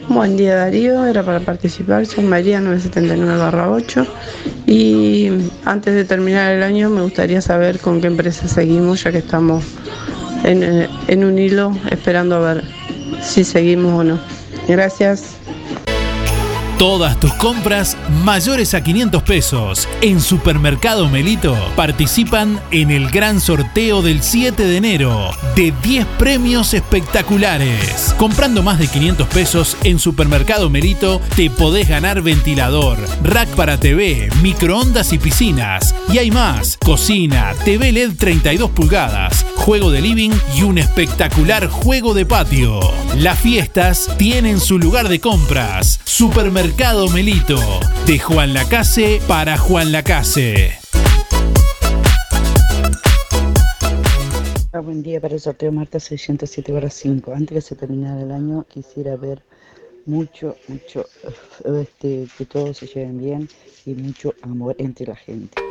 Buen 0.08 0.38
día 0.38 0.56
Darío, 0.56 1.06
era 1.06 1.22
para 1.24 1.42
participar, 1.42 2.06
soy 2.06 2.24
María 2.24 2.62
979-8 2.62 4.08
y 4.68 5.28
antes 5.66 5.96
de 5.96 6.06
terminar 6.06 6.54
el 6.54 6.64
año 6.64 6.90
me 6.90 7.02
gustaría 7.02 7.42
saber 7.42 7.80
con 7.80 8.00
qué 8.00 8.08
empresa 8.08 8.48
seguimos 8.48 9.04
ya 9.04 9.12
que 9.12 9.18
estamos 9.20 9.66
en, 10.44 10.64
eh, 10.64 10.90
en 11.08 11.24
un 11.24 11.38
hilo 11.38 11.78
esperando 11.90 12.36
a 12.36 12.54
ver 12.54 12.64
si 13.22 13.44
seguimos 13.44 13.94
o 14.00 14.04
no. 14.04 14.20
Gracias. 14.68 15.38
Todas 16.82 17.20
tus 17.20 17.32
compras 17.34 17.96
mayores 18.24 18.74
a 18.74 18.82
500 18.82 19.22
pesos 19.22 19.88
en 20.02 20.20
Supermercado 20.20 21.08
Melito 21.10 21.56
participan 21.76 22.60
en 22.72 22.90
el 22.90 23.12
gran 23.12 23.40
sorteo 23.40 24.02
del 24.02 24.24
7 24.24 24.66
de 24.66 24.78
enero 24.78 25.30
de 25.56 25.76
10 25.84 26.08
premios 26.18 26.74
espectaculares. 26.74 28.16
Comprando 28.18 28.64
más 28.64 28.80
de 28.80 28.88
500 28.88 29.28
pesos 29.28 29.78
en 29.84 30.00
Supermercado 30.00 30.72
Melito 30.72 31.22
te 31.36 31.52
podés 31.52 31.88
ganar 31.88 32.24
ventilador, 32.24 32.98
rack 33.22 33.50
para 33.50 33.80
TV, 33.80 34.32
microondas 34.42 35.14
y 35.14 35.20
piscinas. 35.20 35.94
Y 36.12 36.18
hay 36.18 36.32
más, 36.32 36.78
cocina, 36.78 37.54
TV 37.64 37.92
LED 37.92 38.14
32 38.18 38.72
pulgadas, 38.72 39.46
juego 39.62 39.92
de 39.92 40.02
living 40.02 40.32
y 40.58 40.64
un 40.64 40.80
espectacular 40.80 41.68
juego 41.68 42.16
de 42.16 42.26
patio. 42.26 42.80
Las 43.16 43.40
fiestas 43.40 44.10
tienen 44.18 44.60
su 44.60 44.80
lugar 44.80 45.08
de 45.08 45.20
compras. 45.20 46.00
Supermercado 46.04 47.08
Melito. 47.10 47.60
De 48.08 48.18
Juan 48.18 48.56
Lacase 48.56 49.22
para 49.28 49.60
Juan 49.60 49.92
Lacase. 49.92 50.72
Ah, 54.74 54.80
Buen 54.80 55.04
día 55.04 55.22
para 55.22 55.36
el 55.36 55.40
sorteo 55.40 55.72
Marta 55.72 56.00
607 56.00 56.72
barra 56.72 56.90
5. 56.90 57.32
Antes 57.32 57.56
que 57.56 57.62
se 57.62 57.76
terminara 57.76 58.20
el 58.20 58.32
año, 58.32 58.66
quisiera 58.68 59.16
ver 59.16 59.44
mucho, 60.08 60.56
mucho, 60.70 61.06
este, 61.82 62.28
que 62.36 62.46
todos 62.46 62.78
se 62.78 62.88
lleven 62.88 63.20
bien 63.20 63.50
y 63.86 63.94
mucho 63.94 64.34
amor 64.42 64.76
entre 64.80 65.06
la 65.06 65.16
gente. 65.16 65.71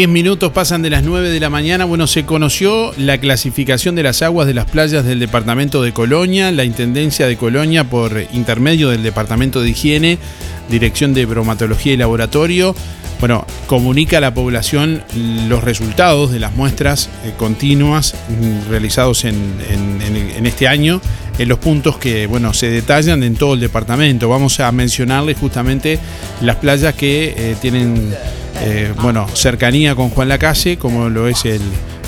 10 0.00 0.08
minutos 0.08 0.50
pasan 0.52 0.80
de 0.80 0.88
las 0.88 1.02
9 1.02 1.28
de 1.28 1.40
la 1.40 1.50
mañana. 1.50 1.84
Bueno, 1.84 2.06
se 2.06 2.24
conoció 2.24 2.94
la 2.96 3.18
clasificación 3.18 3.96
de 3.96 4.02
las 4.02 4.22
aguas 4.22 4.46
de 4.46 4.54
las 4.54 4.64
playas 4.64 5.04
del 5.04 5.20
departamento 5.20 5.82
de 5.82 5.92
Colonia, 5.92 6.50
la 6.52 6.64
Intendencia 6.64 7.26
de 7.26 7.36
Colonia 7.36 7.84
por 7.84 8.24
intermedio 8.32 8.88
del 8.88 9.02
Departamento 9.02 9.60
de 9.60 9.68
Higiene, 9.68 10.18
Dirección 10.70 11.12
de 11.12 11.26
Bromatología 11.26 11.92
y 11.92 11.98
Laboratorio. 11.98 12.74
Bueno, 13.18 13.44
comunica 13.66 14.16
a 14.16 14.20
la 14.22 14.32
población 14.32 15.02
los 15.48 15.62
resultados 15.62 16.32
de 16.32 16.38
las 16.38 16.56
muestras 16.56 17.10
eh, 17.22 17.34
continuas 17.36 18.14
mm, 18.14 18.70
realizados 18.70 19.26
en, 19.26 19.36
este 20.46 20.66
año 20.66 21.02
en 21.38 21.46
los 21.46 21.58
puntos 21.58 21.98
que 21.98 22.26
bueno, 22.26 22.54
se 22.54 22.70
detallan 22.70 23.22
en 23.22 23.34
todo 23.34 23.52
el 23.52 23.60
departamento. 23.60 24.30
Vamos 24.30 24.60
a 24.60 24.72
mencionarles 24.72 25.36
justamente 25.36 25.98
las 26.40 26.56
playas 26.56 26.94
que 26.94 27.34
eh, 27.36 27.56
tienen 27.60 28.14
eh, 28.62 28.92
bueno, 29.00 29.26
cercanía 29.34 29.94
con 29.94 30.10
Juan 30.10 30.28
Lacase, 30.28 30.76
como 30.76 31.08
lo 31.08 31.28
es 31.28 31.44
el 31.44 31.62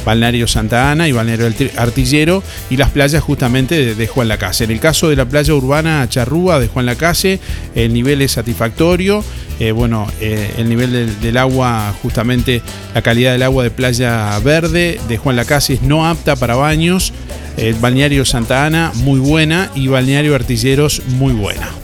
Balneario 0.04 0.46
Santa 0.46 0.90
Ana 0.90 1.08
y 1.08 1.12
Balneario 1.12 1.50
Artillero, 1.76 2.42
y 2.70 2.76
las 2.76 2.90
playas 2.90 3.22
justamente 3.22 3.94
de, 3.94 4.06
Juan 4.06 4.28
Lacase. 4.28 4.64
En 4.64 4.70
el 4.70 4.80
caso 4.80 5.08
de 5.08 5.16
la 5.16 5.24
playa 5.24 5.54
urbana 5.54 6.06
Charrúa 6.08 6.58
de 6.58 6.68
Juan 6.68 6.86
Lacase, 6.86 7.40
el 7.74 7.92
nivel 7.92 8.22
es 8.22 8.32
satisfactorio. 8.32 9.24
Eh, 9.60 9.72
bueno, 9.72 10.08
eh, 10.20 10.54
el 10.58 10.68
nivel 10.68 11.20
del, 11.20 11.36
agua, 11.36 11.94
justamente 12.02 12.62
la 12.94 13.02
calidad 13.02 13.32
del 13.32 13.42
agua 13.42 13.62
de 13.62 13.70
playa 13.70 14.38
verde 14.40 15.00
de 15.08 15.18
Juan 15.18 15.36
Lacase 15.36 15.74
es 15.74 15.82
no 15.82 16.06
apta 16.06 16.36
para 16.36 16.56
baños. 16.56 17.12
El 17.56 17.74
balneario 17.74 18.24
Santa 18.24 18.66
Ana, 18.66 18.92
muy 18.96 19.20
buena, 19.20 19.70
y 19.74 19.86
balneario 19.86 20.34
Artilleros, 20.34 21.02
muy 21.08 21.32
buena. 21.32 21.81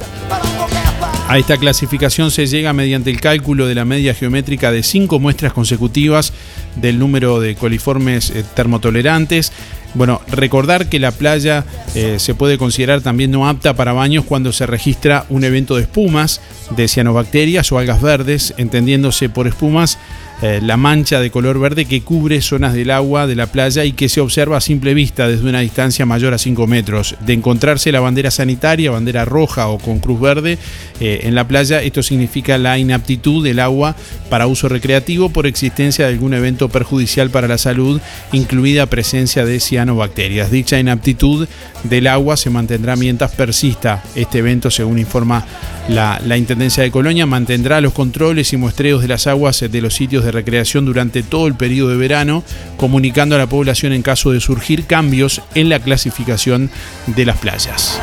A 1.29 1.37
esta 1.37 1.59
clasificación 1.59 2.31
se 2.31 2.47
llega 2.47 2.72
mediante 2.72 3.11
el 3.11 3.20
cálculo 3.20 3.66
de 3.66 3.74
la 3.74 3.85
media 3.85 4.14
geométrica 4.14 4.72
de 4.72 4.83
cinco 4.83 5.18
muestras 5.18 5.53
consecutivas 5.53 6.33
del 6.76 6.99
número 6.99 7.39
de 7.39 7.55
coliformes 7.55 8.31
eh, 8.31 8.43
termotolerantes. 8.55 9.53
Bueno, 9.95 10.20
recordar 10.28 10.89
que 10.89 10.99
la 10.99 11.11
playa 11.11 11.64
eh, 11.95 12.18
se 12.18 12.34
puede 12.34 12.59
considerar 12.59 13.01
también 13.01 13.30
no 13.30 13.49
apta 13.49 13.74
para 13.74 13.93
baños 13.93 14.24
cuando 14.24 14.53
se 14.53 14.66
registra 14.66 15.24
un 15.28 15.45
evento 15.45 15.76
de 15.76 15.82
espumas, 15.82 16.41
de 16.76 16.89
cianobacterias 16.89 17.72
o 17.72 17.78
algas 17.78 18.03
verdes, 18.03 18.55
entendiéndose 18.59 19.28
por 19.28 19.47
espumas 19.47 19.99
eh, 20.41 20.61
la 20.62 20.76
mancha 20.76 21.18
de 21.18 21.32
color 21.32 21.59
verde 21.59 21.84
que 21.84 22.03
cubre 22.03 22.41
zonas 22.41 22.72
del 22.72 22.93
agua 22.93 23.26
de 23.26 23.34
la 23.34 23.49
playa 23.49 23.84
y 23.84 23.91
que 23.91 24.09
se 24.09 24.20
observa 24.20 24.59
a 24.59 24.61
simple 24.61 24.95
vista 24.95 25.26
desde 25.26 25.49
una 25.49 25.61
distancia 25.61 26.07
mayor 26.07 26.32
a 26.32 26.39
5 26.39 26.64
metros. 26.68 27.16
De 27.26 27.32
encontrarse 27.32 27.91
la 27.91 27.99
bandera 27.99 28.30
sanitaria, 28.30 28.93
bandera 28.93 29.24
roja 29.24 29.66
o 29.66 29.78
con 29.78 29.99
cruz 29.99 30.20
verde 30.20 30.57
eh, 31.01 31.20
en 31.24 31.34
la 31.34 31.49
playa, 31.49 31.82
esto 31.82 32.05
significa 32.05 32.57
la 32.57 32.78
inaptitud 32.78 33.43
del 33.43 33.59
agua 33.59 33.97
para 34.30 34.47
uso 34.47 34.68
recreativo 34.68 35.30
por 35.30 35.49
existencia 35.49 36.07
de 36.07 36.12
algún 36.12 36.34
evento 36.34 36.68
perjudicial 36.68 37.30
para 37.30 37.49
la 37.49 37.59
salud, 37.59 38.01
incluida 38.32 38.86
presencia 38.86 39.45
de 39.45 39.59
cianobacterias. 39.59 39.78
Dicha 40.51 40.79
inaptitud 40.79 41.49
del 41.85 42.07
agua 42.07 42.37
se 42.37 42.51
mantendrá 42.51 42.97
mientras 42.97 43.33
persista 43.33 44.03
este 44.14 44.39
evento, 44.39 44.70
según 44.70 44.99
informa 44.99 45.45
la, 45.89 46.20
la 46.24 46.37
Intendencia 46.37 46.83
de 46.83 46.91
Colonia, 46.91 47.26
mantendrá 47.26 47.81
los 47.81 47.93
controles 47.93 48.53
y 48.53 48.57
muestreos 48.57 49.03
de 49.03 49.09
las 49.09 49.26
aguas 49.26 49.61
de 49.61 49.81
los 49.81 49.95
sitios 49.95 50.24
de 50.24 50.33
recreación 50.33 50.85
durante 50.85 51.22
todo 51.22 51.47
el 51.47 51.55
periodo 51.55 51.91
de 51.91 51.97
verano, 51.97 52.45
comunicando 52.76 53.35
a 53.35 53.39
la 53.39 53.47
población 53.47 53.93
en 53.93 54.03
caso 54.03 54.33
de 54.33 54.41
surgir 54.41 54.87
cambios 54.87 55.43
en 55.55 55.68
la 55.68 55.81
clasificación 55.81 56.70
de 57.07 57.26
las 57.26 57.39
playas. 57.39 58.01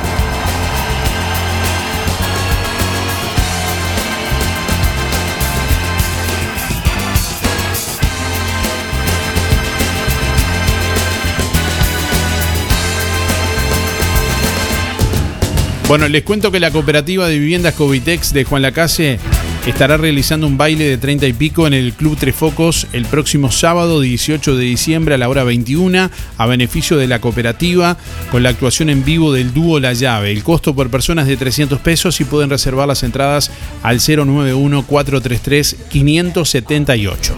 Bueno, 15.87 16.07
les 16.07 16.23
cuento 16.23 16.51
que 16.51 16.59
la 16.59 16.71
cooperativa 16.71 17.27
de 17.27 17.37
viviendas 17.37 17.75
Covitex 17.75 18.33
de 18.33 18.43
Juan 18.43 18.63
Lacase 18.63 19.19
estará 19.67 19.97
realizando 19.97 20.47
un 20.47 20.57
baile 20.57 20.85
de 20.85 20.97
30 20.97 21.27
y 21.27 21.33
pico 21.33 21.67
en 21.67 21.73
el 21.73 21.93
Club 21.93 22.17
Tres 22.19 22.35
Focos 22.35 22.87
el 22.91 23.05
próximo 23.05 23.51
sábado 23.51 24.01
18 24.01 24.55
de 24.55 24.63
diciembre 24.63 25.13
a 25.13 25.19
la 25.19 25.29
hora 25.29 25.43
21 25.43 26.09
a 26.37 26.45
beneficio 26.47 26.97
de 26.97 27.05
la 27.07 27.19
cooperativa 27.19 27.97
con 28.31 28.41
la 28.41 28.49
actuación 28.49 28.89
en 28.89 29.05
vivo 29.05 29.31
del 29.31 29.53
dúo 29.53 29.79
La 29.79 29.93
Llave. 29.93 30.31
El 30.31 30.43
costo 30.43 30.73
por 30.75 30.89
persona 30.89 31.21
es 31.21 31.27
de 31.27 31.37
300 31.37 31.79
pesos 31.79 32.19
y 32.19 32.23
pueden 32.23 32.49
reservar 32.49 32.87
las 32.87 33.03
entradas 33.03 33.51
al 33.83 33.99
091 33.99 34.87
433 34.87 35.75
578. 35.89 37.35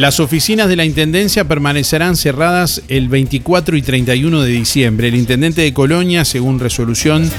Las 0.00 0.18
oficinas 0.18 0.66
de 0.70 0.76
la 0.76 0.86
Intendencia 0.86 1.44
permanecerán 1.44 2.16
cerradas 2.16 2.80
el 2.88 3.10
24 3.10 3.76
y 3.76 3.82
31 3.82 4.40
de 4.40 4.50
diciembre. 4.50 5.08
El 5.08 5.14
Intendente 5.14 5.60
de 5.60 5.74
Colonia, 5.74 6.24
según 6.24 6.58
resolución 6.58 7.30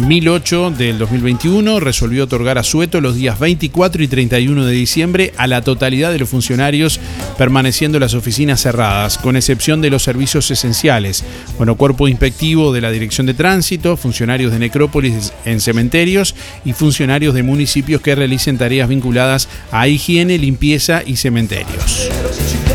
1008 0.00 0.72
del 0.72 0.98
2021, 0.98 1.78
resolvió 1.78 2.24
otorgar 2.24 2.58
a 2.58 2.64
Sueto 2.64 3.00
los 3.00 3.14
días 3.14 3.38
24 3.38 4.02
y 4.02 4.08
31 4.08 4.64
de 4.64 4.72
diciembre 4.72 5.32
a 5.36 5.46
la 5.46 5.62
totalidad 5.62 6.10
de 6.10 6.18
los 6.18 6.28
funcionarios, 6.28 6.98
permaneciendo 7.38 8.00
las 8.00 8.14
oficinas 8.14 8.60
cerradas, 8.60 9.18
con 9.18 9.36
excepción 9.36 9.80
de 9.80 9.90
los 9.90 10.02
servicios 10.02 10.50
esenciales. 10.50 11.24
Bueno, 11.56 11.76
cuerpo 11.76 12.08
inspectivo 12.08 12.72
de 12.72 12.80
la 12.80 12.90
Dirección 12.90 13.26
de 13.26 13.34
Tránsito, 13.34 13.96
funcionarios 13.96 14.52
de 14.52 14.58
necrópolis 14.58 15.32
en 15.44 15.60
cementerios 15.60 16.34
y 16.64 16.72
funcionarios 16.72 17.34
de 17.34 17.42
municipios 17.42 18.00
que 18.00 18.14
realicen 18.14 18.58
tareas 18.58 18.88
vinculadas 18.88 19.48
a 19.70 19.86
higiene, 19.86 20.38
limpieza 20.38 21.02
y 21.06 21.16
cementerios. 21.16 22.10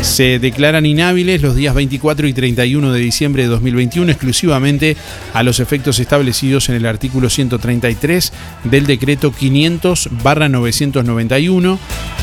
Se 0.02 0.38
declaran 0.38 0.84
inhábiles 0.86 1.42
los 1.42 1.54
días 1.54 1.74
24 1.74 2.26
y 2.26 2.32
31 2.32 2.90
de 2.92 3.00
diciembre 3.00 3.42
de 3.44 3.48
2021 3.48 4.10
exclusivamente 4.10 4.96
a 5.34 5.42
los 5.42 5.60
efectos 5.60 5.98
establecidos 5.98 6.68
en 6.68 6.76
el 6.76 6.84
artículo 6.86 7.30
133 7.30 8.32
del 8.64 8.86
decreto 8.86 9.32
500-991 9.32 11.78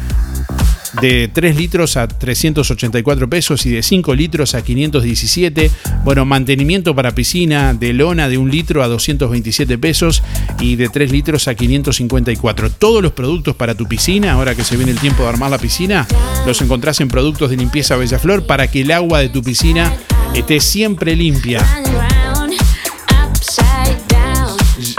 de 1.01 1.27
3 1.27 1.57
litros 1.57 1.97
a 1.97 2.07
384 2.07 3.29
pesos 3.29 3.65
y 3.65 3.71
de 3.71 3.83
5 3.83 4.15
litros 4.15 4.55
a 4.55 4.63
517. 4.63 5.71
Bueno, 6.03 6.25
mantenimiento 6.25 6.95
para 6.95 7.13
piscina 7.13 7.73
de 7.73 7.93
lona 7.93 8.29
de 8.29 8.37
1 8.37 8.49
litro 8.49 8.83
a 8.83 8.87
227 8.87 9.77
pesos 9.77 10.23
y 10.59 10.75
de 10.75 10.89
3 10.89 11.11
litros 11.11 11.47
a 11.47 11.55
554. 11.55 12.71
Todos 12.71 13.01
los 13.03 13.11
productos 13.11 13.55
para 13.55 13.75
tu 13.75 13.85
piscina, 13.87 14.33
ahora 14.33 14.55
que 14.55 14.63
se 14.63 14.77
viene 14.77 14.91
el 14.91 14.99
tiempo 14.99 15.23
de 15.23 15.29
armar 15.29 15.51
la 15.51 15.57
piscina, 15.57 16.07
los 16.45 16.61
encontrás 16.61 17.01
en 17.01 17.09
productos 17.09 17.49
de 17.49 17.57
limpieza 17.57 17.97
Bellaflor 17.97 18.45
para 18.45 18.67
que 18.67 18.81
el 18.81 18.91
agua 18.91 19.19
de 19.19 19.29
tu 19.29 19.43
piscina 19.43 19.93
esté 20.33 20.59
siempre 20.59 21.15
limpia. 21.15 21.65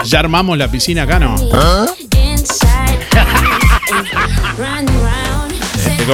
Ya 0.07 0.19
armamos 0.19 0.57
la 0.57 0.71
piscina 0.71 1.03
acá, 1.03 1.19
¿no? 1.19 1.35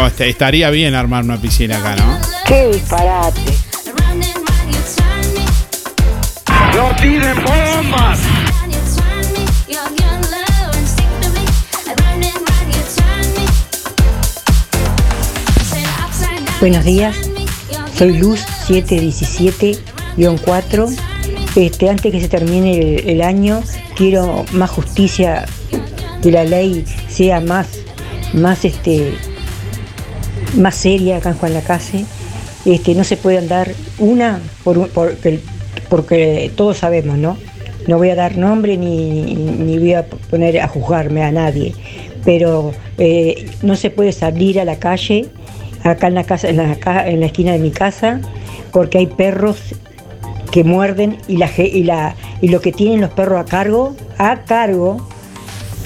Este, 0.08 0.28
estaría 0.28 0.72
bien 0.72 0.96
armar 0.96 1.24
una 1.24 1.40
piscina 1.40 1.78
acá, 1.78 1.96
¿no? 1.96 2.18
¡Qué 2.48 2.70
disparate! 2.70 3.42
¡No 6.76 6.96
tiren 6.96 7.36
bombas! 7.36 8.20
Buenos 16.60 16.84
días, 16.84 17.16
soy 17.96 18.18
Luz 18.18 18.40
717-4. 18.68 20.98
Este, 21.56 21.90
antes 21.92 22.12
que 22.12 22.20
se 22.20 22.28
termine 22.28 22.80
el, 22.80 23.08
el 23.10 23.22
año, 23.22 23.62
quiero 23.96 24.46
más 24.54 24.70
justicia, 24.70 25.46
que 26.22 26.32
la 26.32 26.44
ley 26.44 26.86
sea 27.10 27.40
más, 27.42 27.68
más 28.34 28.64
este, 28.66 29.14
más 30.58 30.76
seria 30.76 31.18
acá 31.18 31.30
en 31.30 31.38
Juan 31.38 31.54
Lacase. 31.54 32.06
Este, 32.66 32.96
no 32.96 33.04
se 33.04 33.18
puede 33.18 33.38
andar 33.40 33.72
una 34.00 34.40
por, 34.64 34.78
un- 34.78 34.90
porque, 35.90 36.52
todos 36.56 36.78
sabemos, 36.78 37.18
¿no? 37.18 37.38
No 37.88 37.98
voy 37.98 38.10
a 38.10 38.16
dar 38.16 38.38
nombre 38.38 38.78
ni, 38.78 39.36
ni 39.36 39.78
voy 39.78 39.94
a 39.94 40.06
poner 40.06 40.62
a 40.62 40.68
juzgarme 40.70 41.22
a 41.24 41.32
nadie, 41.32 41.74
pero 42.24 42.72
eh, 42.98 43.50
no 43.62 43.76
se 43.76 43.90
puede 43.90 44.14
salir 44.14 44.60
a 44.62 44.66
la 44.66 44.78
calle, 44.78 45.26
acá 45.84 46.08
en 46.08 46.16
la, 46.16 46.24
casa, 46.24 46.48
en, 46.48 46.58
la, 46.58 46.78
en 47.10 47.20
la 47.20 47.26
esquina 47.26 47.52
de 47.52 47.60
mi 47.60 47.72
casa, 47.72 48.22
porque 48.72 49.00
hay 49.00 49.08
perros 49.08 49.58
que 50.54 50.64
muerden 50.64 51.18
y, 51.28 51.38
la, 51.38 51.50
y, 51.58 51.84
la, 51.84 52.16
y 52.40 52.50
lo 52.50 52.62
que 52.62 52.72
tienen 52.72 53.02
los 53.02 53.10
perros 53.10 53.42
a 53.42 53.46
cargo, 53.46 53.96
a 54.20 54.44
cargo, 54.44 54.98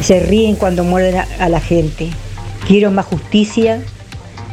se 0.02 0.20
ríen 0.20 0.58
cuando 0.58 0.84
muerden 0.84 1.16
a, 1.16 1.28
a 1.40 1.48
la 1.48 1.62
gente. 1.62 2.10
Quiero 2.68 2.92
más 2.92 3.06
justicia, 3.06 3.82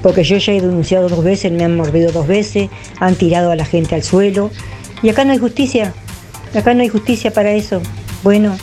porque 0.05 0.23
yo 0.23 0.37
ya 0.37 0.53
he 0.53 0.61
denunciado 0.61 1.09
dos 1.09 1.25
veces, 1.25 1.51
me 1.51 1.65
han 1.65 1.77
mordido 1.77 2.13
dos 2.13 2.29
veces, 2.29 2.71
han 3.01 3.17
tirado 3.17 3.51
a 3.51 3.57
la 3.57 3.65
gente 3.65 3.97
al 3.97 4.05
suelo, 4.05 4.53
y 5.03 5.09
acá 5.09 5.25
no 5.25 5.33
hay 5.33 5.39
justicia, 5.39 5.93
acá 6.55 6.75
no 6.75 6.83
hay 6.83 6.89
justicia 6.89 7.33
para 7.33 7.51
eso. 7.51 7.83
Bueno, 8.23 8.57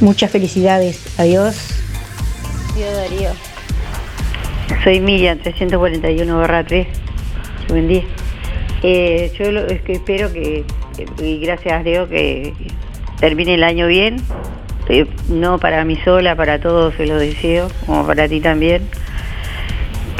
muchas 0.00 0.30
felicidades, 0.30 1.02
adiós. 1.18 1.54
Yo 2.78 2.90
Darío. 2.96 3.30
Soy 4.84 5.00
Miriam, 5.00 5.38
341 5.38 6.38
barra 6.38 6.64
3. 6.64 6.86
Buen 7.68 7.88
día. 7.88 8.04
Eh, 8.86 9.32
yo 9.38 9.50
lo, 9.50 9.66
es 9.66 9.80
que 9.80 9.92
espero 9.92 10.30
que, 10.30 10.62
y 11.18 11.38
gracias 11.38 11.80
a 11.80 11.82
Dios, 11.82 12.06
que 12.06 12.52
termine 13.18 13.54
el 13.54 13.64
año 13.64 13.86
bien. 13.86 14.18
Eh, 14.90 15.06
no 15.30 15.58
para 15.58 15.86
mí 15.86 15.96
sola, 16.04 16.36
para 16.36 16.60
todos 16.60 16.94
se 16.96 17.06
lo 17.06 17.16
deseo, 17.16 17.68
como 17.86 18.06
para 18.06 18.28
ti 18.28 18.42
también. 18.42 18.86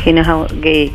Que, 0.03 0.15
nos, 0.15 0.51
que 0.55 0.93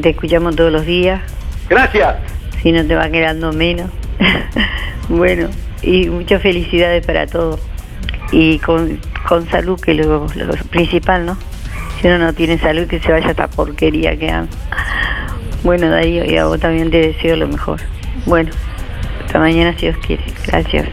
te 0.00 0.10
escuchamos 0.10 0.54
todos 0.54 0.70
los 0.70 0.86
días. 0.86 1.20
Gracias. 1.68 2.18
Si 2.62 2.70
no 2.70 2.86
te 2.86 2.94
va 2.94 3.10
quedando 3.10 3.52
menos. 3.52 3.90
bueno, 5.08 5.48
y 5.82 6.08
muchas 6.10 6.40
felicidades 6.40 7.04
para 7.04 7.26
todos. 7.26 7.58
Y 8.30 8.60
con, 8.60 9.00
con 9.26 9.50
salud, 9.50 9.80
que 9.80 9.90
es 9.90 10.06
lo, 10.06 10.28
lo 10.36 10.54
principal, 10.70 11.26
¿no? 11.26 11.36
Si 12.00 12.06
uno 12.06 12.18
no 12.18 12.32
tiene 12.32 12.58
salud, 12.58 12.86
que 12.86 13.00
se 13.00 13.10
vaya 13.10 13.30
esta 13.30 13.48
porquería 13.48 14.16
que 14.16 14.30
anda. 14.30 14.56
Bueno, 15.64 15.90
Darío, 15.90 16.24
y 16.24 16.36
a 16.36 16.46
vos 16.46 16.60
también 16.60 16.90
te 16.90 16.98
deseo 16.98 17.36
lo 17.36 17.48
mejor. 17.48 17.80
Bueno, 18.26 18.50
hasta 19.24 19.38
mañana 19.40 19.72
si 19.74 19.86
Dios 19.86 19.96
quiere. 20.06 20.22
Gracias. 20.46 20.88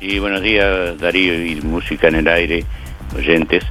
Y 0.00 0.18
buenos 0.18 0.42
días 0.42 0.98
Darío 0.98 1.44
y 1.44 1.56
Música 1.62 2.08
en 2.08 2.16
el 2.16 2.28
Aire, 2.28 2.64
oyentes. 3.16 3.64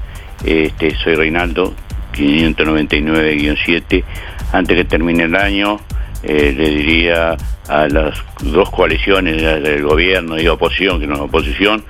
Este, 0.44 0.96
soy 0.96 1.16
Reinaldo, 1.16 1.74
599-7. 2.14 4.04
Antes 4.52 4.78
que 4.78 4.86
termine 4.86 5.24
el 5.26 5.36
año, 5.36 5.80
eh, 6.24 6.54
le 6.58 6.70
diría 6.72 7.38
a 7.68 7.88
las 7.88 8.18
dos 8.42 8.70
coaliciones 8.72 9.42
del 9.42 9.84
gobierno 9.84 10.40
y 10.40 10.48
oposición, 10.48 11.00
que 11.00 11.08
no 11.08 11.16
es 11.16 11.22
oposición, 11.22 11.84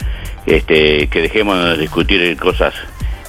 este, 0.45 1.07
que 1.07 1.21
dejemos 1.21 1.63
de 1.63 1.77
discutir 1.77 2.37
cosas 2.37 2.73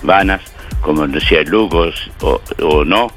vanas, 0.06 0.40
como 0.80 1.06
decía 1.06 1.42
Lucas, 1.42 1.94
o, 2.20 2.40
o 2.62 2.84
no. 2.84 3.08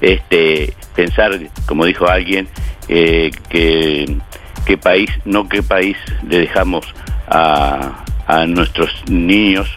Este, 0.00 0.74
pensar, 0.94 1.38
como 1.66 1.84
dijo 1.84 2.08
alguien, 2.08 2.48
eh, 2.88 3.30
que 3.48 4.16
qué 4.66 4.76
país, 4.76 5.10
no 5.24 5.48
qué 5.48 5.62
país 5.62 5.96
le 6.28 6.40
dejamos 6.40 6.84
a, 7.28 8.04
a 8.26 8.46
nuestros 8.46 8.90
niños, 9.08 9.68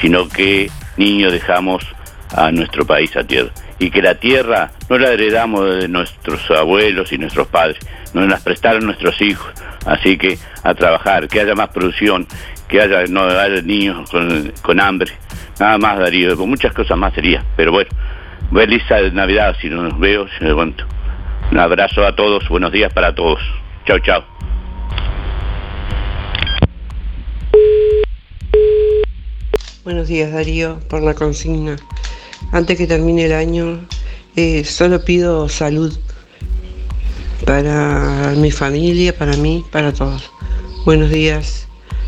sino 0.00 0.28
qué 0.28 0.70
niños 0.96 1.32
dejamos 1.32 1.84
a 2.34 2.50
nuestro 2.50 2.86
país 2.86 3.16
a 3.16 3.24
tierra. 3.24 3.50
Y 3.78 3.90
que 3.90 4.00
la 4.00 4.14
tierra 4.14 4.70
no 4.88 4.98
la 4.98 5.12
heredamos 5.12 5.80
de 5.80 5.88
nuestros 5.88 6.50
abuelos 6.50 7.12
y 7.12 7.18
nuestros 7.18 7.46
padres, 7.48 7.78
nos 8.14 8.28
las 8.28 8.42
prestaron 8.42 8.86
nuestros 8.86 9.20
hijos. 9.20 9.52
Así 9.84 10.16
que 10.16 10.38
a 10.62 10.74
trabajar, 10.74 11.28
que 11.28 11.40
haya 11.40 11.54
más 11.54 11.68
producción, 11.68 12.26
que 12.68 12.80
haya, 12.80 13.04
no 13.08 13.24
haya 13.24 13.62
niños 13.62 14.10
con, 14.10 14.52
con 14.62 14.80
hambre. 14.80 15.12
Nada 15.58 15.78
más, 15.78 15.98
Darío, 15.98 16.36
con 16.36 16.48
muchas 16.48 16.72
cosas 16.72 16.98
más 16.98 17.14
sería. 17.14 17.44
Pero 17.56 17.72
bueno, 17.72 17.90
feliz 18.52 18.82
Navidad 19.12 19.56
si 19.60 19.68
no 19.68 19.82
nos 19.82 19.98
veo, 19.98 20.26
si 20.28 20.44
me 20.44 20.50
aguanto. 20.50 20.84
Un 21.50 21.58
abrazo 21.58 22.04
a 22.04 22.14
todos, 22.14 22.48
buenos 22.48 22.72
días 22.72 22.92
para 22.92 23.14
todos. 23.14 23.40
Chao, 23.86 23.98
chao. 24.00 24.24
Buenos 29.84 30.08
días 30.08 30.32
Darío, 30.32 30.80
por 30.88 31.02
la 31.02 31.14
consigna. 31.14 31.76
Antes 32.52 32.76
que 32.76 32.88
termine 32.88 33.26
el 33.26 33.32
año, 33.32 33.80
eh, 34.34 34.64
solo 34.64 35.04
pido 35.04 35.48
salud 35.48 35.96
para 37.44 38.34
mi 38.36 38.50
familia, 38.50 39.16
para 39.16 39.36
mí, 39.36 39.64
para 39.70 39.92
todos. 39.92 40.30
Buenos 40.84 41.10
días, 41.10 41.65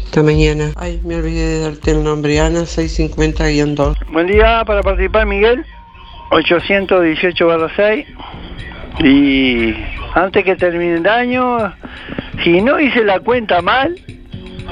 hasta 0.09 0.23
mañana. 0.23 0.73
Ay, 0.77 1.03
me 1.05 1.17
olvidé 1.17 1.47
de 1.47 1.61
darte 1.61 1.91
el 1.91 2.03
nombre, 2.03 2.41
Ana 2.41 2.61
650-2. 2.61 3.95
Buen 4.11 4.27
día 4.27 4.65
para 4.67 4.83
participar, 4.83 5.27
Miguel. 5.27 5.67
818 6.31 7.47
barra 7.47 7.70
6. 7.77 8.07
Y 9.01 9.74
antes 10.15 10.45
que 10.45 10.57
termine 10.57 10.95
el 10.95 11.07
año, 11.07 11.74
si 12.43 12.62
no 12.62 12.81
hice 12.81 13.05
la 13.05 13.20
cuenta 13.20 13.61
mal, 13.61 14.01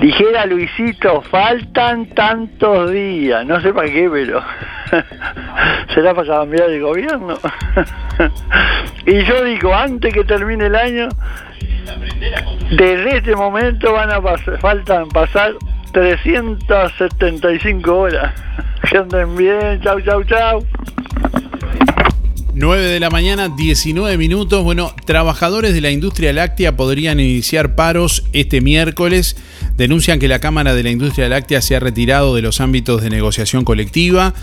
dijera 0.00 0.46
Luisito, 0.46 1.20
faltan 1.20 2.06
tantos 2.14 2.90
días. 2.90 3.44
No 3.44 3.60
sé 3.60 3.74
para 3.74 3.88
qué, 3.88 4.08
pero 4.10 4.42
será 5.94 6.14
para 6.14 6.38
cambiar 6.38 6.70
el 6.70 6.80
gobierno. 6.80 7.36
y 9.06 9.22
yo 9.22 9.44
digo, 9.44 9.74
antes 9.74 10.14
que 10.14 10.24
termine 10.24 10.64
el 10.64 10.76
año, 10.76 11.08
desde 12.70 13.18
este 13.18 13.36
momento 13.36 13.92
van 13.92 14.10
a 14.10 14.20
pasar, 14.20 14.58
faltan 14.60 15.08
pasar 15.08 15.52
375 15.92 17.96
horas. 17.96 18.34
Que 18.88 18.98
anden 18.98 19.36
bien, 19.36 19.80
chau, 19.82 20.00
chau, 20.00 20.22
chau. 20.24 20.64
9 22.54 22.84
de 22.84 23.00
la 23.00 23.10
mañana, 23.10 23.48
19 23.48 24.16
minutos. 24.16 24.62
Bueno, 24.64 24.94
trabajadores 25.04 25.74
de 25.74 25.82
la 25.82 25.90
industria 25.90 26.32
láctea 26.32 26.76
podrían 26.76 27.20
iniciar 27.20 27.74
paros 27.74 28.24
este 28.32 28.60
miércoles. 28.60 29.36
Denuncian 29.76 30.18
que 30.18 30.28
la 30.28 30.38
Cámara 30.38 30.74
de 30.74 30.82
la 30.82 30.90
Industria 30.90 31.28
Láctea 31.28 31.60
se 31.60 31.76
ha 31.76 31.80
retirado 31.80 32.34
de 32.34 32.42
los 32.42 32.60
ámbitos 32.60 33.02
de 33.02 33.10
negociación 33.10 33.64
colectiva. 33.64 34.34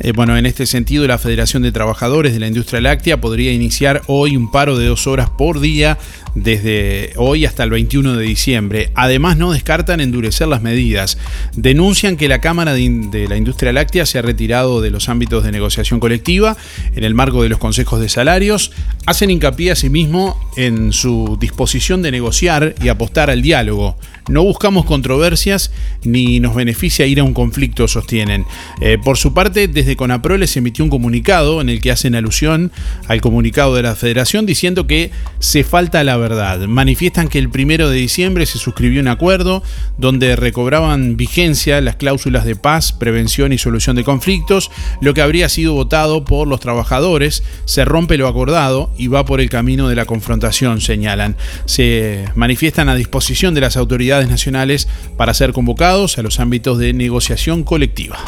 Eh, 0.00 0.12
bueno, 0.12 0.36
en 0.36 0.46
este 0.46 0.66
sentido, 0.66 1.06
la 1.06 1.18
Federación 1.18 1.62
de 1.62 1.72
Trabajadores 1.72 2.32
de 2.34 2.40
la 2.40 2.46
Industria 2.46 2.80
Láctea 2.80 3.20
podría 3.20 3.52
iniciar 3.52 4.02
hoy 4.06 4.36
un 4.36 4.50
paro 4.50 4.78
de 4.78 4.86
dos 4.86 5.06
horas 5.06 5.30
por 5.30 5.60
día 5.60 5.98
desde 6.34 7.12
hoy 7.16 7.44
hasta 7.44 7.64
el 7.64 7.70
21 7.70 8.16
de 8.16 8.24
diciembre. 8.24 8.90
Además, 8.94 9.36
no 9.36 9.52
descartan 9.52 10.00
endurecer 10.00 10.48
las 10.48 10.62
medidas. 10.62 11.18
Denuncian 11.54 12.16
que 12.16 12.28
la 12.28 12.40
Cámara 12.40 12.74
de, 12.74 13.26
la 13.28 13.36
Industria 13.36 13.72
Láctea 13.72 14.06
se 14.06 14.18
ha 14.18 14.22
retirado 14.22 14.80
de 14.80 14.90
los 14.90 15.08
ámbitos 15.08 15.44
de 15.44 15.52
negociación 15.52 16.00
colectiva 16.00 16.56
en 16.94 17.04
el 17.04 17.14
marco 17.14 17.42
de 17.42 17.48
los 17.48 17.58
consejos 17.58 18.00
de 18.00 18.08
salarios. 18.08 18.72
Hacen 19.06 19.30
hincapié 19.30 19.72
asimismo 19.72 20.38
en 20.56 20.92
su 20.92 21.36
disposición 21.40 22.02
de 22.02 22.10
negociar 22.10 22.74
y 22.82 22.88
apostar 22.88 23.30
al 23.30 23.42
diálogo. 23.42 23.96
No 24.28 24.44
buscamos 24.44 24.84
controversias 24.84 25.72
ni 26.04 26.38
nos 26.38 26.54
beneficia 26.54 27.06
ir 27.06 27.18
a 27.18 27.24
un 27.24 27.34
conflicto, 27.34 27.88
sostienen. 27.88 28.44
Eh, 28.80 28.96
por 29.02 29.18
su 29.18 29.34
parte, 29.34 29.66
desde 29.66 29.96
Conapro 29.96 30.36
les 30.36 30.56
emitió 30.56 30.84
un 30.84 30.90
comunicado 30.90 31.60
en 31.60 31.68
el 31.68 31.80
que 31.80 31.90
hacen 31.90 32.14
alusión 32.14 32.70
al 33.08 33.20
comunicado 33.20 33.74
de 33.74 33.82
la 33.82 33.96
Federación 33.96 34.46
diciendo 34.46 34.86
que 34.86 35.10
se 35.40 35.64
falta 35.64 36.04
la 36.04 36.16
verdad. 36.16 36.60
Manifiestan 36.68 37.28
que 37.28 37.40
el 37.40 37.50
primero 37.50 37.90
de 37.90 37.96
diciembre 37.96 38.46
se 38.46 38.58
suscribió 38.58 39.00
un 39.00 39.08
acuerdo 39.08 39.62
donde 39.98 40.36
recobraban 40.36 41.16
vigencia 41.16 41.80
las 41.80 41.96
cláusulas 41.96 42.44
de 42.44 42.54
paz, 42.54 42.92
prevención 42.92 43.52
y 43.52 43.58
solución 43.58 43.96
de 43.96 44.04
conflictos, 44.04 44.70
lo 45.00 45.14
que 45.14 45.22
habría 45.22 45.48
sido 45.48 45.74
votado 45.74 46.24
por 46.24 46.46
los 46.46 46.60
trabajadores. 46.60 47.42
Se 47.64 47.84
rompe 47.84 48.18
lo 48.18 48.28
acordado 48.28 48.92
y 48.96 49.08
va 49.08 49.24
por 49.24 49.40
el 49.40 49.50
camino 49.50 49.88
de 49.88 49.96
la 49.96 50.04
confrontación, 50.04 50.80
señalan. 50.80 51.36
Se 51.64 52.26
manifiestan 52.36 52.88
a 52.88 52.94
disposición 52.94 53.54
de 53.54 53.62
las 53.62 53.76
autoridades 53.76 54.11
nacionales 54.20 54.88
para 55.16 55.34
ser 55.34 55.52
convocados 55.52 56.18
a 56.18 56.22
los 56.22 56.40
ámbitos 56.40 56.78
de 56.78 56.92
negociación 56.92 57.64
colectiva. 57.64 58.18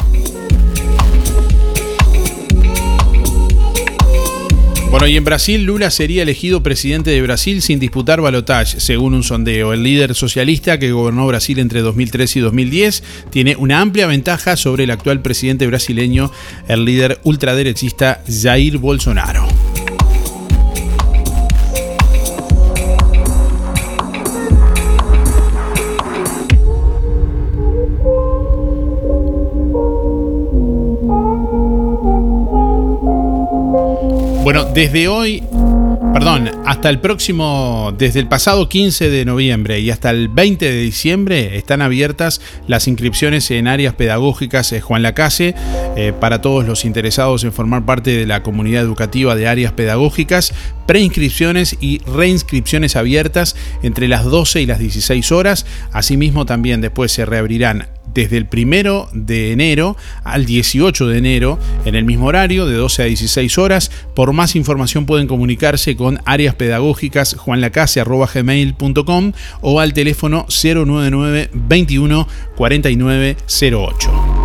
Bueno, 4.95 5.07
y 5.07 5.17
en 5.17 5.25
Brasil 5.25 5.61
Lula 5.63 5.91
sería 5.91 6.23
elegido 6.23 6.63
presidente 6.63 7.11
de 7.11 7.21
Brasil 7.21 7.61
sin 7.61 7.81
disputar 7.81 8.21
balotaje, 8.21 8.79
según 8.79 9.13
un 9.13 9.23
sondeo. 9.23 9.73
El 9.73 9.83
líder 9.83 10.15
socialista 10.15 10.79
que 10.79 10.93
gobernó 10.93 11.27
Brasil 11.27 11.59
entre 11.59 11.81
2003 11.81 12.37
y 12.37 12.39
2010 12.39 13.03
tiene 13.29 13.57
una 13.57 13.81
amplia 13.81 14.07
ventaja 14.07 14.55
sobre 14.55 14.85
el 14.85 14.91
actual 14.91 15.21
presidente 15.21 15.67
brasileño, 15.67 16.31
el 16.69 16.85
líder 16.85 17.19
ultraderechista 17.23 18.23
Jair 18.25 18.77
Bolsonaro. 18.77 19.44
Desde 34.75 35.07
hoy, 35.07 35.41
perdón, 36.13 36.51
hasta 36.65 36.89
el 36.89 36.99
próximo, 36.99 37.93
desde 37.97 38.19
el 38.19 38.27
pasado 38.27 38.67
15 38.67 39.09
de 39.09 39.23
noviembre 39.23 39.79
y 39.79 39.89
hasta 39.89 40.09
el 40.09 40.27
20 40.27 40.69
de 40.69 40.81
diciembre 40.81 41.55
están 41.55 41.81
abiertas 41.81 42.41
las 42.67 42.89
inscripciones 42.89 43.49
en 43.51 43.69
áreas 43.69 43.93
pedagógicas 43.93 44.75
Juan 44.81 45.01
Lacase 45.01 45.55
eh, 45.95 46.11
para 46.19 46.41
todos 46.41 46.65
los 46.65 46.83
interesados 46.83 47.45
en 47.45 47.53
formar 47.53 47.85
parte 47.85 48.17
de 48.17 48.27
la 48.27 48.43
comunidad 48.43 48.83
educativa 48.83 49.33
de 49.33 49.47
áreas 49.47 49.71
pedagógicas, 49.71 50.53
preinscripciones 50.85 51.77
y 51.79 51.99
reinscripciones 52.05 52.95
abiertas 52.95 53.55
entre 53.83 54.07
las 54.07 54.23
12 54.23 54.61
y 54.61 54.65
las 54.65 54.79
16 54.79 55.31
horas. 55.31 55.65
Asimismo, 55.91 56.45
también 56.45 56.81
después 56.81 57.11
se 57.11 57.25
reabrirán 57.25 57.87
desde 58.15 58.37
el 58.37 58.47
primero 58.47 59.09
de 59.13 59.51
enero 59.51 59.95
al 60.23 60.45
18 60.45 61.07
de 61.07 61.17
enero 61.19 61.59
en 61.83 61.93
el 61.95 62.05
mismo 62.05 62.27
horario 62.27 62.65
de 62.65 62.75
12 62.75 63.03
a 63.03 63.05
16 63.05 63.57
horas. 63.59 63.91
Por 64.15 64.33
más 64.33 64.55
información 64.55 65.05
pueden 65.05 65.27
comunicarse 65.27 65.95
con 65.95 66.19
áreas 66.25 66.55
pedagógicas 66.55 67.35
juanlacase.gmail.com 67.35 69.33
o 69.61 69.79
al 69.79 69.93
teléfono 69.93 70.47
099 70.49 71.51
21 71.53 72.27
49 72.55 73.37
08. 73.59 74.44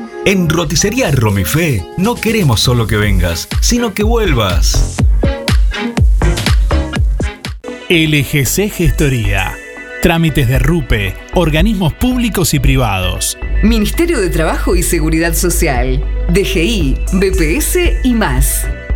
En 0.23 0.49
Roticería 0.49 1.09
Romifé 1.09 1.83
no 1.97 2.13
queremos 2.13 2.59
solo 2.59 2.85
que 2.85 2.95
vengas, 2.95 3.47
sino 3.59 3.95
que 3.95 4.03
vuelvas. 4.03 4.95
LGC 7.89 8.69
Gestoría. 8.69 9.55
Trámites 10.03 10.47
de 10.47 10.59
RUPE, 10.59 11.15
organismos 11.33 11.93
públicos 11.93 12.53
y 12.53 12.59
privados. 12.59 13.35
Ministerio 13.63 14.19
de 14.19 14.29
Trabajo 14.29 14.75
y 14.75 14.83
Seguridad 14.83 15.33
Social, 15.33 16.03
DGI, 16.29 16.99
BPS 17.13 17.77
y 18.03 18.13
más. 18.13 18.67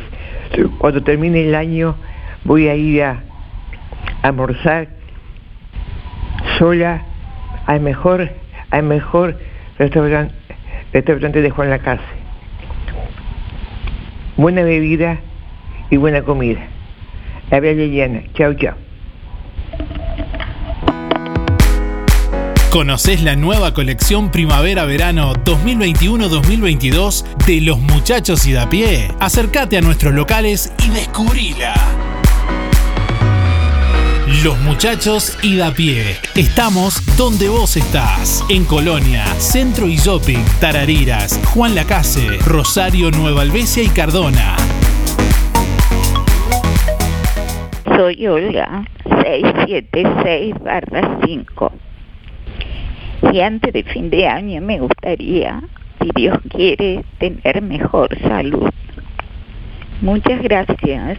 Cuando 0.79 1.03
termine 1.03 1.47
el 1.47 1.55
año 1.55 1.97
voy 2.45 2.69
a 2.69 2.75
ir 2.75 3.03
a 3.03 3.23
almorzar 4.23 4.89
sola 6.59 7.03
al 7.67 7.81
mejor, 7.81 8.31
al 8.71 8.83
mejor 8.85 9.39
restaurante, 9.79 10.35
restaurante 10.93 11.43
de 11.43 11.51
Juan 11.51 11.71
Lacase. 11.71 12.03
Buena 14.37 14.63
bebida 14.63 15.19
y 15.91 15.97
buena 15.97 16.23
comida. 16.23 16.61
Habla 17.51 17.73
Liliana. 17.73 18.23
Chao, 18.35 18.55
chao. 18.55 18.86
¿Conoces 22.77 23.23
la 23.23 23.37
nueva 23.37 23.73
colección 23.73 24.31
Primavera-Verano 24.31 25.33
2021-2022 25.47 27.25
de 27.47 27.63
los 27.63 27.79
muchachos 27.81 28.47
y 28.47 28.53
da 28.53 28.69
pie? 28.69 29.11
Acércate 29.19 29.79
a 29.79 29.81
nuestros 29.81 30.13
locales 30.13 30.71
y 30.85 30.91
descubrila. 30.91 31.73
Los 34.45 34.59
muchachos 34.59 35.39
y 35.43 35.57
da 35.57 35.73
pie. 35.73 36.19
Estamos 36.35 37.01
donde 37.17 37.49
vos 37.49 37.79
estás. 37.79 38.45
En 38.51 38.67
Colonia, 38.67 39.25
Centro 39.39 39.87
y 39.87 39.97
Shopping, 39.97 40.45
Tarariras, 40.61 41.41
Juan 41.55 41.75
Lacase, 41.75 42.37
Rosario, 42.45 43.11
Nueva 43.11 43.41
Albesia 43.41 43.85
y 43.85 43.89
Cardona. 43.89 44.55
Soy 47.97 48.27
Olga, 48.27 48.85
676 49.23 50.57
5. 51.25 51.73
Y 53.33 53.41
antes 53.41 53.73
de 53.73 53.83
fin 53.83 54.11
de 54.11 54.27
año 54.27 54.61
me 54.61 54.79
gustaría, 54.79 55.63
si 56.01 56.11
Dios 56.15 56.39
quiere, 56.51 57.05
tener 57.19 57.63
mejor 57.63 58.09
salud. 58.21 58.71
Muchas 60.01 60.43
gracias. 60.43 61.19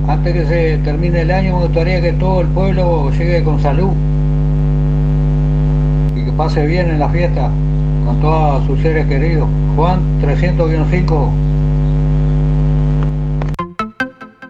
Antes 0.07 0.33
que 0.33 0.45
se 0.45 0.77
termine 0.79 1.21
el 1.21 1.31
año 1.31 1.59
me 1.59 1.65
gustaría 1.65 2.01
que 2.01 2.13
todo 2.13 2.41
el 2.41 2.47
pueblo 2.47 3.11
llegue 3.11 3.43
con 3.43 3.61
salud 3.61 3.91
y 6.15 6.25
que 6.25 6.31
pase 6.31 6.65
bien 6.65 6.89
en 6.89 6.97
la 6.99 7.09
fiesta 7.09 7.51
con 8.05 8.19
todos 8.19 8.65
sus 8.65 8.79
seres 8.81 9.05
queridos. 9.07 9.47
Juan 9.75 10.19
300-5. 10.21 11.31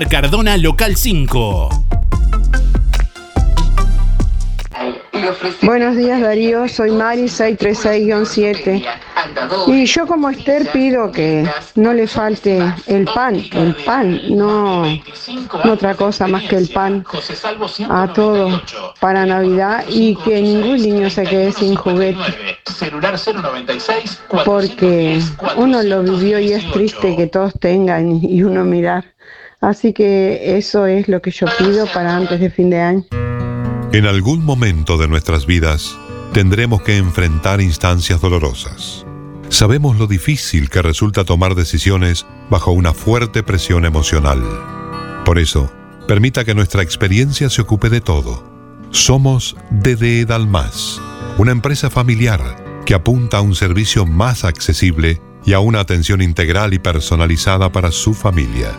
Cardona, 0.00 0.56
local 0.56 0.96
5. 0.96 1.68
Buenos 5.60 5.96
días 5.96 6.22
Darío, 6.22 6.66
soy 6.66 6.92
Mari 6.92 7.24
636-7 7.24 8.86
y 9.66 9.84
yo 9.84 10.06
como 10.06 10.30
Esther 10.30 10.66
pido 10.72 11.12
que 11.12 11.46
no 11.74 11.92
le 11.92 12.06
falte 12.06 12.58
el 12.86 13.04
pan, 13.04 13.44
el 13.52 13.74
pan, 13.84 14.18
no, 14.30 14.86
no 14.86 15.72
otra 15.72 15.94
cosa 15.94 16.26
más 16.26 16.44
que 16.44 16.56
el 16.56 16.68
pan 16.68 17.04
a 17.90 18.10
todos 18.14 18.62
para 18.98 19.26
Navidad 19.26 19.84
y 19.88 20.16
que 20.16 20.40
ningún 20.40 20.80
niño 20.80 21.10
se 21.10 21.24
quede 21.24 21.52
sin 21.52 21.74
juguete 21.74 22.58
porque 24.46 25.20
uno 25.56 25.82
lo 25.82 26.02
vivió 26.02 26.38
y 26.38 26.52
es 26.52 26.70
triste 26.72 27.14
que 27.14 27.26
todos 27.26 27.52
tengan 27.60 28.24
y 28.24 28.42
uno 28.42 28.64
mirar. 28.64 29.04
Así 29.62 29.92
que 29.92 30.58
eso 30.58 30.86
es 30.86 31.06
lo 31.06 31.22
que 31.22 31.30
yo 31.30 31.46
pido 31.56 31.86
para 31.86 32.16
antes 32.16 32.40
de 32.40 32.50
fin 32.50 32.68
de 32.68 32.80
año. 32.80 33.04
En 33.92 34.06
algún 34.06 34.44
momento 34.44 34.98
de 34.98 35.06
nuestras 35.06 35.46
vidas 35.46 35.96
tendremos 36.32 36.82
que 36.82 36.96
enfrentar 36.96 37.60
instancias 37.60 38.20
dolorosas. 38.20 39.06
Sabemos 39.50 39.98
lo 39.98 40.08
difícil 40.08 40.68
que 40.68 40.82
resulta 40.82 41.24
tomar 41.24 41.54
decisiones 41.54 42.26
bajo 42.50 42.72
una 42.72 42.92
fuerte 42.92 43.44
presión 43.44 43.84
emocional. 43.84 44.42
Por 45.24 45.38
eso, 45.38 45.70
permita 46.08 46.44
que 46.44 46.56
nuestra 46.56 46.82
experiencia 46.82 47.48
se 47.48 47.62
ocupe 47.62 47.88
de 47.88 48.00
todo. 48.00 48.42
Somos 48.90 49.56
DD 49.70 50.26
Dalmas, 50.26 51.00
una 51.38 51.52
empresa 51.52 51.88
familiar 51.88 52.82
que 52.84 52.94
apunta 52.94 53.38
a 53.38 53.42
un 53.42 53.54
servicio 53.54 54.06
más 54.06 54.44
accesible 54.44 55.20
y 55.44 55.52
a 55.52 55.60
una 55.60 55.78
atención 55.78 56.20
integral 56.20 56.74
y 56.74 56.80
personalizada 56.80 57.70
para 57.70 57.92
su 57.92 58.12
familia. 58.12 58.72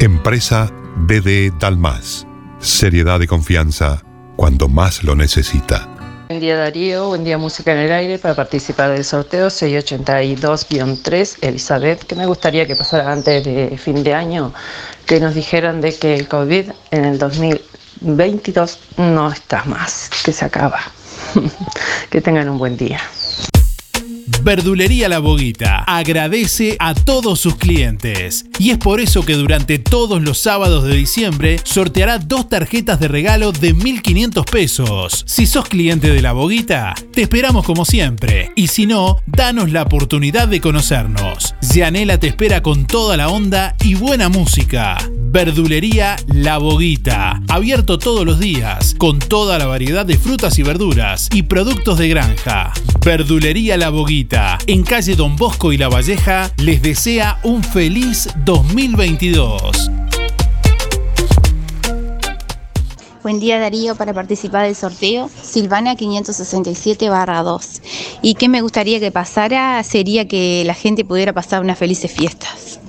Empresa 0.00 0.70
DD 1.08 1.58
Dalmas. 1.58 2.24
Seriedad 2.60 3.20
y 3.20 3.26
confianza 3.26 4.00
cuando 4.36 4.68
más 4.68 5.02
lo 5.02 5.16
necesita. 5.16 5.88
Buen 6.28 6.38
día 6.38 6.56
Darío, 6.56 7.08
buen 7.08 7.24
día 7.24 7.36
Música 7.36 7.72
en 7.72 7.78
el 7.78 7.90
Aire 7.90 8.20
para 8.20 8.36
participar 8.36 8.90
del 8.92 9.04
sorteo 9.04 9.48
682-3 9.48 11.38
Elizabeth, 11.40 12.04
que 12.04 12.14
me 12.14 12.26
gustaría 12.26 12.64
que 12.64 12.76
pasara 12.76 13.10
antes 13.10 13.44
de 13.44 13.76
fin 13.76 14.04
de 14.04 14.14
año, 14.14 14.54
que 15.04 15.18
nos 15.18 15.34
dijeran 15.34 15.80
de 15.80 15.92
que 15.98 16.14
el 16.14 16.28
COVID 16.28 16.70
en 16.92 17.04
el 17.04 17.18
2022 17.18 18.78
no 18.98 19.32
está 19.32 19.64
más, 19.64 20.10
que 20.24 20.30
se 20.32 20.44
acaba. 20.44 20.78
que 22.10 22.20
tengan 22.20 22.48
un 22.48 22.58
buen 22.58 22.76
día. 22.76 23.00
Verdulería 24.42 25.08
La 25.08 25.18
Boguita 25.18 25.84
agradece 25.86 26.76
a 26.78 26.94
todos 26.94 27.40
sus 27.40 27.56
clientes 27.56 28.46
y 28.58 28.70
es 28.70 28.78
por 28.78 29.00
eso 29.00 29.24
que 29.24 29.34
durante 29.34 29.78
todos 29.78 30.22
los 30.22 30.38
sábados 30.38 30.84
de 30.84 30.96
diciembre 30.96 31.60
sorteará 31.64 32.18
dos 32.18 32.48
tarjetas 32.48 33.00
de 33.00 33.08
regalo 33.08 33.52
de 33.52 33.74
1.500 33.74 34.44
pesos. 34.50 35.24
Si 35.26 35.46
sos 35.46 35.68
cliente 35.68 36.10
de 36.12 36.22
La 36.22 36.32
Boguita, 36.32 36.94
te 37.12 37.22
esperamos 37.22 37.64
como 37.64 37.84
siempre 37.84 38.52
y 38.54 38.68
si 38.68 38.86
no, 38.86 39.18
danos 39.26 39.72
la 39.72 39.82
oportunidad 39.82 40.48
de 40.48 40.60
conocernos. 40.60 41.54
Yanela 41.60 42.18
te 42.18 42.28
espera 42.28 42.62
con 42.62 42.86
toda 42.86 43.16
la 43.16 43.28
onda 43.28 43.76
y 43.82 43.94
buena 43.94 44.28
música. 44.28 44.96
Verdulería 45.30 46.16
La 46.26 46.56
Boguita, 46.56 47.42
abierto 47.48 47.98
todos 47.98 48.24
los 48.24 48.40
días, 48.40 48.94
con 48.96 49.18
toda 49.18 49.58
la 49.58 49.66
variedad 49.66 50.06
de 50.06 50.16
frutas 50.16 50.58
y 50.58 50.62
verduras 50.62 51.28
y 51.34 51.42
productos 51.42 51.98
de 51.98 52.08
granja. 52.08 52.72
Verdulería 53.04 53.76
La 53.76 53.90
Boguita, 53.90 54.17
en 54.66 54.82
calle 54.82 55.14
Don 55.14 55.36
Bosco 55.36 55.72
y 55.72 55.78
La 55.78 55.88
Valleja, 55.88 56.50
les 56.56 56.82
desea 56.82 57.38
un 57.44 57.62
feliz 57.62 58.28
2022. 58.44 59.90
Buen 63.22 63.38
día 63.38 63.60
Darío 63.60 63.94
para 63.94 64.12
participar 64.12 64.66
del 64.66 64.74
sorteo. 64.74 65.30
Silvana 65.40 65.94
567 65.94 67.06
2. 67.08 67.82
Y 68.22 68.34
qué 68.34 68.48
me 68.48 68.60
gustaría 68.60 68.98
que 68.98 69.12
pasara 69.12 69.80
sería 69.84 70.26
que 70.26 70.64
la 70.66 70.74
gente 70.74 71.04
pudiera 71.04 71.32
pasar 71.32 71.60
unas 71.60 71.78
felices 71.78 72.10
fiestas. 72.10 72.80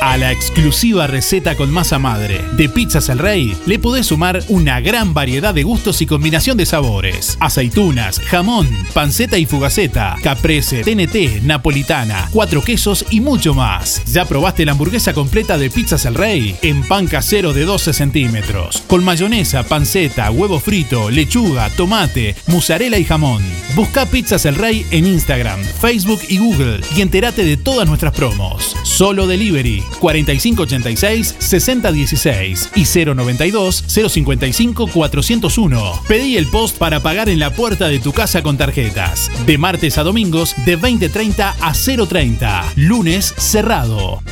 A 0.00 0.16
la 0.16 0.30
exclusiva 0.30 1.08
receta 1.08 1.56
con 1.56 1.72
masa 1.72 1.98
madre 1.98 2.40
de 2.52 2.68
Pizzas 2.68 3.08
El 3.08 3.18
Rey 3.18 3.56
le 3.66 3.80
podés 3.80 4.06
sumar 4.06 4.42
una 4.48 4.80
gran 4.80 5.12
variedad 5.12 5.52
de 5.52 5.64
gustos 5.64 6.00
y 6.00 6.06
combinación 6.06 6.56
de 6.56 6.66
sabores. 6.66 7.36
Aceitunas, 7.40 8.20
jamón, 8.20 8.68
panceta 8.94 9.38
y 9.38 9.46
fugaceta, 9.46 10.16
caprese, 10.22 10.82
TNT, 10.82 11.42
napolitana, 11.42 12.28
cuatro 12.32 12.62
quesos 12.62 13.06
y 13.10 13.20
mucho 13.20 13.54
más. 13.54 14.02
¿Ya 14.06 14.24
probaste 14.24 14.64
la 14.64 14.72
hamburguesa 14.72 15.12
completa 15.12 15.58
de 15.58 15.68
Pizzas 15.68 16.04
El 16.04 16.14
Rey? 16.14 16.56
En 16.62 16.82
pan 16.84 17.08
casero 17.08 17.52
de 17.52 17.64
12 17.64 17.92
centímetros, 17.92 18.84
con 18.86 19.04
mayonesa, 19.04 19.64
panceta, 19.64 20.30
huevo 20.30 20.60
frito, 20.60 21.10
lechuga, 21.10 21.70
tomate, 21.70 22.36
mozzarella 22.46 22.98
y 22.98 23.04
jamón. 23.04 23.42
Busca 23.74 24.06
Pizzas 24.06 24.44
El 24.46 24.54
Rey 24.54 24.86
en 24.92 25.06
Instagram, 25.06 25.60
Facebook 25.62 26.20
y 26.28 26.38
Google 26.38 26.80
y 26.96 27.00
entérate 27.00 27.44
de 27.44 27.56
todas 27.56 27.88
nuestras 27.88 28.14
promos. 28.14 28.76
Solo 28.84 29.26
Delivery 29.26 29.87
4586 30.00 31.36
6016 31.38 32.70
y 32.74 33.04
092 33.04 33.84
055 33.86 34.86
401. 34.86 36.02
Pedí 36.06 36.36
el 36.36 36.46
post 36.46 36.78
para 36.78 37.00
pagar 37.00 37.28
en 37.28 37.38
la 37.38 37.50
puerta 37.50 37.88
de 37.88 37.98
tu 37.98 38.12
casa 38.12 38.42
con 38.42 38.56
tarjetas. 38.56 39.30
De 39.46 39.58
martes 39.58 39.98
a 39.98 40.02
domingos 40.02 40.54
de 40.64 40.78
20.30 40.78 41.54
a 41.60 41.72
0.30. 41.72 42.64
Lunes 42.76 43.34
cerrado. 43.36 44.22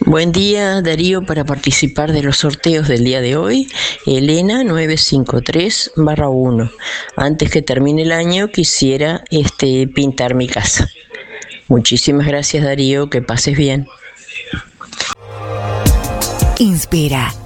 Buen 0.00 0.32
día 0.32 0.82
Darío 0.82 1.24
para 1.24 1.44
participar 1.44 2.12
de 2.12 2.22
los 2.22 2.38
sorteos 2.38 2.88
del 2.88 3.04
día 3.04 3.20
de 3.20 3.36
hoy. 3.36 3.68
Elena 4.06 4.64
953 4.64 5.92
1. 5.96 6.70
Antes 7.16 7.50
que 7.50 7.62
termine 7.62 8.02
el 8.02 8.12
año 8.12 8.48
quisiera 8.48 9.24
este, 9.30 9.86
pintar 9.86 10.34
mi 10.34 10.48
casa. 10.48 10.88
Muchísimas 11.68 12.26
gracias 12.26 12.64
Darío, 12.64 13.10
que 13.10 13.22
pases 13.22 13.56
bien. 13.56 13.86
Inspira. 16.58 17.32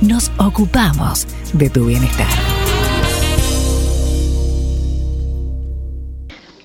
nos 0.00 0.30
ocupamos 0.38 1.26
de 1.52 1.70
tu 1.70 1.86
bienestar. 1.86 2.28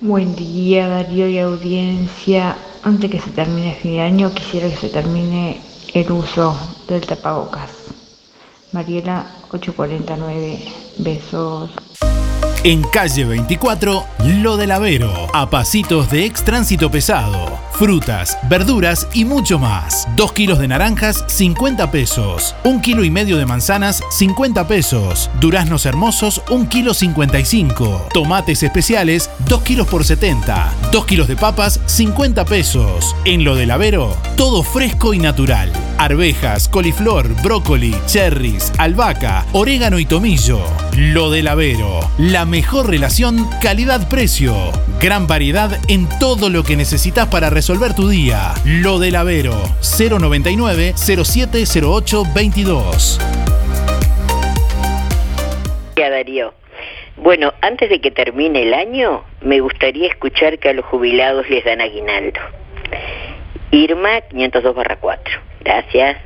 Buen 0.00 0.36
día 0.36 0.88
Darío 0.88 1.28
y 1.28 1.38
audiencia. 1.38 2.56
Antes 2.82 3.10
que 3.10 3.20
se 3.20 3.30
termine 3.30 3.70
el 3.70 3.76
fin 3.76 3.92
de 3.92 4.00
año 4.00 4.32
quisiera 4.32 4.68
que 4.68 4.76
se 4.76 4.88
termine 4.88 5.60
el 5.94 6.12
uso 6.12 6.56
del 6.88 7.00
tapabocas. 7.00 7.70
Mariela 8.72 9.26
849. 9.50 10.58
Besos. 10.98 11.70
En 12.64 12.82
calle 12.82 13.24
24, 13.24 14.04
Lo 14.24 14.56
del 14.56 14.72
Avero, 14.72 15.12
a 15.32 15.48
pasitos 15.48 16.10
de 16.10 16.24
ex 16.24 16.42
tránsito 16.44 16.90
pesado. 16.90 17.65
Frutas, 17.78 18.38
verduras 18.48 19.06
y 19.12 19.26
mucho 19.26 19.58
más. 19.58 20.08
2 20.16 20.32
kilos 20.32 20.58
de 20.58 20.66
naranjas, 20.66 21.22
50 21.26 21.90
pesos. 21.90 22.54
1 22.64 22.80
kilo 22.80 23.04
y 23.04 23.10
medio 23.10 23.36
de 23.36 23.44
manzanas, 23.44 24.02
50 24.12 24.66
pesos. 24.66 25.30
Duraznos 25.40 25.84
hermosos, 25.84 26.40
1 26.48 26.70
kilo 26.70 26.94
55. 26.94 28.08
Tomates 28.14 28.62
especiales, 28.62 29.28
2 29.46 29.60
kilos 29.60 29.86
por 29.88 30.04
70. 30.04 30.72
2 30.90 31.04
kilos 31.04 31.28
de 31.28 31.36
papas, 31.36 31.78
50 31.84 32.46
pesos. 32.46 33.14
En 33.26 33.44
Lo 33.44 33.54
del 33.54 33.70
Avero, 33.70 34.16
todo 34.38 34.62
fresco 34.62 35.12
y 35.12 35.18
natural. 35.18 35.70
Arvejas, 35.98 36.68
coliflor, 36.68 37.28
brócoli, 37.42 37.94
cherries, 38.06 38.72
albahaca, 38.78 39.44
orégano 39.52 39.98
y 39.98 40.06
tomillo. 40.06 40.60
Lo 40.96 41.30
del 41.30 41.46
Avero, 41.46 42.10
la 42.16 42.46
mejor 42.46 42.88
relación 42.88 43.46
calidad-precio. 43.60 44.54
Gran 44.98 45.26
variedad 45.26 45.78
en 45.88 46.08
todo 46.18 46.48
lo 46.48 46.64
que 46.64 46.76
necesitas 46.76 47.28
para 47.28 47.50
resolver 47.50 47.65
tu 47.96 48.08
día. 48.08 48.54
Lo 48.64 49.00
del 49.00 49.16
Avero, 49.16 49.56
099 49.98 50.94
0708 50.96 52.22
22. 52.32 53.20
Ya 55.96 56.10
Darío. 56.10 56.54
Bueno, 57.16 57.52
antes 57.62 57.90
de 57.90 58.00
que 58.00 58.12
termine 58.12 58.62
el 58.62 58.72
año, 58.72 59.24
me 59.40 59.58
gustaría 59.58 60.06
escuchar 60.06 60.60
que 60.60 60.68
a 60.68 60.74
los 60.74 60.84
jubilados 60.84 61.50
les 61.50 61.64
dan 61.64 61.80
aguinaldo. 61.80 62.38
Irma 63.72 64.20
502 64.30 64.86
4. 65.00 65.40
Gracias. 65.64 66.18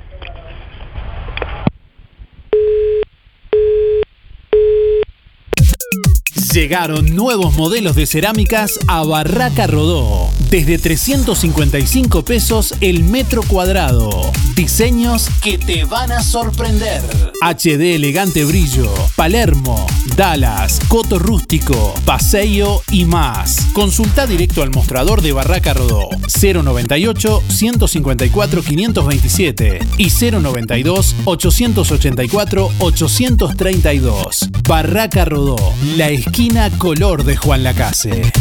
Llegaron 6.53 7.17
nuevos 7.17 7.57
modelos 7.57 7.97
de 7.97 8.07
cerámicas 8.07 8.79
a 8.89 9.05
Barraca 9.05 9.67
Rodó. 9.67 10.29
Desde 10.51 10.79
355 10.79 12.25
pesos 12.25 12.75
el 12.81 13.05
metro 13.05 13.45
cuadrado. 13.45 14.11
Diseños 14.57 15.29
que 15.41 15.59
te 15.59 15.85
van 15.85 16.11
a 16.11 16.25
sorprender. 16.25 17.03
HD 17.41 17.95
elegante 17.95 18.45
brillo, 18.45 18.93
Palermo, 19.15 19.87
Dallas, 20.17 20.81
Coto 20.89 21.21
rústico, 21.21 21.95
Paseo 22.05 22.83
y 22.91 23.05
más. 23.05 23.69
Consulta 23.73 24.27
directo 24.27 24.65
al 24.65 24.71
mostrador 24.71 25.23
de 25.23 25.33
Barraca 25.33 25.73
Rodó 25.73 26.09
098 26.43 27.43
154 27.49 28.63
527 28.63 29.79
y 29.99 30.11
092 30.11 31.15
884 31.27 32.71
832. 32.81 34.51
Barraca 34.69 35.25
Rodó, 35.25 35.57
la 35.97 36.09
esquina 36.09 36.71
color 36.71 37.23
de 37.23 37.37
Juan 37.37 37.63
Lacase. 37.63 38.33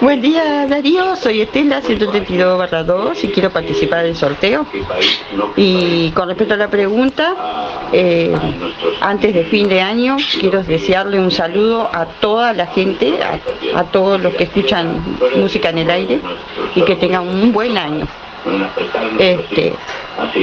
Buen 0.00 0.22
día 0.22 0.66
Darío, 0.66 1.14
soy 1.14 1.42
Estela 1.42 1.82
132 1.82 2.58
barra 2.58 2.82
2 2.84 3.22
y 3.22 3.28
quiero 3.28 3.50
participar 3.50 4.02
del 4.02 4.16
sorteo. 4.16 4.66
Y 5.56 6.10
con 6.12 6.28
respecto 6.28 6.54
a 6.54 6.56
la 6.56 6.68
pregunta, 6.68 7.34
eh, 7.92 8.34
antes 9.00 9.34
de 9.34 9.44
fin 9.44 9.68
de 9.68 9.82
año 9.82 10.16
quiero 10.40 10.62
desearle 10.62 11.20
un 11.20 11.30
saludo 11.30 11.90
a 11.92 12.06
toda 12.06 12.54
la 12.54 12.66
gente, 12.68 13.18
a, 13.22 13.78
a 13.78 13.84
todos 13.84 14.18
los 14.22 14.34
que 14.34 14.44
escuchan 14.44 15.18
música 15.36 15.68
en 15.68 15.78
el 15.78 15.90
aire 15.90 16.20
y 16.74 16.82
que 16.82 16.96
tengan 16.96 17.28
un 17.28 17.52
buen 17.52 17.76
año. 17.76 18.06
Este, 19.18 19.74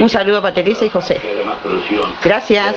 un 0.00 0.08
saludo 0.08 0.40
para 0.40 0.54
Teresa 0.54 0.84
y 0.84 0.88
José. 0.88 1.20
Gracias. 2.22 2.76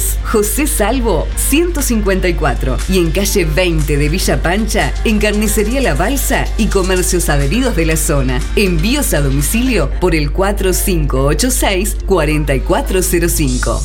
José 0.23 0.67
Salvo 0.67 1.27
154 1.35 2.77
y 2.89 2.99
en 2.99 3.11
calle 3.11 3.45
20 3.45 3.97
de 3.97 4.09
Villa 4.09 4.41
Pancha, 4.41 4.93
en 5.03 5.19
Carnicería 5.19 5.81
La 5.81 5.93
Balsa 5.93 6.45
y 6.57 6.67
comercios 6.67 7.29
adheridos 7.29 7.75
de 7.75 7.85
la 7.85 7.97
zona. 7.97 8.39
Envíos 8.55 9.13
a 9.13 9.21
domicilio 9.21 9.89
por 9.99 10.15
el 10.15 10.31
4586 10.31 11.97
4405. 12.05 13.81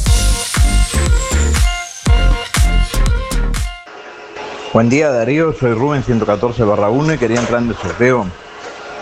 Buen 4.73 4.89
día 4.91 5.11
Darío, 5.11 5.55
soy 5.59 5.73
Rubén 5.73 6.03
114 6.03 6.63
barra 6.65 6.91
1 6.91 7.15
y 7.15 7.19
quería 7.19 7.41
entrar 7.41 7.63
en 7.63 7.71
el 7.71 7.77
sorteo. 7.77 8.27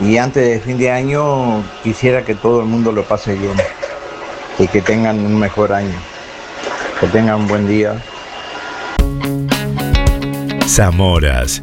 Y 0.00 0.18
antes 0.18 0.48
de 0.48 0.60
fin 0.60 0.78
de 0.78 0.90
año 0.90 1.64
quisiera 1.82 2.24
que 2.24 2.34
todo 2.34 2.60
el 2.60 2.66
mundo 2.66 2.92
lo 2.92 3.04
pase 3.04 3.34
bien 3.34 3.56
y 4.58 4.68
que 4.68 4.80
tengan 4.80 5.18
un 5.18 5.38
mejor 5.38 5.72
año. 5.72 6.13
Que 7.00 7.06
tengan 7.08 7.40
un 7.40 7.48
buen 7.48 7.66
día. 7.66 8.00
Zamoras 10.66 11.62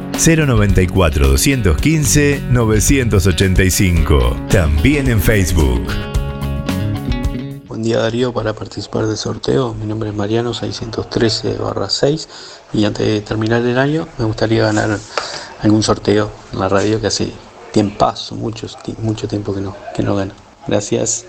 094 0.23 1.29
215 1.29 2.43
985. 2.51 4.37
También 4.51 5.09
en 5.09 5.19
Facebook. 5.19 5.81
Buen 7.67 7.81
día 7.81 7.97
Darío, 7.97 8.31
para 8.31 8.53
participar 8.53 9.07
del 9.07 9.17
sorteo, 9.17 9.73
mi 9.73 9.87
nombre 9.87 10.09
es 10.09 10.15
Mariano 10.15 10.53
613 10.53 11.57
6 11.89 12.29
y 12.73 12.85
antes 12.85 13.07
de 13.07 13.21
terminar 13.21 13.63
el 13.63 13.79
año 13.79 14.07
me 14.19 14.25
gustaría 14.25 14.61
ganar 14.61 14.99
algún 15.63 15.81
sorteo 15.81 16.29
en 16.53 16.59
la 16.59 16.69
radio 16.69 17.01
que 17.01 17.07
hace 17.07 17.31
tiempo, 17.71 18.13
mucho, 18.35 18.67
mucho 18.99 19.27
tiempo 19.27 19.55
que 19.55 19.61
no, 19.61 19.75
que 19.95 20.03
no 20.03 20.15
gano. 20.15 20.35
Gracias. 20.67 21.25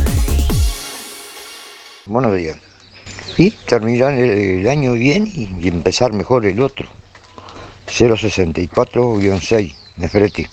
Buenos 2.05 2.35
días. 2.35 2.57
Y 3.37 3.51
terminar 3.51 4.13
el 4.13 4.67
año 4.67 4.93
bien 4.93 5.25
y 5.27 5.67
empezar 5.67 6.11
mejor 6.11 6.45
el 6.45 6.61
otro. 6.61 6.98
064-6, 7.89 9.75
Nefereti. 9.95 10.49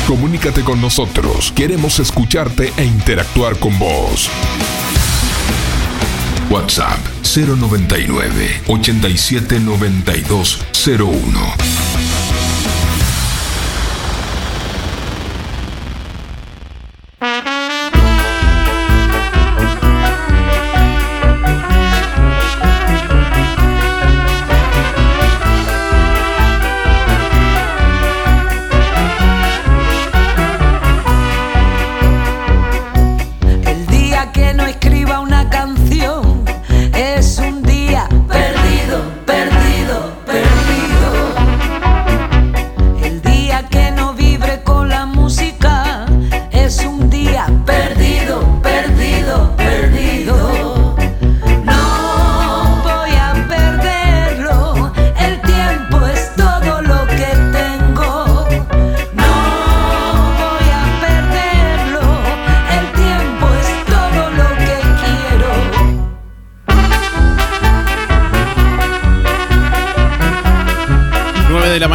Comunícate 0.08 0.62
con 0.62 0.80
nosotros. 0.80 1.52
Queremos 1.56 2.00
escucharte 2.00 2.72
e 2.78 2.86
interactuar 2.86 3.58
con 3.58 3.78
vos. 3.80 4.30
WhatsApp 6.50 7.00
099 7.24 8.62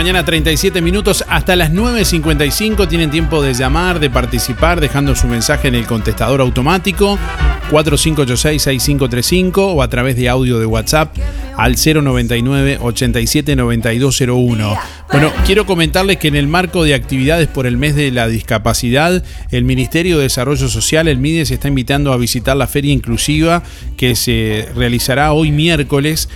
879201. 0.08 0.38
37 0.38 0.82
minutos 0.82 1.24
hasta 1.28 1.56
las 1.56 1.72
9.55. 1.72 2.88
Tienen 2.88 3.10
tiempo 3.10 3.42
de 3.42 3.54
llamar, 3.54 4.00
de 4.00 4.08
participar, 4.10 4.80
dejando 4.80 5.14
su 5.14 5.26
mensaje 5.26 5.68
en 5.68 5.74
el 5.74 5.86
contestador 5.86 6.40
automático 6.40 7.18
4586-6535 7.70 9.58
o 9.58 9.82
a 9.82 9.88
través 9.88 10.16
de 10.16 10.28
audio 10.28 10.58
de 10.58 10.66
WhatsApp 10.66 11.14
al 11.56 11.76
099 11.76 12.78
879201. 12.80 14.78
Bueno, 15.10 15.32
quiero 15.44 15.66
comentarles 15.66 16.18
que 16.18 16.28
en 16.28 16.36
el 16.36 16.46
marco 16.46 16.84
de 16.84 16.94
actividades 16.94 17.48
por 17.48 17.66
el 17.66 17.76
mes 17.76 17.94
de 17.94 18.10
la 18.10 18.28
discapacidad, 18.28 19.22
el 19.50 19.64
Ministerio 19.64 20.16
de 20.18 20.24
Desarrollo 20.24 20.68
Social, 20.68 21.08
el 21.08 21.18
MIDES, 21.18 21.50
está 21.50 21.68
invitando 21.68 22.12
a 22.12 22.16
visitar 22.16 22.56
la 22.56 22.66
feria 22.66 22.92
inclusiva 22.92 23.62
que 23.96 24.14
se 24.14 24.68
realizará 24.74 25.32
hoy 25.32 25.50
miércoles 25.50 26.28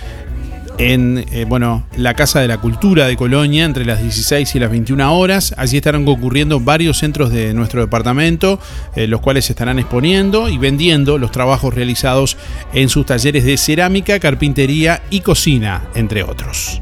en 0.77 1.25
eh, 1.31 1.45
bueno, 1.47 1.85
la 1.97 2.13
Casa 2.13 2.39
de 2.39 2.47
la 2.47 2.57
Cultura 2.57 3.07
de 3.07 3.15
Colonia 3.15 3.65
entre 3.65 3.85
las 3.85 4.01
16 4.01 4.55
y 4.55 4.59
las 4.59 4.69
21 4.69 5.17
horas. 5.17 5.53
Allí 5.57 5.77
estarán 5.77 6.05
concurriendo 6.05 6.59
varios 6.59 6.97
centros 6.97 7.31
de 7.31 7.53
nuestro 7.53 7.81
departamento, 7.81 8.59
eh, 8.95 9.07
los 9.07 9.21
cuales 9.21 9.49
estarán 9.49 9.79
exponiendo 9.79 10.49
y 10.49 10.57
vendiendo 10.57 11.17
los 11.17 11.31
trabajos 11.31 11.73
realizados 11.73 12.37
en 12.73 12.89
sus 12.89 13.05
talleres 13.05 13.43
de 13.43 13.57
cerámica, 13.57 14.19
carpintería 14.19 15.01
y 15.09 15.21
cocina, 15.21 15.83
entre 15.95 16.23
otros. 16.23 16.81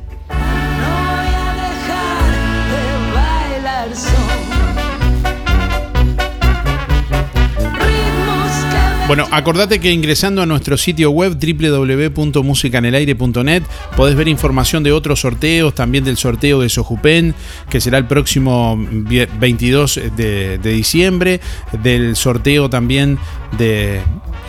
Bueno, 9.11 9.27
acordate 9.29 9.81
que 9.81 9.91
ingresando 9.91 10.41
a 10.41 10.45
nuestro 10.45 10.77
sitio 10.77 11.11
web 11.11 11.37
www.musicanelaire.net 11.37 13.63
podés 13.97 14.15
ver 14.15 14.29
información 14.29 14.83
de 14.83 14.93
otros 14.93 15.19
sorteos, 15.19 15.75
también 15.75 16.05
del 16.05 16.15
sorteo 16.15 16.61
de 16.61 16.69
Sojupen, 16.69 17.35
que 17.69 17.81
será 17.81 17.97
el 17.97 18.05
próximo 18.05 18.77
22 18.79 19.99
de, 20.15 20.57
diciembre, 20.63 21.41
del 21.83 22.15
sorteo 22.15 22.69
también 22.69 23.19
de 23.57 23.99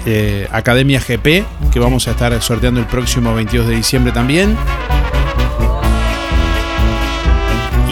eh, 0.06 0.46
Academia 0.52 1.00
GP, 1.00 1.44
que 1.72 1.80
vamos 1.80 2.06
a 2.06 2.12
estar 2.12 2.40
sorteando 2.40 2.78
el 2.78 2.86
próximo 2.86 3.34
22 3.34 3.66
de 3.66 3.74
diciembre 3.74 4.12
también. 4.12 4.56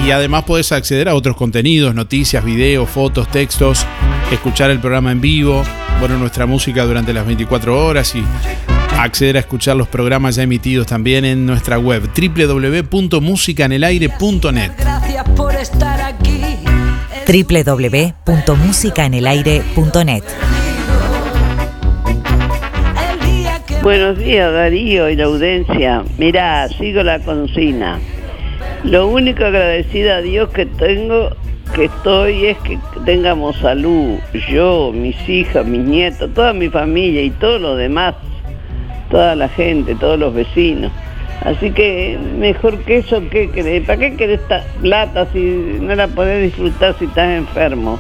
Y 0.05 0.11
además 0.13 0.45
podés 0.45 0.73
acceder 0.73 1.09
a 1.09 1.15
otros 1.15 1.37
contenidos, 1.37 1.95
noticias, 1.95 2.45
videos, 2.45 2.89
fotos, 2.89 3.31
textos, 3.31 3.87
escuchar 4.33 4.71
el 4.71 4.81
programa 4.81 5.13
en 5.13 5.21
vivo, 5.21 5.63
bueno, 5.99 6.17
nuestra 6.17 6.47
música 6.47 6.85
durante 6.85 7.13
las 7.13 7.27
24 7.27 7.87
horas 7.87 8.15
y 8.15 8.25
acceder 8.99 9.37
a 9.37 9.41
escuchar 9.41 9.77
los 9.77 9.89
programas 9.89 10.37
ya 10.37 10.43
emitidos 10.43 10.87
también 10.87 11.25
en 11.25 11.45
nuestra 11.47 11.79
web 11.79 12.09
www.musicanelaire.net. 12.15 14.73
Gracias 14.79 15.29
por 15.37 15.55
estar 15.55 16.01
aquí. 16.01 16.41
www.musicaenelaire.net. 17.27 20.25
Buenos 23.83 24.19
días 24.19 24.53
Darío 24.53 25.09
y 25.09 25.17
la 25.17 25.25
audiencia. 25.25 26.05
Mirá, 26.19 26.69
sigo 26.69 27.03
la 27.03 27.19
consigna. 27.21 27.99
Lo 28.85 29.09
único 29.09 29.45
agradecida 29.45 30.17
a 30.17 30.21
Dios 30.23 30.49
que 30.51 30.65
tengo, 30.65 31.31
que 31.75 31.85
estoy, 31.85 32.47
es 32.47 32.59
que 32.59 32.79
tengamos 33.05 33.57
salud. 33.59 34.19
Yo, 34.49 34.91
mis 34.93 35.17
hijas, 35.29 35.67
mis 35.67 35.83
nietos, 35.83 36.33
toda 36.33 36.55
mi 36.55 36.69
familia 36.71 37.23
y 37.23 37.31
todos 37.31 37.61
los 37.61 37.77
demás. 37.77 38.15
Toda 39.11 39.35
la 39.35 39.49
gente, 39.49 39.95
todos 39.97 40.19
los 40.19 40.33
vecinos. 40.33 40.93
Así 41.43 41.71
que 41.71 42.19
mejor 42.39 42.79
que 42.85 42.99
eso, 42.99 43.23
¿qué 43.31 43.51
querés? 43.51 43.87
¿Para 43.87 43.99
qué 43.99 44.17
querés 44.17 44.41
esta 44.41 44.65
plata 44.81 45.27
si 45.33 45.39
no 45.39 45.95
la 45.95 46.09
podés 46.09 46.43
disfrutar 46.45 46.95
si 46.99 47.07
estás 47.07 47.29
enfermo? 47.31 47.99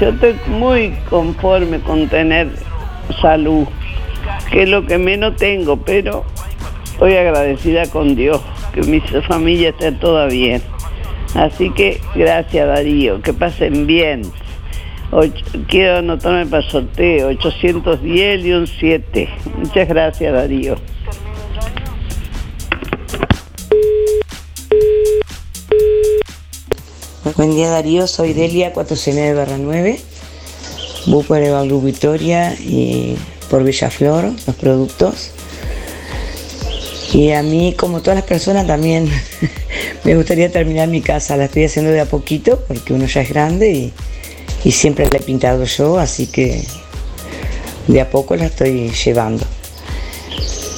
Yo 0.00 0.08
estoy 0.08 0.34
muy 0.48 0.94
conforme 1.08 1.80
con 1.80 2.08
tener 2.08 2.48
salud, 3.20 3.66
que 4.50 4.64
es 4.64 4.68
lo 4.68 4.86
que 4.86 4.98
menos 4.98 5.36
tengo, 5.36 5.76
pero 5.76 6.24
estoy 6.84 7.14
agradecida 7.16 7.86
con 7.86 8.14
Dios, 8.16 8.40
que 8.74 8.82
mi 8.82 9.00
familia 9.22 9.70
esté 9.70 9.92
toda 9.92 10.26
bien. 10.26 10.60
Así 11.34 11.70
que 11.70 12.00
gracias 12.14 12.66
Darío, 12.66 13.22
que 13.22 13.32
pasen 13.32 13.86
bien. 13.86 14.22
quiero 15.68 15.98
anotarme 15.98 16.46
para 16.46 16.64
el 16.64 16.70
sorteo, 16.70 17.28
810 17.28 18.44
y 18.44 18.52
un 18.52 18.66
7. 18.66 19.28
Muchas 19.58 19.88
gracias 19.88 20.32
Darío. 20.32 20.76
Buen 27.36 27.54
día 27.56 27.70
Darío, 27.70 28.06
soy 28.06 28.32
Delia 28.32 28.72
469 28.72 29.56
9. 29.60 30.00
Voy 31.06 31.22
por 31.24 31.38
Evalu 31.38 31.80
Victoria 31.80 32.54
y 32.54 33.16
por 33.50 33.64
Villaflor, 33.64 34.24
los 34.46 34.56
productos. 34.56 35.32
Y 37.14 37.30
a 37.30 37.42
mí, 37.42 37.74
como 37.78 38.02
todas 38.02 38.16
las 38.16 38.26
personas, 38.26 38.66
también 38.66 39.08
me 40.04 40.14
gustaría 40.16 40.50
terminar 40.50 40.88
mi 40.88 41.00
casa. 41.00 41.38
La 41.38 41.46
estoy 41.46 41.64
haciendo 41.64 41.90
de 41.90 42.00
a 42.00 42.04
poquito 42.04 42.62
porque 42.68 42.92
uno 42.92 43.06
ya 43.06 43.22
es 43.22 43.30
grande 43.30 43.70
y, 43.70 43.92
y 44.64 44.72
siempre 44.72 45.08
la 45.10 45.16
he 45.16 45.22
pintado 45.22 45.64
yo, 45.64 45.98
así 45.98 46.26
que 46.26 46.62
de 47.88 48.00
a 48.00 48.10
poco 48.10 48.36
la 48.36 48.46
estoy 48.46 48.90
llevando. 48.90 49.46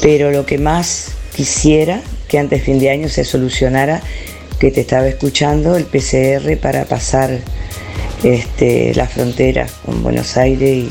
Pero 0.01 0.31
lo 0.31 0.47
que 0.47 0.59
más 0.59 1.13
quisiera 1.35 2.03
que 2.29 2.39
antes 2.39 2.63
fin 2.63 2.79
de 2.79 2.91
año 2.91 3.09
se 3.09 3.25
solucionara 3.25 4.03
que 4.59 4.71
te 4.71 4.83
estaba 4.83 5.07
escuchando, 5.07 5.77
el 5.77 5.85
PCR 5.85 6.57
para 6.61 6.85
pasar 6.85 7.39
este, 8.23 8.95
la 8.95 9.07
frontera 9.07 9.67
con 9.85 10.03
Buenos 10.03 10.37
Aires 10.37 10.87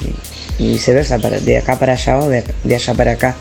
y, 0.59 0.63
viceversa, 0.71 1.17
de 1.17 1.57
acá 1.57 1.77
para 1.77 1.93
allá 1.93 2.19
o 2.19 2.29
de, 2.29 2.43
allá 2.75 2.93
para 2.93 3.11
acá. 3.13 3.35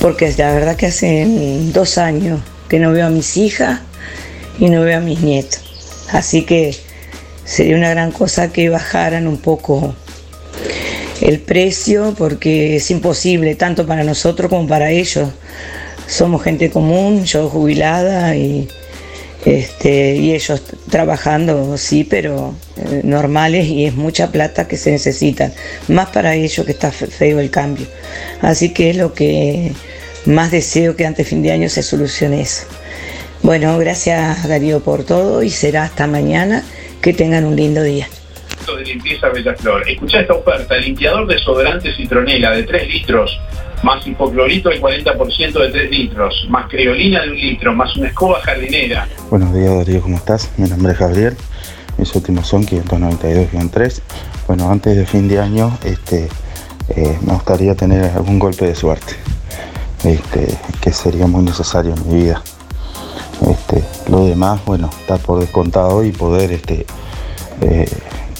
Porque 0.00 0.32
la 0.36 0.52
verdad 0.52 0.76
que 0.76 0.86
hace 0.86 1.26
dos 1.72 1.98
años 1.98 2.40
que 2.68 2.78
no 2.78 2.92
veo 2.92 3.06
a 3.06 3.10
mis 3.10 3.36
hijas 3.36 3.80
y 4.58 4.68
no 4.68 4.82
veo 4.82 4.98
a 4.98 5.00
mis 5.00 5.20
nietos. 5.20 5.60
Así 6.12 6.42
que 6.42 6.76
sería 7.44 7.76
una 7.76 7.90
gran 7.90 8.12
cosa 8.12 8.52
que 8.52 8.68
bajaran 8.68 9.26
un 9.26 9.38
poco 9.38 9.94
el 11.20 11.40
precio 11.40 12.14
porque 12.16 12.76
es 12.76 12.90
imposible 12.90 13.54
tanto 13.54 13.86
para 13.86 14.04
nosotros 14.04 14.48
como 14.48 14.68
para 14.68 14.90
ellos. 14.90 15.30
Somos 16.06 16.42
gente 16.42 16.70
común, 16.70 17.24
yo 17.24 17.48
jubilada 17.48 18.34
y, 18.36 18.68
este, 19.48 20.14
y 20.14 20.34
ellos 20.34 20.62
trabajando, 20.90 21.78
sí, 21.78 22.04
pero 22.04 22.54
eh, 22.76 23.00
normales 23.02 23.66
y 23.66 23.86
es 23.86 23.94
mucha 23.94 24.30
plata 24.30 24.68
que 24.68 24.76
se 24.76 24.90
necesitan, 24.90 25.54
más 25.88 26.10
para 26.10 26.34
ellos 26.34 26.66
que 26.66 26.72
está 26.72 26.92
feo 26.92 27.40
el 27.40 27.50
cambio. 27.50 27.86
Así 28.42 28.74
que 28.74 28.90
es 28.90 28.96
lo 28.96 29.14
que 29.14 29.72
más 30.26 30.50
deseo 30.50 30.96
que 30.96 31.06
antes 31.06 31.26
fin 31.26 31.42
de 31.42 31.52
año 31.52 31.70
se 31.70 31.82
solucione 31.82 32.42
eso. 32.42 32.66
Bueno, 33.42 33.78
gracias 33.78 34.46
Darío 34.46 34.80
por 34.80 35.04
todo 35.04 35.42
y 35.42 35.48
será 35.48 35.84
hasta 35.84 36.06
mañana. 36.06 36.62
Que 37.00 37.12
tengan 37.14 37.44
un 37.44 37.54
lindo 37.54 37.84
día 37.84 38.08
de 38.76 38.84
limpieza 38.84 39.28
Bellaflor. 39.28 39.88
Escucha 39.88 40.20
esta 40.20 40.34
oferta, 40.34 40.76
limpiador 40.76 41.26
desodorante 41.26 41.94
citronela 41.94 42.52
de 42.52 42.64
3 42.64 42.88
litros, 42.88 43.40
más 43.82 44.06
hipoclorito 44.06 44.68
del 44.68 44.80
40% 44.80 45.52
de 45.52 45.70
3 45.70 45.90
litros, 45.90 46.46
más 46.48 46.68
creolina 46.68 47.22
de 47.22 47.30
un 47.30 47.36
litro, 47.36 47.74
más 47.74 47.96
una 47.96 48.08
escoba 48.08 48.40
jardinera. 48.40 49.08
Buenos 49.30 49.54
días 49.54 49.74
Darío, 49.76 50.02
¿cómo 50.02 50.16
estás? 50.16 50.50
Mi 50.56 50.68
nombre 50.68 50.92
es 50.92 50.98
Gabriel, 50.98 51.36
mis 51.96 52.14
últimos 52.14 52.46
son 52.46 52.66
592-3. 52.66 54.02
Bueno, 54.46 54.70
antes 54.70 54.96
de 54.96 55.06
fin 55.06 55.28
de 55.28 55.40
año 55.40 55.76
este, 55.84 56.28
eh, 56.90 57.18
me 57.22 57.34
gustaría 57.34 57.74
tener 57.74 58.04
algún 58.12 58.38
golpe 58.38 58.66
de 58.66 58.74
suerte, 58.74 59.14
este, 60.04 60.58
que 60.80 60.92
sería 60.92 61.26
muy 61.26 61.44
necesario 61.44 61.94
en 61.94 62.08
mi 62.08 62.22
vida. 62.24 62.42
Este, 63.48 63.84
lo 64.10 64.26
demás, 64.26 64.64
bueno, 64.64 64.90
está 65.00 65.16
por 65.18 65.40
descontado 65.40 66.02
y 66.02 66.12
poder 66.12 66.50
este, 66.52 66.86
eh, 67.60 67.88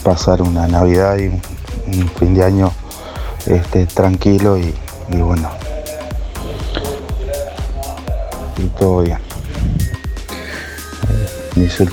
pasar 0.03 0.43
una 0.43 0.67
Navidad 0.67 1.19
y 1.19 1.29
un, 1.29 2.09
fin 2.19 2.35
de 2.35 2.45
año 2.45 2.73
este, 3.47 3.87
tranquilo 3.87 4.59
y, 4.59 4.75
bueno. 5.11 5.51
Y 8.57 8.67
todo 8.79 9.03
bien. 9.03 9.19
Eh, 11.57 11.89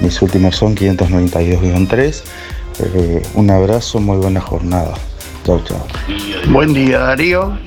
mis, 0.00 0.22
últimos 0.22 0.56
son 0.56 0.76
592-3. 0.76 2.22
Eh, 2.78 3.22
un 3.34 3.50
abrazo, 3.50 4.00
muy 4.00 4.18
buena 4.18 4.40
jornada. 4.40 4.94
Chao, 5.44 5.60
chao. 5.64 5.84
Buen 6.50 6.72
día 6.72 6.98
Darío. 6.98 7.58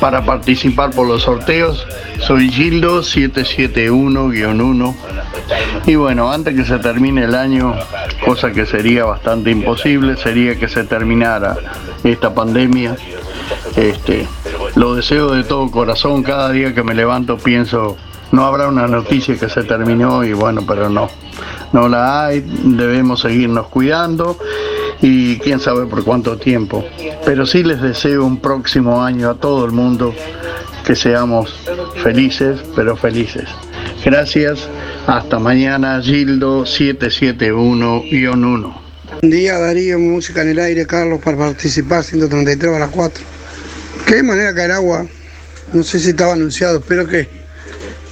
Para 0.00 0.24
participar 0.24 0.90
por 0.90 1.06
los 1.06 1.22
sorteos 1.22 1.86
soy 2.20 2.50
Gildo 2.50 3.00
771-1 3.02 4.94
y 5.86 5.94
bueno, 5.94 6.30
antes 6.30 6.54
que 6.54 6.64
se 6.64 6.78
termine 6.78 7.24
el 7.24 7.34
año, 7.34 7.74
cosa 8.24 8.52
que 8.52 8.66
sería 8.66 9.04
bastante 9.04 9.50
imposible, 9.50 10.16
sería 10.16 10.58
que 10.58 10.68
se 10.68 10.84
terminara 10.84 11.56
esta 12.04 12.32
pandemia. 12.34 12.96
Este, 13.76 14.26
lo 14.76 14.94
deseo 14.94 15.32
de 15.32 15.44
todo 15.44 15.70
corazón, 15.70 16.22
cada 16.22 16.50
día 16.50 16.74
que 16.74 16.82
me 16.82 16.94
levanto 16.94 17.38
pienso, 17.38 17.96
no 18.32 18.44
habrá 18.44 18.68
una 18.68 18.86
noticia 18.86 19.36
que 19.38 19.48
se 19.48 19.64
terminó 19.64 20.22
y 20.24 20.32
bueno, 20.32 20.62
pero 20.66 20.88
no, 20.88 21.08
no 21.72 21.88
la 21.88 22.26
hay, 22.26 22.44
debemos 22.46 23.20
seguirnos 23.20 23.66
cuidando 23.68 24.36
y 25.02 25.38
quién 25.38 25.60
sabe 25.60 25.86
por 25.86 26.04
cuánto 26.04 26.36
tiempo. 26.36 26.84
Pero 27.24 27.46
sí 27.46 27.62
les 27.62 27.80
deseo 27.80 28.24
un 28.24 28.40
próximo 28.40 29.02
año 29.02 29.30
a 29.30 29.34
todo 29.34 29.64
el 29.64 29.72
mundo 29.72 30.14
que 30.84 30.94
seamos 30.94 31.54
felices, 32.02 32.60
pero 32.74 32.96
felices. 32.96 33.48
Gracias 34.04 34.68
hasta 35.06 35.38
mañana, 35.38 36.00
Gildo 36.02 36.64
771-1. 36.64 38.80
Buen 39.20 39.32
día, 39.32 39.58
Darío, 39.58 39.98
música 39.98 40.42
en 40.42 40.50
el 40.50 40.58
aire, 40.58 40.86
Carlos, 40.86 41.20
para 41.22 41.36
participar, 41.36 42.04
133 42.04 42.74
a 42.74 42.78
las 42.78 42.90
4. 42.90 43.24
¿Qué 44.06 44.22
manera 44.22 44.54
caer 44.54 44.72
agua? 44.72 45.06
No 45.72 45.82
sé 45.82 46.00
si 46.00 46.10
estaba 46.10 46.32
anunciado, 46.32 46.78
espero 46.78 47.06
que, 47.06 47.28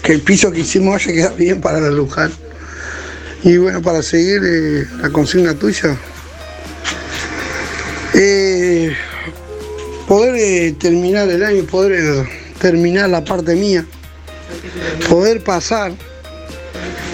que 0.03 0.13
el 0.13 0.21
piso 0.21 0.53
que 0.53 0.61
hicimos 0.61 0.97
haya 0.97 1.13
quedado 1.13 1.37
bien 1.37 1.61
para 1.61 1.81
la 1.81 1.91
Luján. 1.91 2.31
Y 3.43 3.57
bueno, 3.57 3.81
para 3.81 4.03
seguir 4.03 4.43
eh, 4.45 4.87
la 5.01 5.11
consigna 5.11 5.55
tuya, 5.55 5.97
eh, 8.21 8.97
poder 10.09 10.35
eh, 10.37 10.73
terminar 10.73 11.29
el 11.29 11.45
año, 11.45 11.65
poder 11.65 12.27
terminar 12.61 13.09
la 13.09 13.25
parte 13.25 13.55
mía, 13.55 13.87
poder 15.09 15.45
pasar 15.45 15.93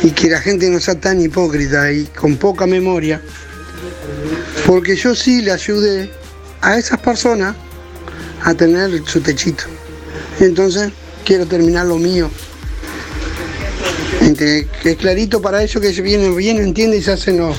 y 0.02 0.12
que 0.12 0.30
la 0.30 0.40
gente 0.40 0.70
no 0.70 0.80
sea 0.80 0.98
tan 0.98 1.20
hipócrita 1.20 1.92
y 1.92 2.06
con 2.06 2.36
poca 2.36 2.66
memoria, 2.66 3.20
porque 4.66 4.96
yo 4.96 5.14
sí 5.14 5.42
le 5.42 5.52
ayudé 5.52 6.10
a 6.62 6.78
esas 6.78 6.98
personas 7.00 7.54
a 8.42 8.54
tener 8.54 9.02
su 9.06 9.20
techito. 9.20 9.64
Entonces 10.40 10.90
quiero 11.24 11.46
terminar 11.46 11.86
lo 11.86 11.98
mío. 11.98 12.30
que 14.38 14.66
es 14.84 14.96
clarito 14.96 15.42
para 15.42 15.62
ellos 15.62 15.82
que 15.82 16.02
vienen 16.02 16.34
bien, 16.34 16.58
entienden 16.58 16.98
y 16.98 17.02
se 17.02 17.12
hacen 17.12 17.36
los. 17.38 17.56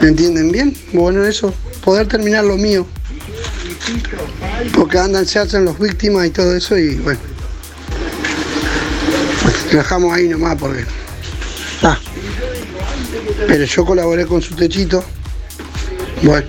¿Entienden 0.00 0.52
bien? 0.52 0.76
Bueno, 0.92 1.24
eso, 1.24 1.54
poder 1.82 2.08
terminar 2.08 2.44
lo 2.44 2.56
mío. 2.56 2.86
Porque 4.74 4.98
andan, 4.98 5.26
se 5.26 5.38
hacen 5.38 5.64
los 5.64 5.78
víctimas 5.78 6.26
y 6.26 6.30
todo 6.30 6.56
eso 6.56 6.78
y 6.78 6.96
bueno. 6.96 7.20
Pues, 9.42 9.72
dejamos 9.72 10.14
ahí 10.14 10.28
nomás 10.28 10.56
porque. 10.56 10.84
Ah. 11.82 11.98
Pero 13.46 13.64
yo 13.64 13.84
colaboré 13.84 14.26
con 14.26 14.40
su 14.40 14.54
techito. 14.54 15.04
Bueno. 16.22 16.46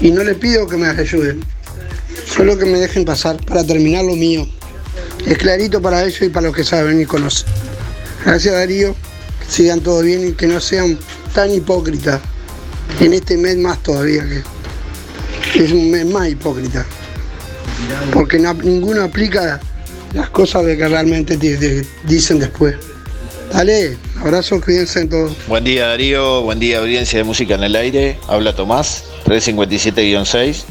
Y 0.00 0.10
no 0.10 0.22
le 0.22 0.34
pido 0.34 0.66
que 0.66 0.76
me 0.76 0.88
ayuden. 0.88 1.44
Solo 2.26 2.58
que 2.58 2.64
me 2.64 2.78
dejen 2.78 3.04
pasar 3.04 3.36
para 3.44 3.64
terminar 3.64 4.04
lo 4.04 4.14
mío. 4.14 4.46
Es 5.26 5.38
clarito 5.38 5.80
para 5.80 6.04
ellos 6.04 6.22
y 6.22 6.28
para 6.28 6.46
los 6.46 6.56
que 6.56 6.64
saben 6.64 7.00
y 7.00 7.06
conocen. 7.06 7.48
Gracias 8.24 8.54
Darío. 8.54 8.94
Que 9.40 9.50
sigan 9.50 9.80
todo 9.80 10.02
bien 10.02 10.28
y 10.28 10.32
que 10.32 10.46
no 10.46 10.60
sean 10.60 10.98
tan 11.34 11.50
hipócritas. 11.52 12.20
En 13.00 13.12
este 13.12 13.36
mes 13.36 13.56
más 13.56 13.82
todavía 13.82 14.24
que 15.52 15.64
es 15.64 15.72
un 15.72 15.90
mes 15.90 16.06
más 16.06 16.28
hipócrita. 16.28 16.84
Porque 18.12 18.38
no- 18.38 18.54
ninguno 18.54 19.02
aplica 19.02 19.60
las 20.14 20.30
cosas 20.30 20.64
de 20.64 20.76
que 20.76 20.88
realmente 20.88 21.36
te- 21.36 21.56
te 21.56 21.86
dicen 22.04 22.38
después. 22.38 22.74
Dale, 23.52 23.96
abrazo, 24.20 24.60
cuídense 24.60 25.00
en 25.00 25.08
todos. 25.10 25.32
Buen 25.46 25.64
día 25.64 25.88
Darío, 25.88 26.42
buen 26.42 26.58
día 26.58 26.78
audiencia 26.78 27.18
de 27.18 27.24
Música 27.24 27.54
en 27.54 27.62
el 27.64 27.76
Aire, 27.76 28.18
habla 28.26 28.54
Tomás, 28.56 29.04
357-6. 29.26 30.64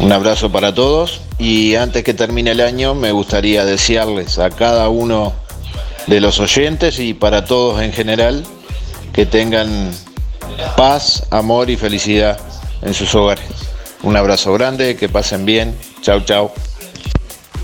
Un 0.00 0.12
abrazo 0.12 0.50
para 0.52 0.74
todos 0.74 1.22
y 1.38 1.74
antes 1.76 2.02
que 2.04 2.12
termine 2.12 2.50
el 2.50 2.60
año 2.60 2.94
me 2.94 3.12
gustaría 3.12 3.64
desearles 3.64 4.38
a 4.38 4.50
cada 4.50 4.88
uno 4.88 5.32
de 6.06 6.20
los 6.20 6.38
oyentes 6.38 6.98
y 6.98 7.14
para 7.14 7.44
todos 7.46 7.80
en 7.82 7.92
general 7.92 8.44
que 9.12 9.24
tengan 9.26 9.90
paz, 10.76 11.26
amor 11.30 11.70
y 11.70 11.76
felicidad 11.76 12.38
en 12.82 12.94
sus 12.94 13.14
hogares. 13.14 13.46
Un 14.02 14.16
abrazo 14.16 14.52
grande, 14.52 14.96
que 14.96 15.08
pasen 15.08 15.44
bien. 15.44 15.74
Chau, 16.02 16.20
chau. 16.20 16.50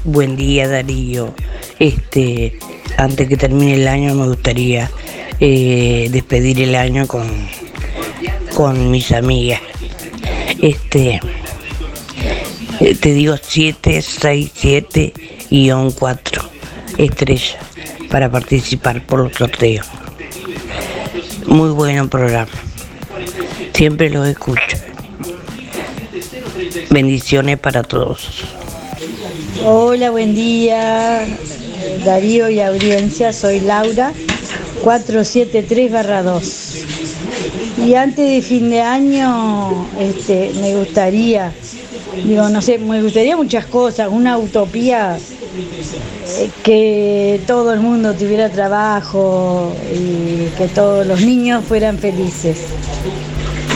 Buen 0.04 0.36
día 0.36 0.68
Darío. 0.68 1.34
Este, 1.78 2.59
antes 2.96 3.28
que 3.28 3.36
termine 3.36 3.74
el 3.74 3.88
año 3.88 4.14
me 4.14 4.26
gustaría 4.26 4.90
eh, 5.38 6.09
despedir 6.10 6.60
el 6.60 6.74
año 6.74 7.06
con, 7.06 7.28
con 8.54 8.90
mis 8.90 9.12
amigas. 9.12 9.60
Este, 10.60 11.20
eh, 12.80 12.94
te 12.94 13.12
digo 13.14 13.36
767 13.36 15.12
4 15.98 16.50
estrella 16.98 17.59
para 18.10 18.30
participar 18.30 19.04
por 19.06 19.20
los 19.20 19.32
sorteos. 19.34 19.86
Muy 21.46 21.70
buen 21.70 22.09
programa. 22.09 22.50
Siempre 23.82 24.10
los 24.10 24.28
escucho. 24.28 24.76
Bendiciones 26.90 27.59
para 27.59 27.82
todos. 27.82 28.28
Hola, 29.64 30.12
buen 30.12 30.36
día. 30.36 31.26
Darío 32.04 32.48
y 32.48 32.60
audiencia, 32.60 33.32
soy 33.32 33.59
Laura, 33.59 34.12
473-2. 34.84 36.84
Y 37.84 37.96
antes 37.96 38.24
de 38.24 38.40
fin 38.40 38.70
de 38.70 38.82
año, 38.82 39.88
este, 39.98 40.52
me 40.60 40.76
gustaría, 40.76 41.52
digo, 42.24 42.48
no 42.50 42.62
sé, 42.62 42.78
me 42.78 43.02
gustaría 43.02 43.36
muchas 43.36 43.66
cosas, 43.66 44.10
una 44.12 44.38
utopía 44.38 45.18
eh, 45.18 46.50
que 46.62 47.40
todo 47.48 47.72
el 47.72 47.80
mundo 47.80 48.14
tuviera 48.14 48.48
trabajo 48.48 49.74
y 49.92 50.46
que 50.56 50.68
todos 50.68 51.04
los 51.04 51.20
niños 51.20 51.64
fueran 51.64 51.98
felices. 51.98 52.59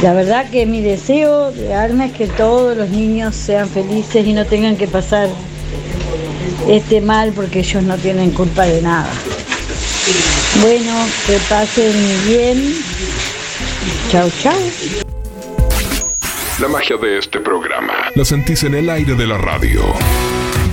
La 0.02 0.12
verdad 0.12 0.50
que 0.50 0.66
mi 0.66 0.82
deseo 0.82 1.52
de 1.52 1.72
alma 1.72 2.06
es 2.06 2.12
que 2.12 2.26
todos 2.26 2.76
los 2.76 2.90
niños 2.90 3.34
sean 3.34 3.68
felices 3.68 4.26
y 4.26 4.34
no 4.34 4.44
tengan 4.44 4.76
que 4.76 4.86
pasar 4.86 5.28
este 6.68 7.00
mal 7.00 7.32
porque 7.32 7.60
ellos 7.60 7.82
no 7.82 7.96
tienen 7.96 8.30
culpa 8.32 8.66
de 8.66 8.82
nada. 8.82 9.08
Bueno, 10.60 10.92
que 11.26 11.38
pasen 11.48 11.94
bien. 12.26 12.74
Chau, 14.10 14.30
chau. 14.42 14.60
La 16.60 16.68
magia 16.68 16.96
de 16.96 17.18
este 17.18 17.40
programa 17.40 17.94
la 18.14 18.24
sentís 18.24 18.64
en 18.64 18.74
el 18.74 18.90
aire 18.90 19.14
de 19.14 19.26
la 19.26 19.38
radio. 19.38 19.82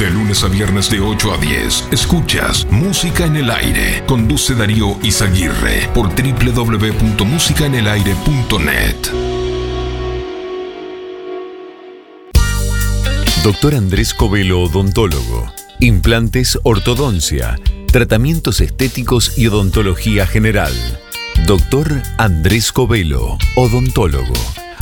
De 0.03 0.09
lunes 0.09 0.43
a 0.43 0.49
viernes 0.49 0.89
de 0.89 0.99
8 0.99 1.33
a 1.33 1.37
10, 1.37 1.87
escuchas 1.91 2.67
Música 2.69 3.25
en 3.25 3.37
el 3.37 3.49
Aire. 3.49 4.03
Conduce 4.05 4.53
Darío 4.53 4.97
Izaguirre 5.01 5.87
por 5.93 6.09
www.musicaenelaire.net. 6.09 8.97
Doctor 13.45 13.75
Andrés 13.75 14.13
Covelo 14.13 14.63
Odontólogo. 14.63 15.49
Implantes, 15.79 16.59
ortodoncia, 16.63 17.57
tratamientos 17.89 18.59
estéticos 18.59 19.37
y 19.37 19.47
odontología 19.47 20.27
general. 20.27 20.73
Doctor 21.47 22.01
Andrés 22.17 22.73
Covelo, 22.73 23.37
odontólogo. 23.55 24.33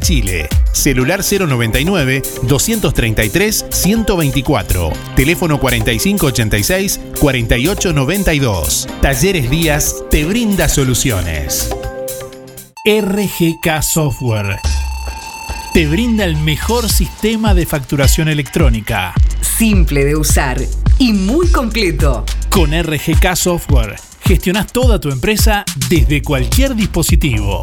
Chile. 0.00 0.48
Celular 0.72 1.22
099 1.22 2.22
233 2.42 3.66
124. 3.70 4.92
Teléfono 5.14 5.60
4586 5.60 7.00
4892. 7.20 8.88
Talleres 9.00 9.50
Díaz 9.50 9.96
te 10.10 10.24
brinda 10.24 10.68
soluciones. 10.68 11.70
RGK 12.84 13.82
Software 13.82 14.58
te 15.72 15.86
brinda 15.86 16.24
el 16.24 16.36
mejor 16.36 16.88
sistema 16.88 17.54
de 17.54 17.64
facturación 17.64 18.28
electrónica. 18.28 19.14
Simple 19.40 20.04
de 20.04 20.16
usar 20.16 20.60
y 20.98 21.12
muy 21.12 21.46
completo. 21.48 22.24
Con 22.48 22.72
RGK 22.72 23.36
Software 23.36 23.96
gestionas 24.24 24.72
toda 24.72 25.00
tu 25.00 25.10
empresa 25.10 25.64
desde 25.88 26.22
cualquier 26.22 26.74
dispositivo. 26.74 27.62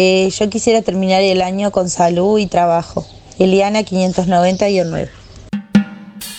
Eh, 0.00 0.30
yo 0.30 0.48
quisiera 0.48 0.80
terminar 0.80 1.22
el 1.22 1.42
año 1.42 1.72
con 1.72 1.90
salud 1.90 2.38
y 2.38 2.46
trabajo. 2.46 3.04
Eliana 3.40 3.80
590-9. 3.80 5.08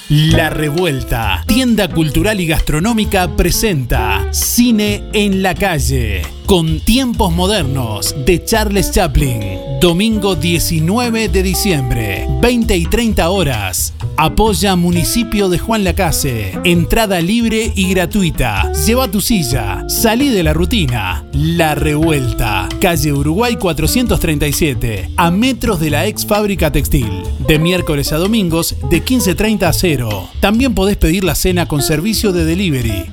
La 0.07 0.49
Revuelta, 0.49 1.43
tienda 1.45 1.89
cultural 1.89 2.39
y 2.39 2.47
gastronómica 2.47 3.35
presenta 3.35 4.29
Cine 4.31 5.03
en 5.13 5.43
la 5.43 5.53
calle, 5.55 6.21
con 6.49 6.79
tiempos 6.79 7.31
modernos 7.31 8.15
de 8.25 8.43
Charles 8.43 8.89
Chaplin. 8.91 9.39
Domingo 9.79 10.35
19 10.35 11.29
de 11.29 11.43
diciembre, 11.43 12.27
20 12.41 12.75
y 12.75 12.85
30 12.87 13.29
horas. 13.29 13.93
Apoya 14.17 14.75
Municipio 14.75 15.47
de 15.47 15.59
Juan 15.59 15.85
Lacase. 15.85 16.59
Entrada 16.65 17.21
libre 17.21 17.71
y 17.73 17.89
gratuita. 17.91 18.69
Lleva 18.85 19.09
tu 19.09 19.21
silla. 19.21 19.85
Salí 19.87 20.27
de 20.27 20.43
la 20.43 20.51
rutina. 20.51 21.23
La 21.31 21.75
Revuelta. 21.75 22.67
Calle 22.81 23.13
Uruguay 23.13 23.55
437. 23.55 25.11
A 25.15 25.31
metros 25.31 25.79
de 25.79 25.91
la 25.91 26.07
ex 26.07 26.25
fábrica 26.25 26.69
textil. 26.69 27.07
De 27.47 27.59
miércoles 27.59 28.11
a 28.11 28.17
domingos 28.17 28.75
de 28.89 29.05
15.30 29.05 29.63
a 29.63 29.71
0. 29.71 30.29
También 30.41 30.75
podés 30.75 30.97
pedir 30.97 31.23
la 31.23 31.35
cena 31.35 31.67
con 31.67 31.81
servicio 31.81 32.33
de 32.33 32.43
delivery. 32.43 33.05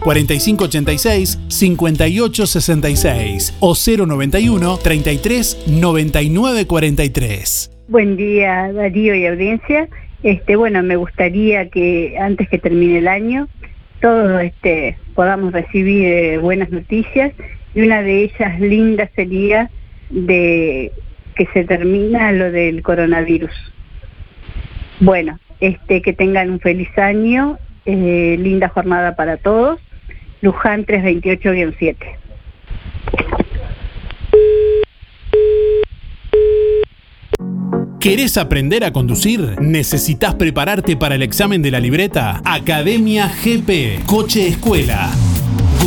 4586-5866 3.26 3.54
o 3.60 3.74
091 3.74 4.78
33 4.78 5.64
99 5.68 6.66
43. 6.66 7.70
Buen 7.88 8.16
día, 8.16 8.72
Darío 8.72 9.14
y 9.14 9.26
audiencia. 9.26 9.88
Este, 10.22 10.56
bueno, 10.56 10.82
me 10.82 10.96
gustaría 10.96 11.68
que 11.68 12.16
antes 12.18 12.48
que 12.48 12.58
termine 12.58 12.98
el 12.98 13.08
año 13.08 13.48
todos 14.00 14.42
este, 14.42 14.98
podamos 15.14 15.52
recibir 15.52 16.06
eh, 16.06 16.38
buenas 16.38 16.70
noticias 16.70 17.32
y 17.74 17.82
una 17.82 18.02
de 18.02 18.24
ellas 18.24 18.60
linda 18.60 19.08
sería 19.14 19.70
de 20.10 20.92
que 21.34 21.46
se 21.52 21.64
termina 21.64 22.32
lo 22.32 22.50
del 22.50 22.82
coronavirus. 22.82 23.52
Bueno, 25.00 25.38
este 25.60 26.02
que 26.02 26.12
tengan 26.12 26.50
un 26.50 26.60
feliz 26.60 26.88
año, 26.98 27.58
eh, 27.84 28.36
linda 28.38 28.68
jornada 28.68 29.16
para 29.16 29.36
todos. 29.36 29.80
Luján 30.40 30.84
328-7. 30.86 31.96
¿Querés 38.06 38.36
aprender 38.36 38.84
a 38.84 38.92
conducir? 38.92 39.60
¿Necesitas 39.60 40.36
prepararte 40.36 40.96
para 40.96 41.16
el 41.16 41.24
examen 41.24 41.60
de 41.60 41.72
la 41.72 41.80
libreta? 41.80 42.40
Academia 42.44 43.28
GP, 43.28 44.04
Coche 44.06 44.46
Escuela. 44.46 45.10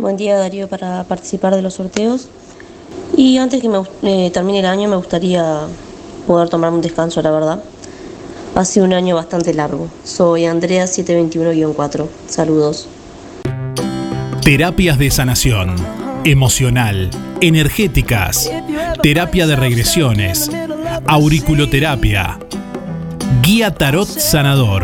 Buen 0.00 0.16
día 0.16 0.38
Darío 0.38 0.66
para 0.66 1.04
participar 1.04 1.54
de 1.54 1.60
los 1.60 1.74
sorteos. 1.74 2.28
Y 3.18 3.36
antes 3.36 3.60
que 3.60 3.68
me, 3.68 3.82
eh, 4.02 4.30
termine 4.30 4.60
el 4.60 4.64
año 4.64 4.88
me 4.88 4.96
gustaría 4.96 5.66
poder 6.26 6.48
tomar 6.48 6.72
un 6.72 6.80
descanso, 6.80 7.20
la 7.20 7.30
verdad. 7.30 7.62
Ha 8.54 8.64
sido 8.64 8.86
un 8.86 8.94
año 8.94 9.14
bastante 9.14 9.52
largo. 9.52 9.88
Soy 10.02 10.46
Andrea 10.46 10.86
721-4. 10.86 12.06
Saludos. 12.28 12.88
Terapias 14.42 14.98
de 14.98 15.10
sanación, 15.10 15.76
emocional, 16.24 17.10
energéticas, 17.42 18.50
terapia 19.02 19.46
de 19.46 19.56
regresiones, 19.56 20.50
auriculoterapia, 21.06 22.38
guía 23.42 23.74
tarot 23.74 24.08
sanador. 24.08 24.82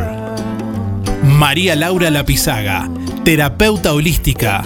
María 1.23 1.75
Laura 1.75 2.11
Lapizaga, 2.11 2.91
terapeuta 3.25 3.95
holística. 3.95 4.63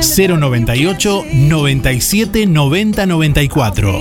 098 0.00 1.24
97 1.32 2.46
90 2.46 3.06
94. 3.06 3.98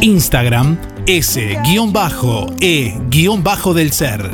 Instagram 0.00 0.78
S-E-del 1.06 1.92
ser. 3.92 4.30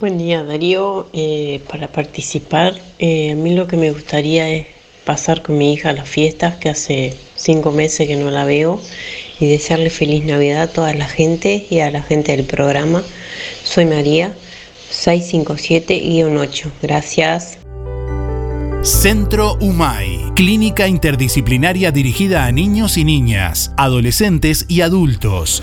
Buen 0.00 0.18
día 0.18 0.42
Darío, 0.44 1.08
Eh, 1.14 1.62
para 1.70 1.88
participar 1.88 2.74
eh, 2.98 3.32
a 3.32 3.34
mí 3.36 3.54
lo 3.54 3.66
que 3.66 3.78
me 3.78 3.90
gustaría 3.90 4.50
es 4.50 4.66
pasar 5.06 5.42
con 5.42 5.56
mi 5.56 5.72
hija 5.72 5.90
a 5.90 5.92
las 5.94 6.08
fiestas, 6.08 6.56
que 6.56 6.68
hace 6.68 7.16
cinco 7.36 7.72
meses 7.72 8.06
que 8.06 8.16
no 8.16 8.30
la 8.30 8.44
veo, 8.44 8.80
y 9.40 9.46
desearle 9.46 9.90
feliz 9.90 10.24
Navidad 10.24 10.62
a 10.62 10.66
toda 10.68 10.94
la 10.94 11.06
gente 11.06 11.66
y 11.70 11.80
a 11.80 11.90
la 11.90 12.02
gente 12.02 12.36
del 12.36 12.46
programa. 12.46 13.02
Soy 13.64 13.86
María, 13.86 14.34
657-8. 14.90 16.70
Gracias. 16.82 17.58
Centro 18.82 19.56
UMAI, 19.60 20.32
clínica 20.34 20.86
interdisciplinaria 20.86 21.90
dirigida 21.90 22.44
a 22.44 22.52
niños 22.52 22.98
y 22.98 23.04
niñas, 23.04 23.72
adolescentes 23.78 24.66
y 24.68 24.82
adultos. 24.82 25.62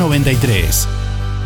93. 0.00 0.88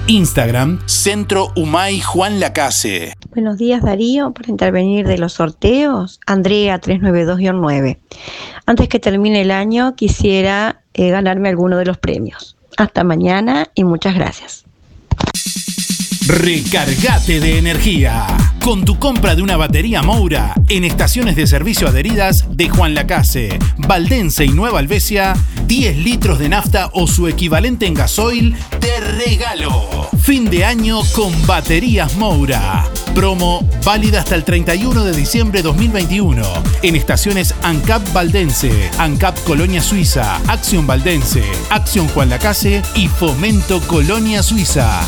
Instagram, 0.06 0.78
Centro 0.86 1.48
Humay 1.56 2.00
Juan 2.00 2.38
Lacase. 2.38 3.12
Buenos 3.32 3.58
días 3.58 3.82
Darío, 3.82 4.30
para 4.32 4.48
intervenir 4.48 5.08
de 5.08 5.18
los 5.18 5.32
sorteos, 5.32 6.20
Andrea 6.24 6.80
392-9. 6.80 7.98
Antes 8.64 8.88
que 8.88 9.00
termine 9.00 9.40
el 9.40 9.50
año 9.50 9.96
quisiera 9.96 10.82
eh, 10.94 11.10
ganarme 11.10 11.48
alguno 11.48 11.76
de 11.78 11.84
los 11.84 11.98
premios. 11.98 12.56
Hasta 12.76 13.02
mañana 13.02 13.66
y 13.74 13.82
muchas 13.82 14.14
gracias. 14.14 14.64
Recargate 16.26 17.38
de 17.38 17.58
energía. 17.58 18.26
Con 18.62 18.86
tu 18.86 18.98
compra 18.98 19.34
de 19.34 19.42
una 19.42 19.58
batería 19.58 20.02
Moura 20.02 20.54
en 20.70 20.84
estaciones 20.84 21.36
de 21.36 21.46
servicio 21.46 21.86
adheridas 21.86 22.46
de 22.56 22.70
Juan 22.70 22.94
Lacase, 22.94 23.58
Valdense 23.76 24.46
y 24.46 24.48
Nueva 24.48 24.78
Albesia, 24.78 25.34
10 25.66 25.98
litros 25.98 26.38
de 26.38 26.48
nafta 26.48 26.88
o 26.94 27.06
su 27.06 27.28
equivalente 27.28 27.86
en 27.86 27.92
gasoil 27.92 28.56
de 28.80 29.00
regalo. 29.18 30.08
Fin 30.22 30.48
de 30.48 30.64
año 30.64 31.00
con 31.14 31.46
baterías 31.46 32.16
Moura. 32.16 32.86
Promo 33.14 33.68
válida 33.84 34.20
hasta 34.20 34.34
el 34.34 34.44
31 34.44 35.04
de 35.04 35.12
diciembre 35.12 35.60
2021 35.60 36.42
en 36.82 36.96
estaciones 36.96 37.54
ANCAP 37.62 38.14
Valdense, 38.14 38.90
ANCAP 38.98 39.38
Colonia 39.44 39.82
Suiza, 39.82 40.36
Acción 40.48 40.86
Valdense, 40.86 41.44
Acción 41.68 42.08
Juan 42.08 42.30
Lacase 42.30 42.82
y 42.94 43.08
Fomento 43.08 43.80
Colonia 43.82 44.42
Suiza. 44.42 45.02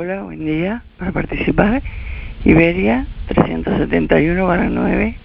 Hola, 0.00 0.22
buen 0.22 0.46
día. 0.46 0.84
Para 0.96 1.10
participar, 1.10 1.82
Iberia 2.44 3.04
371 3.26 4.46
para 4.46 4.68
9 4.68 5.16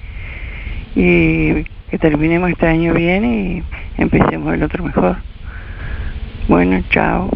y 0.95 1.63
que 1.91 1.99
terminemos 1.99 2.49
este 2.49 2.65
año 2.65 2.91
bien 2.91 3.23
y 3.23 3.63
empecemos 4.01 4.51
el 4.51 4.63
otro 4.63 4.83
mejor. 4.83 5.17
Bueno, 6.47 6.83
chao. 6.89 7.29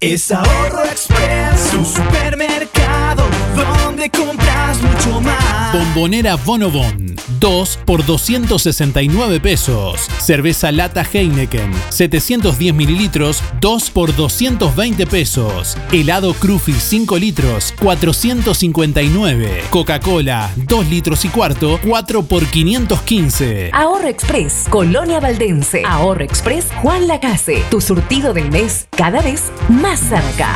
Es 0.00 0.32
Ahorro 0.32 0.82
Express, 0.86 1.74
un 1.78 1.84
supermercado 1.86 3.22
donde 3.54 4.10
compras 4.10 4.43
mucho 4.84 5.20
más. 5.20 5.72
Bombonera 5.72 6.36
Bonobon, 6.36 7.16
2 7.40 7.78
por 7.84 8.04
269 8.06 9.40
pesos. 9.40 10.08
Cerveza 10.20 10.70
lata 10.70 11.04
Heineken, 11.10 11.72
710 11.88 12.74
mililitros, 12.74 13.42
2 13.60 13.90
por 13.90 14.14
220 14.14 15.06
pesos. 15.06 15.76
Helado 15.90 16.32
Crufi 16.34 16.72
5 16.72 17.18
litros, 17.18 17.74
459. 17.80 19.64
Coca-Cola, 19.70 20.50
2 20.56 20.88
litros 20.88 21.24
y 21.24 21.28
cuarto, 21.28 21.80
4 21.84 22.22
por 22.24 22.46
515. 22.46 23.70
Ahorro 23.72 24.08
Express, 24.08 24.66
Colonia 24.70 25.18
Valdense. 25.18 25.82
Ahorro 25.84 26.22
Express, 26.22 26.66
Juan 26.82 27.08
Lacase. 27.08 27.64
Tu 27.70 27.80
surtido 27.80 28.32
del 28.32 28.50
mes, 28.50 28.86
cada 28.96 29.20
vez 29.22 29.50
más 29.68 29.98
cerca. 29.98 30.54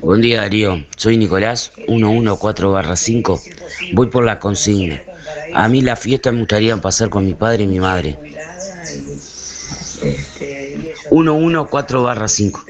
Buen 0.00 0.20
día 0.20 0.42
Darío, 0.42 0.84
soy 0.96 1.16
Nicolás, 1.16 1.72
114-5. 1.88 3.40
Voy 3.92 4.06
por 4.08 4.24
la 4.24 4.38
consigna. 4.38 5.02
A 5.52 5.68
mí 5.68 5.80
la 5.80 5.96
fiesta 5.96 6.30
me 6.30 6.38
gustaría 6.40 6.76
pasar 6.76 7.08
con 7.10 7.26
mi 7.26 7.34
padre 7.34 7.64
y 7.64 7.66
mi 7.66 7.80
madre. 7.80 8.16
114-5. 11.10 12.64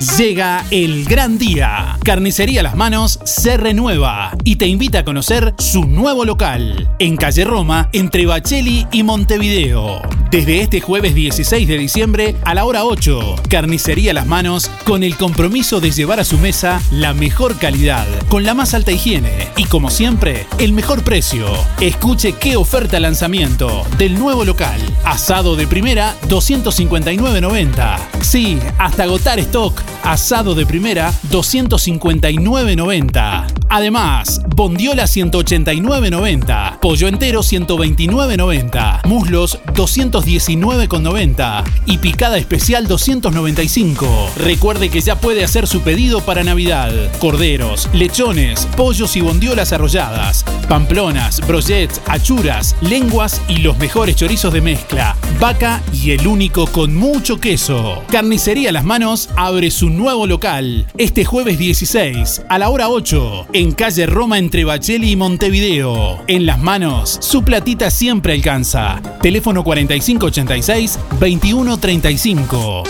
Llega 0.00 0.64
el 0.70 1.04
gran 1.06 1.38
día. 1.38 1.98
Carnicería 2.04 2.62
Las 2.62 2.76
Manos 2.76 3.18
se 3.24 3.56
renueva 3.56 4.30
y 4.44 4.54
te 4.54 4.68
invita 4.68 5.00
a 5.00 5.04
conocer 5.04 5.54
su 5.58 5.86
nuevo 5.86 6.24
local 6.24 6.88
en 7.00 7.16
calle 7.16 7.44
Roma 7.44 7.88
entre 7.92 8.24
Bacheli 8.24 8.86
y 8.92 9.02
Montevideo. 9.02 10.00
Desde 10.30 10.60
este 10.60 10.80
jueves 10.80 11.16
16 11.16 11.66
de 11.66 11.78
diciembre 11.78 12.36
a 12.44 12.54
la 12.54 12.64
hora 12.64 12.84
8, 12.84 13.36
Carnicería 13.48 14.12
Las 14.12 14.26
Manos 14.26 14.70
con 14.84 15.02
el 15.02 15.16
compromiso 15.16 15.80
de 15.80 15.90
llevar 15.90 16.20
a 16.20 16.24
su 16.24 16.38
mesa 16.38 16.80
la 16.92 17.12
mejor 17.12 17.58
calidad, 17.58 18.06
con 18.28 18.44
la 18.44 18.54
más 18.54 18.74
alta 18.74 18.92
higiene 18.92 19.48
y 19.56 19.64
como 19.64 19.90
siempre, 19.90 20.46
el 20.58 20.72
mejor 20.74 21.02
precio. 21.02 21.48
Escuche 21.80 22.34
qué 22.34 22.56
oferta 22.56 23.00
lanzamiento 23.00 23.84
del 23.98 24.16
nuevo 24.16 24.44
local. 24.44 24.80
Asado 25.02 25.56
de 25.56 25.66
primera 25.66 26.14
259.90. 26.28 27.98
Sí, 28.20 28.58
hasta 28.78 29.02
agotar 29.02 29.40
stock. 29.40 29.87
Asado 30.02 30.54
de 30.54 30.64
primera 30.64 31.12
259.90. 31.30 33.46
Además, 33.68 34.40
bondiola 34.56 35.04
189.90. 35.04 36.80
Pollo 36.80 37.08
entero 37.08 37.42
129.90. 37.42 39.06
Muslos 39.06 39.58
219.90. 39.74 41.64
Y 41.86 41.98
picada 41.98 42.38
especial 42.38 42.86
295. 42.86 44.30
Recuerde 44.38 44.88
que 44.88 45.02
ya 45.02 45.20
puede 45.20 45.44
hacer 45.44 45.66
su 45.66 45.82
pedido 45.82 46.22
para 46.22 46.42
Navidad. 46.42 46.92
Corderos, 47.18 47.90
lechones, 47.92 48.66
pollos 48.76 49.14
y 49.16 49.20
bondiolas 49.20 49.72
arrolladas. 49.72 50.44
Pamplonas, 50.68 51.46
brochets, 51.46 52.00
achuras, 52.06 52.76
lenguas 52.80 53.42
y 53.48 53.58
los 53.58 53.76
mejores 53.78 54.16
chorizos 54.16 54.52
de 54.52 54.62
mezcla. 54.62 55.16
Vaca 55.38 55.82
y 55.92 56.12
el 56.12 56.26
único 56.26 56.66
con 56.66 56.96
mucho 56.96 57.38
queso. 57.38 58.02
Carnicería 58.10 58.72
Las 58.72 58.84
Manos 58.84 59.28
abre 59.36 59.70
su 59.70 59.77
nuevo 59.86 60.26
local 60.26 60.86
este 60.98 61.24
jueves 61.24 61.58
16 61.58 62.42
a 62.48 62.58
la 62.58 62.68
hora 62.68 62.88
8 62.88 63.46
en 63.52 63.72
calle 63.72 64.06
Roma 64.06 64.38
entre 64.38 64.64
Bacheli 64.64 65.12
y 65.12 65.16
Montevideo. 65.16 66.22
En 66.26 66.44
Las 66.44 66.58
Manos, 66.58 67.18
su 67.20 67.44
platita 67.44 67.90
siempre 67.90 68.32
alcanza. 68.32 69.00
Teléfono 69.22 69.62
4586 69.62 70.98
2135. 71.20 72.82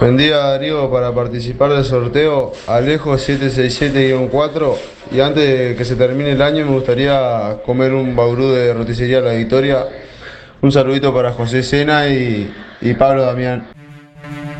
Buen 0.00 0.16
día 0.16 0.36
Darío, 0.36 0.90
para 0.90 1.14
participar 1.14 1.72
del 1.72 1.84
sorteo 1.84 2.52
Alejo 2.66 3.14
767-4 3.14 4.74
y 5.12 5.20
antes 5.20 5.46
de 5.46 5.76
que 5.76 5.84
se 5.84 5.96
termine 5.96 6.32
el 6.32 6.42
año 6.42 6.66
me 6.66 6.72
gustaría 6.72 7.58
comer 7.64 7.92
un 7.92 8.16
baurú 8.16 8.50
de 8.50 8.74
roticería 8.74 9.20
La 9.20 9.32
Victoria. 9.32 9.86
Un 10.62 10.72
saludito 10.72 11.12
para 11.12 11.32
José 11.32 11.62
Sena 11.62 12.08
y, 12.08 12.52
y 12.80 12.94
Pablo 12.94 13.22
Damián. 13.24 13.73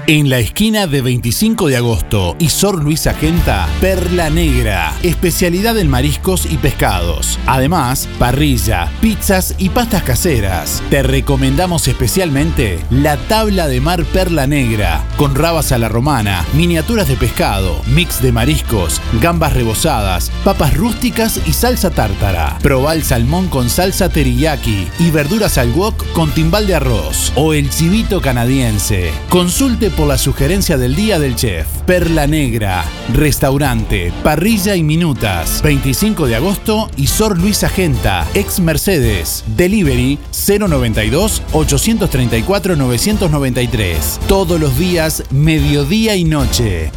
En 0.06 0.28
la 0.28 0.39
esquina 0.39 0.86
de 0.86 1.01
25 1.01 1.68
de 1.68 1.78
agosto 1.78 2.36
y 2.39 2.51
Sor 2.51 2.85
Luisa 2.85 3.14
Genta, 3.14 3.66
Perla 3.81 4.28
Negra, 4.28 4.93
especialidad 5.02 5.78
en 5.78 5.89
mariscos 5.89 6.44
y 6.44 6.59
pescados. 6.59 7.39
Además, 7.47 8.06
parrilla, 8.18 8.93
pizzas 9.01 9.55
y 9.56 9.70
pastas 9.70 10.02
caseras. 10.02 10.82
Te 10.90 11.02
recomendamos 11.02 11.89
especialmente 11.89 12.81
la 12.90 13.16
tabla 13.16 13.66
de 13.66 13.81
mar 13.81 14.05
Perla 14.05 14.47
Negra, 14.47 15.02
con 15.16 15.35
rabas 15.35 15.72
a 15.72 15.78
la 15.78 15.89
romana, 15.89 16.44
miniaturas 16.52 17.09
de 17.09 17.16
pescado, 17.16 17.81
mix 17.86 18.20
de 18.20 18.31
mariscos, 18.31 19.01
gambas 19.22 19.55
rebozadas, 19.55 20.31
papas 20.44 20.76
rústicas 20.76 21.40
y 21.47 21.55
salsa 21.55 21.89
tártara. 21.89 22.59
Probá 22.60 22.93
el 22.93 23.05
salmón 23.05 23.48
con 23.48 23.70
salsa 23.70 24.10
teriyaki 24.10 24.86
y 24.98 25.10
verduras 25.10 25.56
al 25.56 25.72
wok 25.72 26.05
con 26.12 26.31
timbal 26.32 26.66
de 26.66 26.74
arroz. 26.74 27.32
O 27.36 27.55
el 27.55 27.70
chivito 27.70 28.20
canadiense. 28.20 29.10
Consulte 29.31 29.94
por 29.97 30.09
la 30.09 30.19
sugerencia 30.19 30.77
del 30.77 30.95
día 30.95 31.19
del 31.19 31.37
chef. 31.37 31.66
Perla 31.87 32.27
Negra, 32.27 32.85
restaurante, 33.12 34.12
parrilla 34.23 34.75
y 34.75 34.83
minutas. 34.83 35.62
25 35.62 36.27
de 36.27 36.37
agosto 36.37 36.91
y 36.97 37.07
Sor 37.07 37.39
Luisa 37.39 37.69
Genta, 37.69 38.27
ex 38.35 38.61
Mercedes. 38.61 39.45
Delivery 39.57 40.19
092 40.31 41.43
834 41.53 42.77
993. 42.77 44.21
Todos 44.27 44.61
los 44.61 44.79
días, 44.79 45.25
mediodía 45.31 46.16
y 46.16 46.25
noche. 46.25 46.91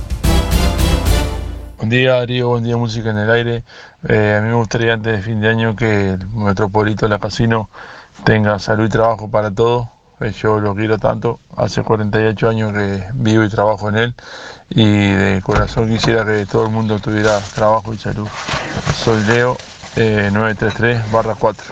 Buen 1.77 1.89
día 1.89 2.13
Darío, 2.13 2.49
buen 2.49 2.63
día 2.63 2.75
Música 2.75 3.11
en 3.11 3.17
el 3.17 3.29
Aire. 3.29 3.63
Eh, 4.07 4.35
a 4.37 4.41
mí 4.41 4.49
me 4.49 4.55
gustaría 4.55 4.93
antes 4.93 5.13
de 5.13 5.21
fin 5.21 5.39
de 5.39 5.49
año 5.49 5.75
que 5.75 6.11
el 6.11 6.27
Metropolito 6.29 7.07
La 7.07 7.19
Casino 7.19 7.69
tenga 8.23 8.57
salud 8.57 8.85
y 8.85 8.89
trabajo 8.89 9.29
para 9.29 9.51
todos. 9.51 9.87
Eh, 10.19 10.31
Yo 10.31 10.59
lo 10.59 10.73
quiero 10.73 10.97
tanto, 10.97 11.39
hace 11.55 11.83
48 11.83 12.49
años 12.49 12.73
que 12.73 13.03
vivo 13.13 13.43
y 13.43 13.49
trabajo 13.49 13.89
en 13.89 13.97
él 13.97 14.15
y 14.69 14.83
de 14.83 15.41
corazón 15.43 15.89
quisiera 15.89 16.25
que 16.25 16.45
todo 16.47 16.65
el 16.65 16.71
mundo 16.71 16.99
tuviera 16.99 17.39
trabajo 17.53 17.93
y 17.93 17.97
salud. 17.99 18.27
Soy 19.03 19.23
Leo, 19.25 19.55
eh, 19.95 20.29
933 20.33 21.11
barra 21.11 21.35
4. 21.35 21.65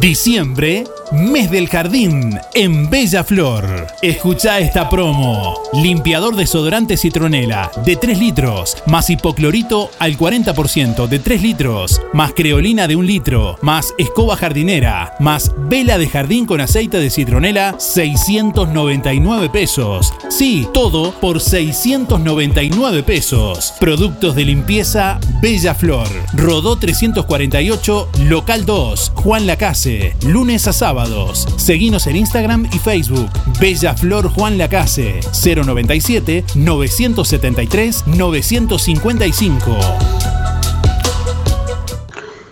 Diciembre, 0.00 0.84
mes 1.12 1.50
del 1.50 1.68
jardín 1.68 2.38
en 2.54 2.90
Bella 2.90 3.24
Flor. 3.24 3.86
Escucha 4.02 4.58
esta 4.58 4.88
promo. 4.88 5.54
Limpiador 5.72 6.36
desodorante 6.36 6.96
citronela 6.96 7.70
de 7.84 7.96
3 7.96 8.18
litros, 8.18 8.76
más 8.86 9.08
hipoclorito 9.08 9.90
al 9.98 10.16
40% 10.18 11.06
de 11.06 11.18
3 11.18 11.42
litros, 11.42 12.00
más 12.12 12.32
creolina 12.34 12.86
de 12.86 12.96
1 12.96 13.06
litro, 13.06 13.56
más 13.62 13.94
escoba 13.98 14.36
jardinera, 14.36 15.14
más 15.20 15.52
vela 15.56 15.96
de 15.96 16.08
jardín 16.08 16.44
con 16.44 16.60
aceite 16.60 16.98
de 16.98 17.10
citronela, 17.10 17.76
699 17.78 19.48
pesos. 19.50 20.12
Sí, 20.28 20.66
todo 20.74 21.12
por 21.12 21.40
699 21.40 23.02
pesos. 23.02 23.74
Productos 23.80 24.34
de 24.34 24.44
limpieza 24.44 25.18
Bella 25.40 25.74
Flor. 25.74 26.08
Rodó 26.34 26.76
348, 26.78 28.08
local 28.24 28.66
2, 28.66 29.12
Juan 29.14 29.46
Lunes 30.26 30.66
a 30.66 30.72
sábados. 30.72 31.46
Seguinos 31.58 32.06
en 32.06 32.16
Instagram 32.16 32.70
y 32.72 32.78
Facebook. 32.78 33.28
Bella 33.60 33.94
Flor 33.94 34.30
Juan 34.30 34.56
Lacase, 34.56 35.20
097 35.44 36.42
973 36.54 38.06
955. 38.06 39.78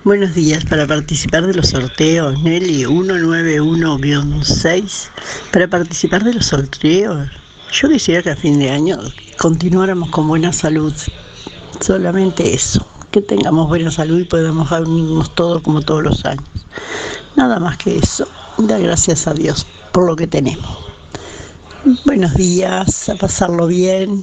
Buenos 0.04 0.34
días, 0.34 0.66
para 0.66 0.86
participar 0.86 1.46
de 1.46 1.54
los 1.54 1.70
sorteos, 1.70 2.38
Nelly 2.42 2.84
191-6, 2.84 5.08
para 5.52 5.68
participar 5.68 6.22
de 6.22 6.34
los 6.34 6.44
sorteos, 6.44 7.30
yo 7.72 7.88
quisiera 7.88 8.22
que 8.22 8.32
a 8.32 8.36
fin 8.36 8.58
de 8.58 8.68
año 8.68 8.98
continuáramos 9.38 10.10
con 10.10 10.28
buena 10.28 10.52
salud, 10.52 10.92
solamente 11.80 12.52
eso, 12.52 12.86
que 13.16 13.22
tengamos 13.22 13.66
buena 13.68 13.90
salud 13.90 14.20
y 14.20 14.24
podamos 14.24 14.68
reunirnos 14.68 15.34
todos 15.34 15.62
como 15.62 15.80
todos 15.80 16.02
los 16.02 16.26
años. 16.26 16.44
Nada 17.34 17.58
más 17.58 17.78
que 17.78 17.96
eso, 17.96 18.28
dar 18.58 18.82
gracias 18.82 19.26
a 19.26 19.32
Dios 19.32 19.66
por 19.92 20.04
lo 20.04 20.14
que 20.14 20.26
tenemos. 20.26 20.84
Buenos 22.04 22.34
días, 22.34 23.08
a 23.08 23.14
pasarlo 23.14 23.68
bien. 23.68 24.22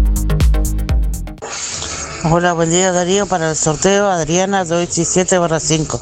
Hola, 2.23 2.53
buen 2.53 2.69
día 2.69 2.91
Darío. 2.91 3.25
Para 3.25 3.49
el 3.49 3.55
sorteo, 3.55 4.07
Adriana 4.07 4.59
217 4.59 5.39
barra 5.39 5.59
5. 5.59 5.99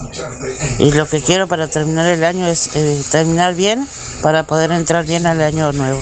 Y 0.80 0.91
lo 0.91 1.08
que 1.08 1.22
quiero 1.22 1.48
para 1.48 1.70
terminar 1.70 2.08
el 2.08 2.26
año 2.26 2.46
es 2.46 2.76
eh, 2.76 3.02
terminar 3.10 3.56
bien 3.56 3.88
para 4.22 4.44
poder 4.44 4.72
entrar 4.72 5.06
bien 5.06 5.26
al 5.26 5.41
año 5.41 5.72
nuevo. 5.72 6.02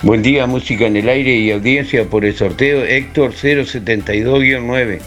Buen 0.02 0.23
día, 0.23 0.48
música 0.48 0.86
en 0.86 0.97
el 0.97 1.09
aire 1.09 1.36
y 1.36 1.52
audiencia 1.52 2.05
por 2.05 2.24
el 2.24 2.35
sorteo 2.35 2.85
Héctor 2.85 3.32
072-9. 3.32 5.01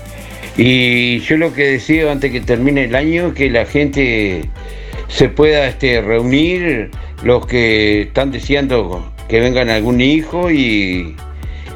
Y 0.57 1.19
yo 1.19 1.37
lo 1.37 1.53
que 1.53 1.71
deseo 1.71 2.11
antes 2.11 2.31
que 2.31 2.41
termine 2.41 2.85
el 2.85 2.95
año 2.95 3.33
que 3.33 3.49
la 3.49 3.65
gente 3.65 4.49
se 5.07 5.29
pueda 5.29 5.67
este, 5.67 6.01
reunir, 6.01 6.91
los 7.23 7.45
que 7.45 8.03
están 8.03 8.31
deseando 8.31 9.13
que 9.27 9.39
vengan 9.39 9.69
algún 9.69 10.01
hijo 10.01 10.51
y, 10.51 11.15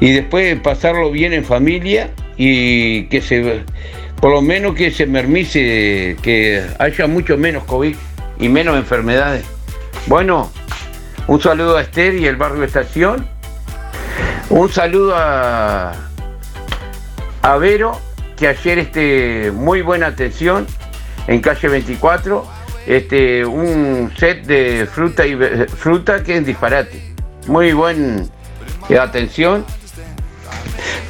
y 0.00 0.12
después 0.12 0.58
pasarlo 0.60 1.10
bien 1.10 1.32
en 1.32 1.44
familia 1.44 2.10
y 2.36 3.04
que 3.04 3.22
se, 3.22 3.62
por 4.20 4.32
lo 4.32 4.42
menos 4.42 4.74
que 4.74 4.90
se 4.90 5.06
mermice, 5.06 6.16
que 6.22 6.62
haya 6.78 7.06
mucho 7.06 7.36
menos 7.36 7.64
COVID 7.64 7.94
y 8.38 8.48
menos 8.48 8.76
enfermedades. 8.76 9.44
Bueno, 10.06 10.50
un 11.26 11.40
saludo 11.40 11.76
a 11.76 11.82
Esther 11.82 12.14
y 12.14 12.26
el 12.26 12.36
barrio 12.36 12.62
Estación. 12.64 13.26
Un 14.48 14.70
saludo 14.70 15.14
a, 15.16 15.92
a 17.42 17.56
Vero, 17.56 17.98
que 18.36 18.48
ayer 18.48 18.78
este, 18.78 19.50
muy 19.52 19.82
buena 19.82 20.08
atención 20.08 20.66
en 21.26 21.40
calle 21.40 21.68
24. 21.68 22.44
Este, 22.86 23.44
un 23.44 24.12
set 24.16 24.44
de 24.46 24.86
fruta 24.86 25.26
y 25.26 25.34
fruta 25.66 26.22
que 26.22 26.36
es 26.36 26.46
disparate. 26.46 27.02
Muy 27.48 27.72
buen 27.72 28.30
eh, 28.88 28.98
atención. 28.98 29.64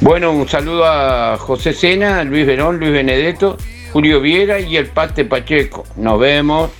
Bueno, 0.01 0.31
un 0.31 0.47
saludo 0.47 0.85
a 0.85 1.37
José 1.37 1.73
Sena, 1.73 2.23
Luis 2.23 2.47
Verón, 2.47 2.79
Luis 2.79 2.91
Benedetto, 2.91 3.57
Julio 3.91 4.21
Viera 4.21 4.59
y 4.59 4.77
el 4.77 4.87
Pate 4.87 5.25
Pacheco. 5.25 5.85
Nos 5.95 6.19
vemos. 6.19 6.71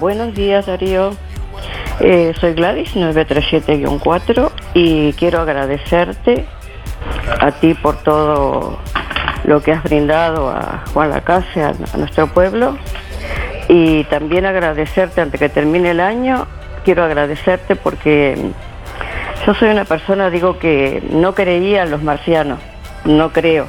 Buenos 0.00 0.34
días, 0.34 0.66
Darío. 0.66 1.16
Eh, 2.00 2.32
soy 2.40 2.54
Gladys, 2.54 2.94
937-4, 2.94 4.50
y 4.74 5.12
quiero 5.12 5.40
agradecerte 5.40 6.44
a 7.40 7.52
ti 7.52 7.74
por 7.74 8.02
todo 8.02 8.78
lo 9.44 9.62
que 9.62 9.72
has 9.72 9.82
brindado 9.82 10.50
a 10.50 10.84
Juan 10.92 11.10
Lacase, 11.10 11.62
a, 11.62 11.74
nuestro 11.96 12.26
pueblo, 12.28 12.76
y 13.68 14.04
también 14.04 14.46
agradecerte 14.46 15.20
antes 15.20 15.38
que 15.38 15.48
termine 15.48 15.90
el 15.90 16.00
año, 16.00 16.46
quiero 16.84 17.04
agradecerte 17.04 17.76
porque 17.76 18.36
yo 19.46 19.54
soy 19.54 19.70
una 19.70 19.84
persona, 19.84 20.30
digo, 20.30 20.58
que 20.58 21.02
no 21.10 21.34
creía 21.34 21.82
en 21.82 21.90
los 21.90 22.02
marcianos, 22.02 22.58
no 23.04 23.32
creo. 23.32 23.66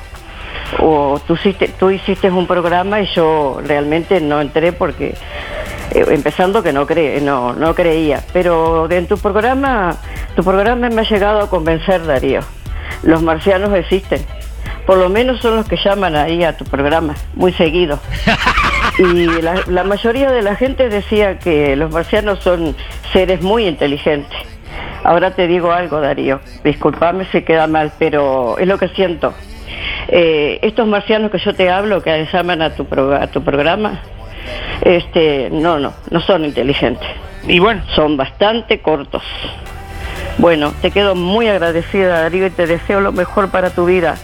O 0.80 1.20
tú 1.26 1.34
hiciste, 1.34 1.68
tú 1.68 1.92
hiciste 1.92 2.30
un 2.30 2.48
programa 2.48 3.02
y 3.02 3.08
yo 3.08 3.60
realmente 3.66 4.20
no 4.20 4.42
entré 4.42 4.74
porque 4.74 5.16
eh, 5.92 6.06
empezando 6.10 6.64
que 6.64 6.74
no, 6.74 6.88
cre 6.88 7.22
no, 7.22 7.54
no 7.54 7.76
creía, 7.76 8.24
pero 8.34 8.90
en 8.90 9.08
tu 9.08 9.18
programa, 9.18 9.96
tu 10.36 10.44
programa 10.44 10.90
me 10.90 11.02
ha 11.02 11.10
llegado 11.10 11.42
a 11.42 11.50
convencer, 11.50 12.06
Darío. 12.06 12.42
Los 13.04 13.22
marcianos 13.22 13.74
existen. 13.74 14.22
Por 14.86 14.98
lo 14.98 15.10
menos 15.10 15.40
son 15.42 15.56
los 15.56 15.68
que 15.68 15.78
llaman 15.78 16.16
ahí 16.16 16.44
a 16.44 16.56
tu 16.58 16.66
programa, 16.66 17.16
muy 17.34 17.52
seguido. 17.54 18.00
Y 18.98 19.26
la, 19.42 19.56
la 19.68 19.84
mayoría 19.84 20.32
de 20.32 20.42
la 20.42 20.56
gente 20.56 20.88
decía 20.88 21.38
que 21.38 21.76
los 21.76 21.92
marcianos 21.92 22.40
son 22.40 22.74
seres 23.12 23.42
muy 23.42 23.68
inteligentes. 23.68 24.32
Ahora 25.04 25.32
te 25.32 25.48
digo 25.48 25.74
algo, 25.74 26.00
Darío. 26.00 26.40
Disculpame 26.64 27.26
si 27.26 27.42
queda 27.42 27.68
mal, 27.68 27.92
pero 28.00 28.58
es 28.58 28.66
lo 28.68 28.78
que 28.78 28.88
siento. 28.88 29.34
Eh, 30.08 30.60
estos 30.62 30.88
marcianos 30.88 31.30
que 31.30 31.40
yo 31.40 31.54
te 31.54 31.70
hablo, 31.70 32.02
que 32.02 32.26
llaman 32.32 32.62
a 32.62 32.74
tu, 32.74 32.86
pro- 32.86 33.14
a 33.16 33.28
tu 33.28 33.44
programa, 33.44 34.00
este, 34.82 35.50
no, 35.52 35.78
no, 35.78 35.92
no 36.10 36.22
son 36.22 36.46
inteligentes. 36.46 37.10
Y 37.50 37.60
bueno, 37.60 37.82
son 37.96 38.16
bastante 38.16 38.80
cortos. 38.80 39.24
Bueno, 40.38 40.72
te 40.82 40.92
quedo 40.92 41.16
muy 41.16 41.50
agradecida, 41.50 42.22
Darío, 42.22 42.48
y 42.48 42.52
te 42.52 42.66
deseo 42.66 43.02
lo 43.02 43.12
mejor 43.12 43.50
para 43.52 43.72
tu 43.72 43.86
vida 43.86 44.16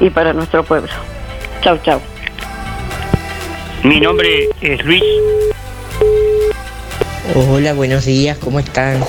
y 0.00 0.10
para 0.10 0.32
nuestro 0.32 0.64
pueblo. 0.64 0.90
Chau, 1.62 1.78
chau. 1.84 2.00
Mi 3.84 4.00
nombre 4.00 4.48
es 4.60 4.84
Luis. 4.84 5.02
Hola, 7.34 7.74
buenos 7.74 8.06
días, 8.06 8.38
¿cómo 8.38 8.58
están? 8.58 9.04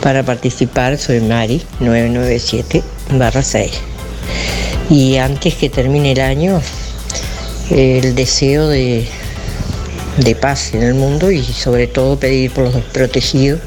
Para 0.00 0.22
participar 0.22 0.98
soy 0.98 1.20
Mari, 1.20 1.62
997 1.80 2.82
6. 3.42 3.80
Y 4.90 5.16
antes 5.16 5.54
que 5.54 5.68
termine 5.68 6.12
el 6.12 6.20
año, 6.20 6.60
el 7.70 8.14
deseo 8.14 8.68
de, 8.68 9.06
de 10.16 10.34
paz 10.34 10.74
en 10.74 10.82
el 10.82 10.94
mundo 10.94 11.30
y 11.30 11.42
sobre 11.42 11.86
todo 11.86 12.18
pedir 12.18 12.50
por 12.50 12.64
los 12.64 12.82
protegidos 12.84 13.60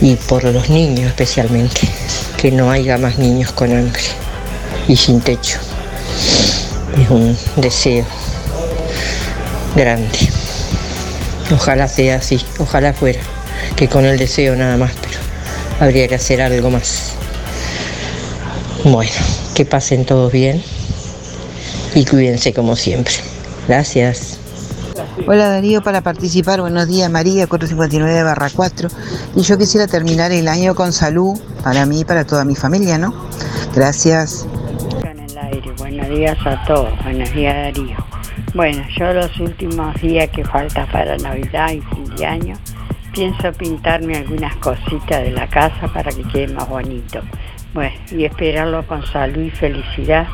y 0.00 0.16
por 0.16 0.44
los 0.44 0.68
niños 0.68 1.06
especialmente, 1.06 1.80
que 2.36 2.50
no 2.50 2.70
haya 2.70 2.98
más 2.98 3.18
niños 3.18 3.52
con 3.52 3.72
hambre 3.72 4.02
y 4.88 4.96
sin 4.96 5.20
techo. 5.20 5.58
Es 6.98 7.10
un 7.10 7.36
deseo 7.56 8.04
grande. 9.74 10.18
Ojalá 11.52 11.88
sea 11.88 12.16
así, 12.16 12.40
ojalá 12.58 12.92
fuera, 12.92 13.20
que 13.76 13.88
con 13.88 14.04
el 14.04 14.18
deseo 14.18 14.54
nada 14.54 14.76
más, 14.76 14.92
pero 15.00 15.18
habría 15.80 16.06
que 16.08 16.14
hacer 16.14 16.40
algo 16.40 16.70
más. 16.70 17.12
Bueno, 18.84 19.12
que 19.54 19.64
pasen 19.64 20.04
todos 20.04 20.32
bien 20.32 20.62
y 21.94 22.04
cuídense 22.04 22.52
como 22.52 22.76
siempre. 22.76 23.14
Gracias. 23.68 24.38
Hola 25.26 25.48
Darío, 25.48 25.82
para 25.82 26.00
participar, 26.00 26.60
buenos 26.60 26.88
días 26.88 27.10
María, 27.10 27.46
459 27.46 28.22
barra 28.22 28.50
4. 28.54 28.88
Y 29.36 29.42
yo 29.42 29.58
quisiera 29.58 29.86
terminar 29.86 30.32
el 30.32 30.48
año 30.48 30.74
con 30.74 30.92
salud 30.92 31.38
para 31.62 31.84
mí 31.86 32.00
y 32.00 32.04
para 32.04 32.24
toda 32.24 32.44
mi 32.44 32.56
familia, 32.56 32.98
¿no? 32.98 33.14
Gracias. 33.74 34.46
Días 36.10 36.44
a 36.44 36.62
todos. 36.64 36.92
Buenos 37.04 37.32
días, 37.32 37.54
Darío. 37.54 37.96
Bueno, 38.52 38.82
yo 38.98 39.12
los 39.12 39.38
últimos 39.38 39.94
días 40.02 40.28
que 40.30 40.44
falta 40.44 40.84
para 40.86 41.16
Navidad 41.16 41.70
y 41.70 41.80
fin 41.80 42.16
de 42.16 42.26
año, 42.26 42.56
pienso 43.12 43.52
pintarme 43.52 44.16
algunas 44.16 44.56
cositas 44.56 45.22
de 45.22 45.30
la 45.30 45.46
casa 45.46 45.86
para 45.92 46.10
que 46.10 46.24
quede 46.24 46.52
más 46.52 46.68
bonito. 46.68 47.20
Bueno, 47.72 47.94
y 48.10 48.24
esperarlo 48.24 48.84
con 48.86 49.06
salud 49.06 49.40
y 49.40 49.50
felicidad 49.50 50.26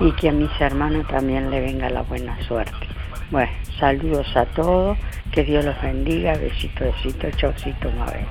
y 0.00 0.12
que 0.12 0.30
a 0.30 0.32
mis 0.32 0.50
hermanos 0.60 1.06
también 1.08 1.50
le 1.50 1.60
venga 1.60 1.90
la 1.90 2.02
buena 2.02 2.40
suerte. 2.44 2.88
Bueno, 3.30 3.52
saludos 3.78 4.34
a 4.34 4.46
todos, 4.46 4.96
que 5.30 5.44
Dios 5.44 5.62
los 5.62 5.80
bendiga, 5.82 6.36
besito, 6.38 6.84
besito, 6.84 7.30
chaucito, 7.32 7.90
Mabel. 7.92 8.24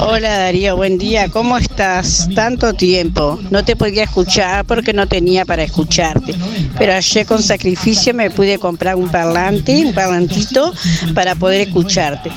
Hola 0.00 0.38
Darío, 0.38 0.76
buen 0.76 0.98
día, 0.98 1.28
¿cómo 1.28 1.56
estás? 1.56 2.28
Tanto 2.34 2.72
tiempo. 2.72 3.38
No 3.50 3.64
te 3.64 3.76
podía 3.76 4.02
escuchar 4.02 4.64
porque 4.64 4.92
no 4.92 5.06
tenía 5.06 5.44
para 5.44 5.62
escucharte. 5.62 6.34
Pero 6.76 6.94
ayer 6.94 7.24
con 7.24 7.40
sacrificio 7.40 8.12
me 8.12 8.30
pude 8.30 8.58
comprar 8.58 8.96
un 8.96 9.08
parlante, 9.08 9.84
un 9.84 9.94
parlantito, 9.94 10.72
para 11.14 11.36
poder 11.36 11.68
escucharte. 11.68 12.30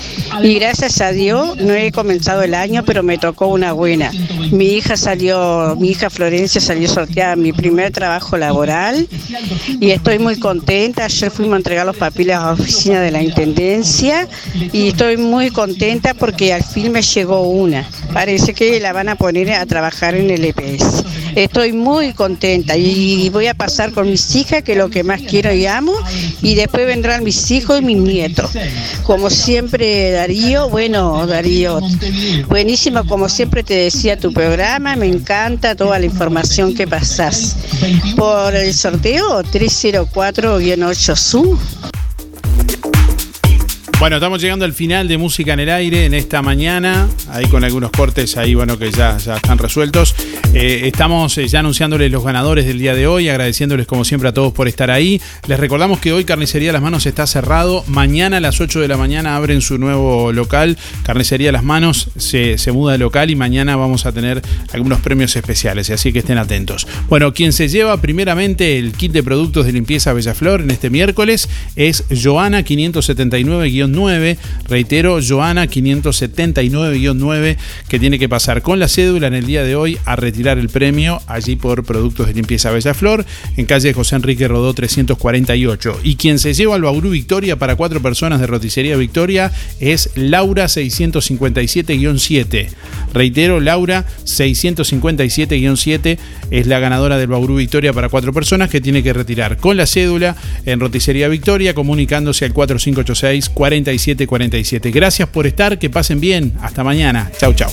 Y 0.44 0.56
gracias 0.56 1.02
a 1.02 1.12
Dios 1.12 1.58
no 1.58 1.74
he 1.74 1.92
comenzado 1.92 2.44
el 2.44 2.54
año, 2.54 2.84
pero 2.86 3.02
me 3.02 3.18
tocó 3.18 3.48
una 3.48 3.72
buena. 3.72 4.12
Mi 4.52 4.74
hija 4.74 4.98
salió, 4.98 5.76
mi 5.80 5.90
hija 5.90 6.10
Florencia 6.12 6.62
salió 6.62 6.88
sorteada 6.88 7.36
mi 7.36 7.54
primer 7.54 7.92
trabajo 7.92 8.38
laboral 8.38 9.08
y 9.80 9.92
estoy 9.92 10.20
muy 10.20 10.38
contenta. 10.38 11.06
Ayer 11.06 11.32
fuimos 11.32 11.56
a 11.56 11.58
entregar 11.58 11.86
los 11.88 11.98
papeles 11.98 12.36
a 12.36 12.46
la 12.46 12.52
oficina 12.54 13.02
de 13.02 13.12
la 13.12 13.24
Intendencia 13.24 14.28
y 14.72 14.90
estoy 14.90 15.18
muy 15.18 15.50
contenta 15.50 16.14
porque 16.14 16.51
al 16.52 16.64
fin 16.64 16.92
me 16.92 17.02
llegó 17.02 17.42
una. 17.42 17.88
Parece 18.14 18.54
que 18.54 18.80
la 18.80 18.94
van 18.94 19.10
a 19.10 19.16
poner 19.16 19.52
a 19.52 19.66
trabajar 19.66 20.16
en 20.16 20.30
el 20.30 20.46
EPS. 20.46 21.04
Estoy 21.36 21.72
muy 21.72 22.14
contenta 22.14 22.76
y 22.76 23.30
voy 23.30 23.48
a 23.48 23.54
pasar 23.54 23.92
con 23.92 24.10
mis 24.10 24.36
hijas, 24.36 24.64
que 24.64 24.74
es 24.74 24.78
lo 24.78 24.90
que 24.90 25.04
más 25.04 25.22
quiero 25.22 25.54
y 25.54 25.66
amo, 25.66 25.94
y 26.42 26.56
después 26.56 26.86
vendrán 26.86 27.24
mis 27.24 27.50
hijos 27.52 27.80
y 27.80 27.86
mis 27.86 27.98
nietos. 27.98 28.52
Como 29.04 29.30
siempre, 29.30 30.12
Darío, 30.12 30.70
bueno, 30.70 31.26
Darío, 31.26 31.80
buenísimo, 32.48 33.06
como 33.06 33.30
siempre 33.30 33.64
te 33.64 33.76
decía 33.76 34.18
tu 34.18 34.34
programa, 34.34 34.96
me 34.96 35.08
encanta 35.08 35.76
toda 35.76 36.00
la 36.00 36.06
información 36.06 36.76
que 36.76 36.88
pasás. 36.88 37.56
Por 38.18 38.54
el 38.56 38.74
sorteo 38.74 39.42
304-8 39.44 41.16
SU. 41.16 41.58
Bueno, 44.02 44.16
estamos 44.16 44.42
llegando 44.42 44.66
al 44.66 44.74
final 44.74 45.08
de 45.08 45.20
Música 45.20 45.54
en 45.54 45.60
el 45.60 45.70
Aire 45.70 46.06
en 46.06 46.16
esta 46.16 46.42
mañana, 46.42 47.08
ahí 47.30 47.46
con 47.46 47.64
algunos 47.64 47.92
cortes 47.92 48.36
ahí, 48.36 48.56
bueno, 48.56 48.80
que 48.80 48.90
ya, 48.90 49.20
ya 49.20 49.36
están 49.36 49.60
resueltos. 49.60 50.16
Eh, 50.56 50.88
estamos 50.88 51.38
eh, 51.38 51.48
ya 51.48 51.60
anunciándoles 51.60 52.12
los 52.12 52.24
ganadores 52.24 52.66
del 52.66 52.80
día 52.80 52.96
de 52.96 53.06
hoy, 53.06 53.30
agradeciéndoles 53.30 53.86
como 53.86 54.04
siempre 54.04 54.28
a 54.28 54.34
todos 54.34 54.54
por 54.54 54.68
estar 54.68 54.90
ahí. 54.90 55.22
Les 55.48 55.60
recordamos 55.60 56.00
que 56.00 56.12
hoy 56.12 56.26
Carnicería 56.26 56.74
Las 56.74 56.82
Manos 56.82 57.06
está 57.06 57.28
cerrado, 57.28 57.84
mañana 57.88 58.38
a 58.38 58.40
las 58.40 58.60
8 58.60 58.80
de 58.82 58.88
la 58.88 58.98
mañana 58.98 59.36
abren 59.36 59.62
su 59.62 59.78
nuevo 59.78 60.34
local, 60.34 60.80
Carnicería 61.04 61.52
Las 61.52 61.64
Manos 61.64 62.10
se, 62.18 62.58
se 62.58 62.72
muda 62.72 62.94
de 62.94 62.98
local 62.98 63.30
y 63.30 63.36
mañana 63.36 63.76
vamos 63.76 64.08
a 64.08 64.12
tener 64.12 64.42
algunos 64.74 65.00
premios 65.02 65.36
especiales, 65.36 65.92
así 65.92 66.12
que 66.12 66.20
estén 66.20 66.40
atentos. 66.40 66.88
Bueno, 67.08 67.36
quien 67.36 67.54
se 67.54 67.70
lleva 67.70 68.02
primeramente 68.02 68.80
el 68.80 68.94
kit 68.94 69.12
de 69.12 69.22
productos 69.22 69.68
de 69.68 69.74
limpieza 69.74 70.12
Bellaflor 70.12 70.62
en 70.62 70.72
este 70.72 70.90
miércoles 70.90 71.48
es 71.76 72.04
Joana 72.12 72.64
579 72.64 73.70
9. 73.92 74.38
Reitero, 74.68 75.20
Joana 75.22 75.68
579-9, 75.68 77.58
que 77.88 78.00
tiene 78.00 78.20
que 78.20 78.30
pasar 78.30 78.62
con 78.62 78.80
la 78.80 78.88
cédula 78.88 79.28
en 79.28 79.34
el 79.34 79.46
día 79.46 79.64
de 79.64 79.76
hoy 79.76 79.98
a 80.06 80.16
retirar 80.16 80.58
el 80.58 80.70
premio 80.70 81.22
allí 81.28 81.56
por 81.56 81.84
Productos 81.84 82.28
de 82.28 82.34
Limpieza 82.34 82.72
Bellaflor, 82.72 83.26
en 83.58 83.66
calle 83.66 83.94
José 83.94 84.16
Enrique 84.16 84.48
Rodó 84.48 84.74
348. 84.74 86.00
Y 86.04 86.16
quien 86.16 86.40
se 86.40 86.54
lleva 86.54 86.76
al 86.76 86.82
Bauru 86.82 87.10
Victoria 87.10 87.58
para 87.58 87.76
cuatro 87.76 88.02
personas 88.02 88.40
de 88.40 88.48
Roticería 88.48 88.98
Victoria 88.98 89.52
es 89.80 90.10
Laura 90.16 90.66
657-7. 90.66 92.70
Reitero, 93.14 93.60
Laura 93.60 94.06
657-7 94.26 96.18
es 96.50 96.68
la 96.68 96.80
ganadora 96.80 97.18
del 97.18 97.28
Bauru 97.28 97.56
Victoria 97.56 97.94
para 97.94 98.10
cuatro 98.10 98.34
personas 98.34 98.70
que 98.70 98.82
tiene 98.82 99.04
que 99.04 99.14
retirar 99.14 99.58
con 99.58 99.78
la 99.78 99.86
cédula 99.86 100.36
en 100.66 100.80
Roticería 100.80 101.28
Victoria 101.28 101.74
comunicándose 101.74 102.46
al 102.46 102.54
4586 102.54 103.50
4747. 103.84 104.92
Gracias 104.92 105.30
por 105.30 105.48
estar, 105.48 105.80
que 105.80 105.90
pasen 105.90 106.20
bien. 106.20 106.54
Hasta 106.62 106.84
mañana. 106.84 107.32
Chau, 107.38 107.54
chau. 107.54 107.72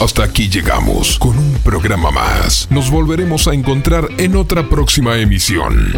Hasta 0.00 0.24
aquí 0.24 0.48
llegamos 0.48 1.18
con 1.18 1.38
un 1.38 1.54
programa 1.64 2.10
más. 2.10 2.68
Nos 2.70 2.90
volveremos 2.90 3.48
a 3.48 3.54
encontrar 3.54 4.08
en 4.18 4.36
otra 4.36 4.68
próxima 4.68 5.18
emisión. 5.18 5.92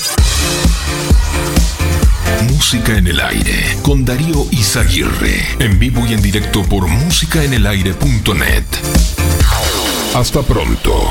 Música 2.48 2.96
en 2.96 3.08
el 3.08 3.20
aire 3.20 3.76
con 3.82 4.04
Darío 4.04 4.46
Izaguirre. 4.50 5.44
En 5.58 5.78
vivo 5.78 6.04
y 6.08 6.14
en 6.14 6.22
directo 6.22 6.62
por 6.62 6.86
músicaenelaire.net. 6.86 8.64
Hasta 10.14 10.42
pronto. 10.42 11.10